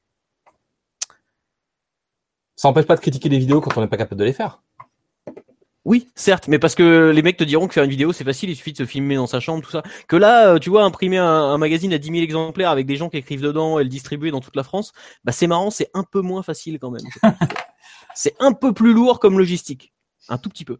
[2.56, 4.62] Ça n'empêche pas de critiquer des vidéos quand on n'est pas capable de les faire.
[5.86, 8.50] Oui, certes, mais parce que les mecs te diront que faire une vidéo c'est facile,
[8.50, 9.84] il suffit de se filmer dans sa chambre, tout ça.
[10.08, 12.96] Que là, euh, tu vois, imprimer un, un magazine à 10 000 exemplaires avec des
[12.96, 14.92] gens qui écrivent dedans et le distribuer dans toute la France,
[15.22, 17.04] bah c'est marrant, c'est un peu moins facile quand même.
[18.16, 19.92] c'est un peu plus lourd comme logistique,
[20.28, 20.78] un tout petit peu.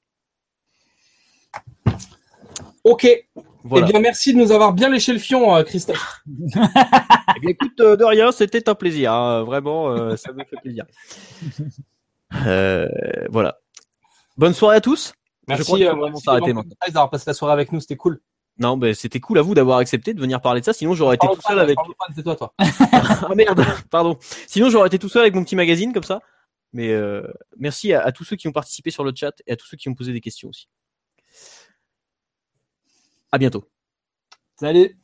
[2.83, 3.05] Ok.
[3.05, 6.23] Eh bien, merci de nous avoir bien léché le fion, euh, Christophe.
[7.37, 9.13] Eh bien, écoute, euh, de rien, c'était un plaisir.
[9.13, 9.45] hein.
[9.45, 10.85] Vraiment, ça me fait plaisir.
[12.47, 12.89] Euh,
[13.29, 13.59] voilà.
[14.37, 15.15] Bonne soirée à tous.
[15.49, 18.21] Merci, crois qu'il faut vraiment s'arrêter Contreras d'avoir passé la soirée avec nous, c'était cool.
[18.59, 20.73] Non, ben c'était cool à vous d'avoir accepté de venir parler de ça.
[20.73, 21.77] Sinon, j'aurais été tout seul avec.
[21.77, 22.55] parle pas, C'est toi, toi.
[22.59, 24.19] ah merde, pardon.
[24.47, 26.21] Sinon, j'aurais été tout seul avec mon petit magazine comme ça.
[26.73, 27.23] Mais euh,
[27.59, 29.77] merci à, à tous ceux qui ont participé sur le chat et à tous ceux
[29.77, 30.69] qui ont posé des questions aussi.
[33.31, 33.69] À bientôt.
[34.59, 34.97] Salut